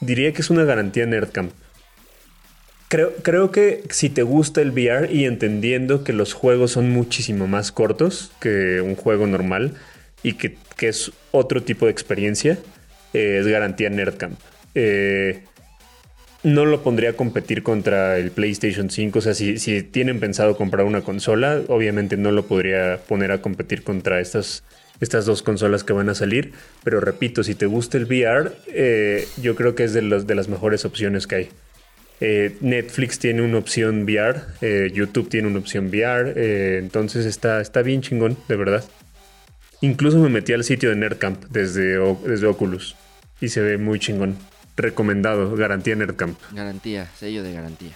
Diría 0.00 0.32
que 0.32 0.42
es 0.42 0.50
una 0.50 0.64
garantía 0.64 1.06
Nerdcamp. 1.06 1.52
Creo, 2.88 3.14
creo 3.22 3.50
que 3.50 3.82
si 3.90 4.10
te 4.10 4.22
gusta 4.22 4.60
el 4.60 4.70
VR 4.70 5.12
y 5.12 5.24
entendiendo 5.24 6.04
que 6.04 6.12
los 6.12 6.32
juegos 6.34 6.72
son 6.72 6.90
muchísimo 6.90 7.46
más 7.48 7.72
cortos 7.72 8.32
que 8.40 8.80
un 8.80 8.94
juego 8.94 9.26
normal 9.26 9.74
y 10.22 10.34
que, 10.34 10.56
que 10.76 10.88
es 10.88 11.12
otro 11.32 11.62
tipo 11.62 11.86
de 11.86 11.92
experiencia, 11.92 12.58
eh, 13.12 13.38
es 13.40 13.46
garantía 13.46 13.90
Nerdcamp. 13.90 14.38
Eh, 14.74 15.42
no 16.42 16.64
lo 16.64 16.82
pondría 16.82 17.10
a 17.10 17.12
competir 17.14 17.62
contra 17.62 18.18
el 18.18 18.30
PlayStation 18.30 18.88
5. 18.88 19.18
O 19.18 19.22
sea, 19.22 19.34
si, 19.34 19.58
si 19.58 19.82
tienen 19.82 20.20
pensado 20.20 20.56
comprar 20.56 20.86
una 20.86 21.00
consola, 21.00 21.62
obviamente 21.68 22.16
no 22.16 22.30
lo 22.30 22.46
podría 22.46 22.98
poner 23.08 23.32
a 23.32 23.42
competir 23.42 23.82
contra 23.82 24.20
estas, 24.20 24.62
estas 25.00 25.26
dos 25.26 25.42
consolas 25.42 25.84
que 25.84 25.92
van 25.92 26.08
a 26.08 26.14
salir. 26.14 26.52
Pero 26.84 27.00
repito, 27.00 27.42
si 27.42 27.54
te 27.54 27.66
gusta 27.66 27.98
el 27.98 28.04
VR, 28.04 28.52
eh, 28.68 29.26
yo 29.40 29.54
creo 29.54 29.74
que 29.74 29.84
es 29.84 29.92
de, 29.92 30.00
de 30.02 30.34
las 30.34 30.48
mejores 30.48 30.84
opciones 30.84 31.26
que 31.26 31.34
hay. 31.34 31.48
Eh, 32.20 32.56
Netflix 32.60 33.18
tiene 33.18 33.42
una 33.42 33.58
opción 33.58 34.04
VR, 34.04 34.40
eh, 34.62 34.90
YouTube 34.92 35.28
tiene 35.28 35.48
una 35.48 35.58
opción 35.58 35.88
VR, 35.88 36.78
entonces 36.78 37.26
está, 37.26 37.60
está 37.60 37.82
bien 37.82 38.00
chingón, 38.00 38.38
de 38.48 38.56
verdad. 38.56 38.84
Incluso 39.82 40.18
me 40.18 40.30
metí 40.30 40.54
al 40.54 40.64
sitio 40.64 40.88
de 40.88 40.96
Nerdcamp 40.96 41.44
desde, 41.50 41.98
desde 42.24 42.46
Oculus 42.46 42.96
y 43.40 43.48
se 43.48 43.60
ve 43.60 43.76
muy 43.76 43.98
chingón. 43.98 44.38
Recomendado, 44.78 45.54
garantía 45.56 45.94
Nerdcamp. 45.94 46.38
Garantía, 46.52 47.10
sello 47.18 47.42
de 47.42 47.52
garantía. 47.52 47.92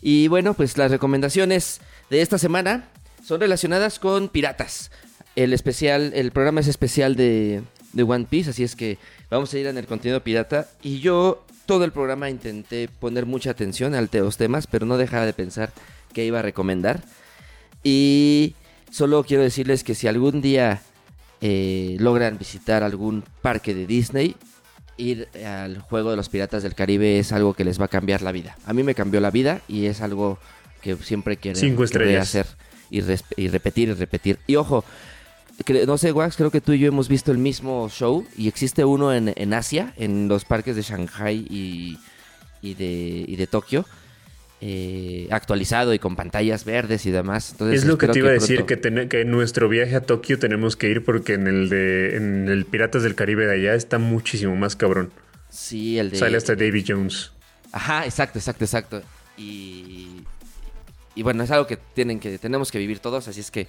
Y 0.00 0.28
bueno, 0.28 0.54
pues 0.54 0.78
las 0.78 0.90
recomendaciones 0.90 1.80
de 2.10 2.22
esta 2.22 2.38
semana 2.38 2.88
son 3.24 3.40
relacionadas 3.40 3.98
con 3.98 4.28
piratas. 4.28 4.92
El 5.36 5.52
especial, 5.52 6.12
el 6.14 6.32
programa 6.32 6.60
es 6.60 6.66
especial 6.66 7.14
de, 7.14 7.62
de 7.92 8.02
One 8.02 8.26
Piece, 8.28 8.50
así 8.50 8.64
es 8.64 8.74
que 8.74 8.98
vamos 9.30 9.52
a 9.52 9.58
ir 9.58 9.66
en 9.66 9.76
el 9.76 9.86
contenido 9.86 10.22
pirata. 10.22 10.68
Y 10.82 11.00
yo 11.00 11.44
todo 11.66 11.84
el 11.84 11.92
programa 11.92 12.30
intenté 12.30 12.88
poner 12.88 13.26
mucha 13.26 13.50
atención 13.50 13.94
a 13.94 14.00
los 14.00 14.36
temas, 14.36 14.66
pero 14.66 14.86
no 14.86 14.96
dejaba 14.96 15.26
de 15.26 15.32
pensar 15.32 15.72
que 16.12 16.24
iba 16.24 16.38
a 16.38 16.42
recomendar. 16.42 17.02
Y 17.82 18.54
solo 18.90 19.24
quiero 19.24 19.42
decirles 19.42 19.84
que 19.84 19.94
si 19.94 20.08
algún 20.08 20.40
día 20.40 20.80
eh, 21.40 21.96
logran 21.98 22.38
visitar 22.38 22.82
algún 22.82 23.22
parque 23.42 23.74
de 23.74 23.86
Disney, 23.86 24.36
ir 24.96 25.28
al 25.44 25.80
juego 25.80 26.10
de 26.10 26.16
los 26.16 26.28
piratas 26.28 26.62
del 26.62 26.74
Caribe 26.74 27.18
es 27.18 27.32
algo 27.32 27.52
que 27.52 27.64
les 27.64 27.80
va 27.80 27.84
a 27.84 27.88
cambiar 27.88 28.22
la 28.22 28.32
vida. 28.32 28.56
A 28.64 28.72
mí 28.72 28.82
me 28.82 28.94
cambió 28.94 29.20
la 29.20 29.30
vida 29.30 29.60
y 29.68 29.86
es 29.86 30.00
algo 30.00 30.38
que 30.80 30.96
siempre 30.96 31.36
quiero 31.36 31.58
hacer 32.20 32.46
y, 32.90 33.02
y 33.36 33.48
repetir 33.48 33.90
y 33.90 33.92
repetir. 33.92 34.38
Y 34.46 34.56
ojo, 34.56 34.84
no 35.86 35.98
sé, 35.98 36.12
Wax, 36.12 36.36
creo 36.36 36.50
que 36.50 36.60
tú 36.60 36.72
y 36.72 36.78
yo 36.78 36.88
hemos 36.88 37.08
visto 37.08 37.32
el 37.32 37.38
mismo 37.38 37.88
show 37.88 38.26
y 38.36 38.48
existe 38.48 38.84
uno 38.84 39.12
en, 39.14 39.32
en 39.36 39.54
Asia, 39.54 39.92
en 39.96 40.28
los 40.28 40.44
parques 40.44 40.76
de 40.76 40.82
Shanghai 40.82 41.46
y, 41.48 41.98
y 42.62 42.74
de, 42.74 43.24
y 43.26 43.36
de 43.36 43.46
Tokio. 43.46 43.84
eh, 44.60 45.28
actualizado 45.30 45.92
y 45.92 45.98
con 45.98 46.16
pantallas 46.16 46.64
verdes 46.64 47.04
y 47.06 47.10
demás. 47.10 47.52
Entonces, 47.52 47.80
es 47.82 47.86
lo 47.86 47.98
que 47.98 48.08
te 48.08 48.18
iba 48.20 48.30
a 48.30 48.32
decir, 48.32 48.56
pronto- 48.56 48.66
que, 48.66 48.76
ten- 48.78 49.08
que 49.08 49.20
en 49.20 49.30
nuestro 49.30 49.68
viaje 49.68 49.94
a 49.96 50.00
Tokio 50.00 50.38
tenemos 50.38 50.76
que 50.76 50.88
ir 50.88 51.04
porque 51.04 51.34
en 51.34 51.46
el 51.46 51.68
de 51.68 52.16
en 52.16 52.48
el 52.48 52.64
Piratas 52.64 53.02
del 53.02 53.14
Caribe 53.14 53.46
de 53.46 53.54
allá 53.54 53.74
está 53.74 53.98
muchísimo 53.98 54.56
más 54.56 54.74
cabrón. 54.74 55.10
Sí, 55.50 55.98
el 55.98 56.10
de... 56.10 56.16
Sale 56.18 56.36
hasta 56.38 56.54
Davy 56.54 56.84
Jones. 56.86 57.32
Ajá, 57.72 58.04
exacto, 58.06 58.38
exacto, 58.38 58.64
exacto. 58.64 59.02
Y, 59.36 60.22
y 61.14 61.22
bueno, 61.22 61.42
es 61.44 61.50
algo 61.50 61.66
que 61.66 61.76
tienen 61.76 62.18
que 62.18 62.38
tenemos 62.38 62.70
que 62.72 62.78
vivir 62.78 62.98
todos, 63.00 63.28
así 63.28 63.40
es 63.40 63.50
que 63.50 63.68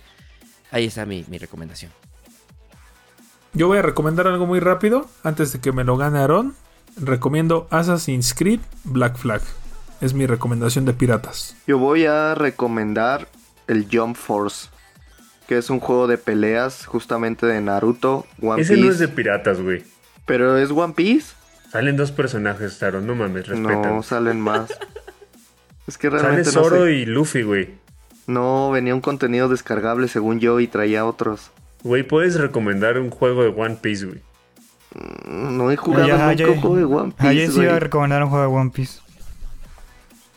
ahí 0.72 0.86
está 0.86 1.06
mi, 1.06 1.26
mi 1.28 1.38
recomendación. 1.38 1.92
Yo 3.54 3.68
voy 3.68 3.80
a 3.80 3.82
recomendar 3.82 4.28
algo 4.28 4.46
muy 4.46 4.60
rápido 4.60 5.10
antes 5.24 5.52
de 5.54 5.60
que 5.60 5.72
me 5.72 5.84
lo 5.84 5.98
gane 5.98 6.20
Aaron. 6.20 6.56
Recomiendo 7.00 7.68
Assassin's 7.72 8.34
Creed 8.34 8.60
Black 8.84 9.18
Flag. 9.18 9.42
Es 10.02 10.14
mi 10.14 10.26
recomendación 10.28 10.86
de 10.86 10.94
piratas. 10.94 11.56
Yo 11.66 11.78
voy 11.80 12.06
a 12.06 12.36
recomendar 12.36 13.28
el 13.68 13.88
Jump 13.92 14.16
Force, 14.16 14.70
que 15.48 15.58
es 15.58 15.70
un 15.70 15.80
juego 15.80 16.08
de 16.08 16.18
peleas 16.18 16.86
justamente 16.86 17.46
de 17.48 17.62
Naruto, 17.62 18.26
One 18.42 18.62
Ese 18.62 18.74
Piece. 18.76 18.86
no 18.86 18.92
es 18.92 19.00
de 19.00 19.08
piratas, 19.08 19.60
güey. 19.62 19.84
Pero 20.26 20.58
es 20.58 20.70
One 20.72 20.94
Piece. 20.94 21.34
Salen 21.72 21.98
dos 21.98 22.12
personajes, 22.12 22.78
Taro, 22.80 23.02
no 23.02 23.16
mames, 23.16 23.48
respeta. 23.48 23.90
No, 23.90 24.04
salen 24.04 24.40
más. 24.40 24.70
es 25.88 25.98
que 25.98 26.10
Sale 26.10 26.22
realmente 26.22 26.52
no 26.52 26.64
Zoro 26.64 26.84
sé. 26.86 26.94
y 26.94 27.06
Luffy, 27.06 27.42
güey. 27.44 27.76
No, 28.28 28.70
venía 28.72 28.94
un 28.94 29.02
contenido 29.02 29.50
descargable 29.50 30.08
según 30.08 30.40
yo 30.40 30.60
y 30.60 30.68
traía 30.68 31.06
otros. 31.06 31.50
Güey, 31.84 32.04
puedes 32.04 32.36
recomendar 32.40 33.00
un 33.00 33.10
juego 33.10 33.44
de 33.44 33.50
One 33.50 33.78
Piece, 33.82 34.06
güey. 34.06 34.20
Mm, 34.96 35.58
No 35.58 35.72
he 35.72 35.78
jugado 35.78 36.04
nunca 36.08 36.28
ayer- 36.30 36.50
un 36.50 36.60
juego 36.62 36.76
de 36.76 36.84
One 36.86 37.14
Ayer 37.20 37.46
Piece, 37.48 37.52
sí 37.60 37.64
iba 37.66 37.76
a 37.76 37.80
recomendar 37.80 38.24
un 38.24 38.30
juego 38.30 38.44
de 38.50 38.58
One 38.60 38.72
Piece. 38.72 39.00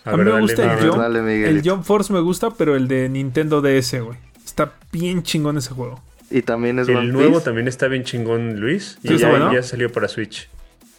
A, 0.05 0.11
A, 0.11 0.17
ver, 0.17 0.19
mí 0.21 0.25
me 0.25 0.31
dale, 0.31 0.43
gusta 0.43 0.63
dale. 0.63 0.73
el 0.73 0.79
ver, 0.81 0.89
Jump. 0.91 1.03
dale, 1.03 1.49
el 1.49 1.63
Jump 1.69 1.85
Force 1.85 2.13
me 2.13 2.21
gusta, 2.21 2.51
pero 2.51 2.75
el 2.77 2.89
de 2.89 3.09
Nintendo 3.09 3.61
DS, 3.61 4.01
güey. 4.01 4.19
Está 4.45 4.73
bien 4.93 5.23
chingón 5.23 5.59
ese 5.59 5.71
juego. 5.75 6.01
Y 6.31 6.43
también 6.43 6.79
es 6.79 6.89
One 6.89 7.01
El 7.01 7.13
nuevo 7.13 7.33
Piece. 7.33 7.45
también 7.45 7.69
está 7.69 7.89
bien 7.89 8.05
chingón, 8.05 8.61
Luis. 8.61 8.99
Y 9.03 9.17
ya, 9.17 9.29
bueno. 9.29 9.53
ya 9.53 9.63
salió 9.63 9.91
para 9.91 10.07
Switch. 10.09 10.49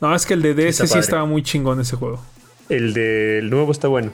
No, 0.02 0.14
es 0.14 0.26
que 0.26 0.34
el 0.34 0.42
de 0.42 0.54
DS 0.56 0.88
sí, 0.88 1.00
estaba 1.00 1.26
muy 1.26 1.42
chingón 1.44 1.80
ese 1.80 1.96
juego. 1.96 2.22
El 2.70 2.94
del 2.94 3.50
nuevo 3.50 3.72
está 3.72 3.88
bueno. 3.88 4.12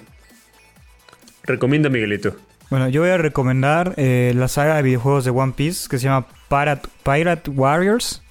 Recomienda, 1.43 1.89
Miguelito. 1.89 2.36
Bueno, 2.70 2.89
yo 2.89 3.01
voy 3.01 3.11
a 3.11 3.18
recomendar 3.18 3.93
eh, 3.97 4.34
la 4.36 4.47
saga 4.47 4.76
de 4.76 4.82
videojuegos 4.84 5.24
de 5.26 5.32
One 5.32 5.53
Piece 5.55 5.88
que 5.89 5.97
se 5.97 6.05
llama 6.05 6.28
Pirate, 6.49 6.88
Pirate 7.03 7.49
Warriors. 7.49 8.22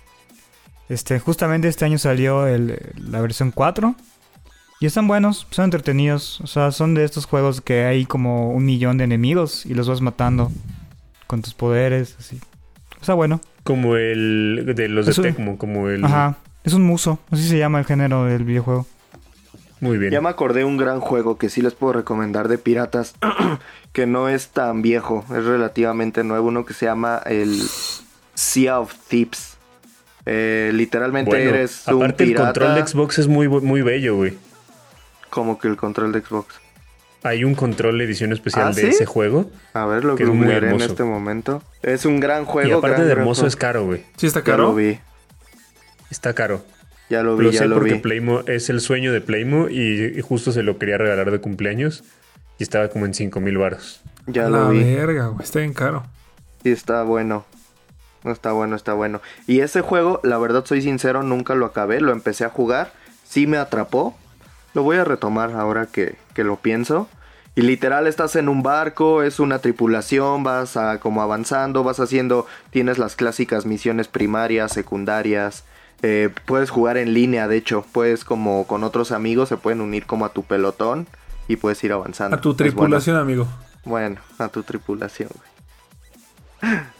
Este, 0.89 1.19
justamente 1.19 1.69
este 1.69 1.85
año 1.85 1.99
salió 1.99 2.47
el- 2.47 2.79
la 2.99 3.21
versión 3.21 3.51
4. 3.51 3.95
Y 4.79 4.85
están 4.85 5.09
buenos, 5.09 5.47
son 5.51 5.65
entretenidos. 5.65 6.41
O 6.43 6.47
sea, 6.47 6.71
son 6.71 6.93
de 6.95 7.05
estos 7.05 7.25
juegos 7.25 7.63
que 7.63 7.85
hay 7.87 8.05
como 8.05 8.51
un 8.51 8.67
millón 8.67 8.99
de 8.99 9.05
enemigos 9.05 9.65
y 9.65 9.73
los 9.73 9.89
vas 9.89 10.03
matando 10.03 10.53
con 11.27 11.41
tus 11.41 11.55
poderes, 11.55 12.15
así. 12.19 12.39
Está 13.01 13.15
bueno. 13.15 13.41
Como 13.65 13.97
el 13.97 14.71
de 14.77 14.89
los 14.89 15.07
de 15.07 15.13
Eso- 15.13 15.23
Tecmo, 15.23 15.57
como 15.57 15.89
el... 15.89 16.05
Ajá. 16.05 16.37
Es 16.63 16.75
un 16.75 16.83
muso, 16.83 17.21
así 17.31 17.49
se 17.49 17.59
llama 17.59 17.79
el 17.79 17.85
género 17.87 18.25
del 18.27 18.45
videojuego. 18.45 18.87
Muy 19.87 19.99
bien. 19.99 20.13
Ya 20.13 20.21
me 20.21 20.29
acordé 20.29 20.65
un 20.65 20.77
gran 20.77 21.01
juego 21.01 21.39
que 21.39 21.49
sí 21.49 21.63
les 21.63 21.75
puedo 21.75 21.93
recomendar 21.93 22.49
de 22.49 22.59
piratas, 22.59 23.15
que 23.93 24.07
no 24.07 24.29
es 24.29 24.49
tan 24.49 24.83
viejo, 24.83 25.25
es 25.31 25.45
relativamente 25.45 26.25
nuevo, 26.25 26.49
uno 26.49 26.65
que 26.67 26.75
se 26.75 26.87
llama 26.87 27.23
el 27.25 27.61
Sea 28.35 28.81
of 28.81 28.95
Thieves. 29.09 29.57
Eh, 30.27 30.73
literalmente 30.75 31.31
Bueno, 31.31 31.51
eres 31.51 31.87
un 31.87 32.03
aparte 32.03 32.25
el 32.25 32.35
control 32.35 32.75
de 32.75 32.87
Xbox 32.87 33.19
es 33.21 33.29
muy, 33.29 33.47
muy 33.49 33.83
bello, 33.83 34.17
güey. 34.17 34.35
como 35.31 35.59
que 35.59 35.69
el 35.69 35.77
control 35.77 36.11
de 36.13 36.21
Xbox. 36.21 36.57
Hay 37.23 37.45
un 37.45 37.55
control 37.55 38.01
edición 38.01 38.33
especial 38.33 38.69
¿Ah, 38.69 38.73
de 38.73 38.83
sí? 38.83 38.89
ese 38.89 39.07
juego. 39.07 39.51
A 39.73 39.85
ver, 39.87 40.05
lo 40.05 40.17
Que 40.17 40.25
es 40.25 40.29
muy 40.29 40.51
en 40.51 40.81
este 40.81 41.05
momento. 41.05 41.63
Es 41.83 42.05
un 42.07 42.21
gran 42.21 42.45
juego. 42.45 42.69
y 42.69 42.73
aparte 42.73 42.97
gran, 42.97 43.07
de 43.07 43.13
hermoso 43.13 43.47
es 43.47 43.57
caro, 43.57 43.85
güey. 43.85 44.05
¿Sí 44.17 44.27
está 44.27 44.43
caro? 44.43 44.65
lo 44.65 44.75
vi, 44.75 44.99
Está 46.11 46.35
caro. 46.35 46.65
Ya 47.09 47.23
lo 47.23 47.37
vi, 47.37 47.45
Lo 47.47 47.51
ya 47.51 47.61
sé 47.61 47.69
lo 47.69 47.77
porque 47.77 47.95
vi. 47.95 47.99
Playmo 48.01 48.41
es 48.47 48.69
el 48.71 48.81
sueño 48.81 49.13
de 49.13 49.21
Playmo 49.21 49.69
y, 49.69 50.13
y 50.17 50.21
justo 50.21 50.53
se 50.53 50.63
lo 50.63 50.79
quería 50.79 50.99
regalar 50.99 51.31
de 51.31 51.41
cumpleaños 51.41 52.05
y 52.59 52.63
estaba 52.63 52.89
como 52.89 53.07
en 53.07 53.15
5 53.15 53.41
mil 53.41 53.59
baros. 53.59 54.01
Ya 54.27 54.45
La 54.49 54.59
lo 54.61 54.69
vi. 54.71 54.83
verga, 54.83 55.29
güey. 55.29 55.43
Está 55.45 55.61
bien 55.61 55.73
caro. 55.75 56.05
Sí, 56.63 56.71
está 56.71 57.03
bueno. 57.03 57.45
No 58.25 58.33
está 58.33 58.51
bueno, 58.53 58.75
está 58.75 58.93
bueno. 58.93 59.21
Y 59.47 59.61
ese 59.61 59.83
juego, 59.83 60.21
la 60.25 60.37
verdad 60.39 60.65
soy 60.65 60.83
sincero, 60.83 61.23
nunca 61.23 61.55
lo 61.55 61.65
acabé. 61.67 62.01
Lo 62.01 62.11
empecé 62.13 62.45
a 62.45 62.49
jugar. 62.51 62.93
Sí 63.25 63.47
me 63.47 63.57
atrapó. 63.57 64.17
Lo 64.75 64.83
voy 64.83 64.97
a 64.97 65.05
retomar 65.05 65.53
ahora 65.53 65.87
que, 65.87 66.17
que 66.35 66.43
lo 66.43 66.57
pienso. 66.57 67.09
Y 67.55 67.63
literal 67.63 68.07
estás 68.07 68.37
en 68.37 68.49
un 68.51 68.63
barco, 68.63 69.23
es 69.23 69.41
una 69.41 69.61
tripulación, 69.61 70.43
vas 70.43 70.77
a, 70.77 70.99
como 71.01 71.23
avanzando, 71.23 71.85
vas 71.85 72.01
haciendo, 72.01 72.47
tienes 72.71 72.99
las 72.99 73.17
clásicas 73.17 73.65
misiones 73.65 74.09
primarias, 74.09 74.73
secundarias. 74.73 75.65
Eh, 76.03 76.31
puedes 76.45 76.71
jugar 76.71 76.97
en 76.97 77.15
línea, 77.15 77.49
de 77.49 77.57
hecho, 77.57 77.85
puedes 77.93 78.25
como 78.25 78.67
con 78.67 78.85
otros 78.85 79.13
amigos, 79.13 79.49
se 79.49 79.57
pueden 79.57 79.81
unir 79.81 80.07
como 80.07 80.25
a 80.25 80.33
tu 80.33 80.43
pelotón 80.43 81.07
y 81.49 81.57
puedes 81.57 81.83
ir 81.85 81.93
avanzando. 81.93 82.37
A 82.37 82.41
tu 82.41 82.51
bueno. 82.51 82.57
tripulación, 82.59 83.17
amigo. 83.17 83.49
Bueno, 83.85 84.21
a 84.39 84.49
tu 84.49 84.63
tripulación, 84.63 85.31
güey. 86.63 86.73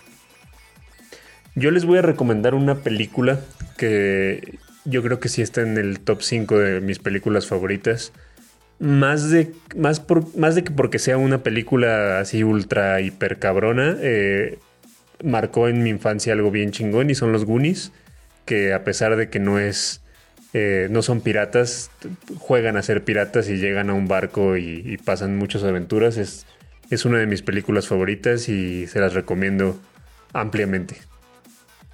Yo 1.55 1.71
les 1.71 1.87
voy 1.87 1.99
a 1.99 2.03
recomendar 2.03 2.55
una 2.55 2.77
película 2.77 3.41
que 3.79 4.59
yo 4.85 5.03
creo 5.03 5.21
que 5.21 5.29
sí 5.29 5.41
está 5.41 5.63
en 5.63 5.79
el 5.79 6.01
top 6.01 6.23
5 6.23 6.59
de 6.59 6.81
mis 6.81 6.99
películas 6.99 7.47
favoritas. 7.47 8.13
Más 8.79 9.31
de, 9.31 9.53
más 9.75 9.99
por, 10.01 10.37
más 10.37 10.55
de 10.55 10.65
que 10.65 10.71
porque 10.71 10.99
sea 10.99 11.17
una 11.17 11.39
película 11.39 12.21
así 12.21 12.45
ultra 12.45 13.01
hiper 13.01 13.39
cabrona, 13.39 13.97
eh, 14.01 14.59
marcó 15.25 15.69
en 15.69 15.83
mi 15.83 15.89
infancia 15.89 16.35
algo 16.35 16.51
bien 16.51 16.73
chingón 16.73 17.09
y 17.09 17.15
son 17.15 17.33
los 17.33 17.47
Goonies, 17.47 17.91
que 18.47 18.73
a 18.73 18.83
pesar 18.85 19.17
de 19.17 19.29
que 19.29 19.39
no 19.39 19.59
es, 19.59 20.01
eh, 20.55 20.89
no 20.91 21.03
son 21.03 21.21
piratas, 21.21 21.91
juegan 22.39 22.79
a 22.79 22.83
ser 22.83 23.05
piratas 23.05 23.51
y 23.51 23.57
llegan 23.57 23.91
a 23.91 23.95
un 23.95 24.09
barco 24.09 24.57
y, 24.57 24.83
y 24.87 24.97
pasan 24.97 25.37
muchas 25.37 25.63
aventuras. 25.65 26.17
Es, 26.17 26.47
es 26.91 27.05
una 27.05 27.19
de 27.19 27.27
mis 27.27 27.43
películas 27.43 27.87
favoritas 27.89 28.49
y 28.49 28.87
se 28.87 28.99
las 29.01 29.13
recomiendo 29.13 29.79
ampliamente. 30.33 30.97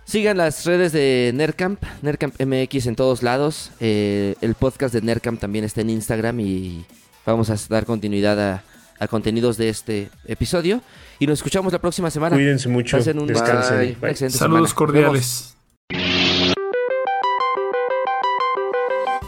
Sigan 0.04 0.36
las 0.36 0.66
redes 0.66 0.92
de 0.92 1.30
Nerdcamp, 1.34 1.82
Nerdcamp 2.02 2.34
MX 2.40 2.86
en 2.86 2.96
todos 2.96 3.22
lados. 3.22 3.70
Eh, 3.80 4.34
el 4.42 4.54
podcast 4.54 4.92
de 4.92 5.00
Nerdcamp 5.00 5.40
también 5.40 5.64
está 5.64 5.80
en 5.80 5.90
Instagram 5.90 6.38
y 6.40 6.84
vamos 7.24 7.48
a 7.50 7.56
dar 7.70 7.86
continuidad 7.86 8.38
a, 8.38 8.64
a 8.98 9.08
contenidos 9.08 9.56
de 9.56 9.70
este 9.70 10.10
episodio. 10.26 10.82
Y 11.18 11.26
nos 11.26 11.38
escuchamos 11.38 11.72
la 11.72 11.78
próxima 11.78 12.10
semana. 12.10 12.36
Cuídense 12.36 12.68
mucho, 12.68 12.98
Pasen 12.98 13.20
un- 13.20 13.26
descansen. 13.28 13.78
Bye. 13.78 13.96
una 14.02 14.10
excelente 14.10 14.36
Saludos 14.36 14.70
semana. 14.76 14.92
Vemos. 15.00 16.31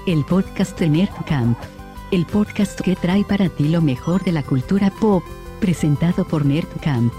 El 0.07 0.25
podcast 0.25 0.79
de 0.79 0.89
Nerdcamp 0.89 1.59
el 2.15 2.27
podcast 2.27 2.81
que 2.81 2.95
trae 2.95 3.25
para 3.25 3.49
ti 3.49 3.69
lo 3.69 3.83
mejor 3.83 4.23
de 4.23 4.31
la 4.31 4.45
cultura 4.45 4.91
pop, 5.01 5.25
presentado 5.61 6.25
por 6.25 6.47
Nerdcamp. 6.47 7.13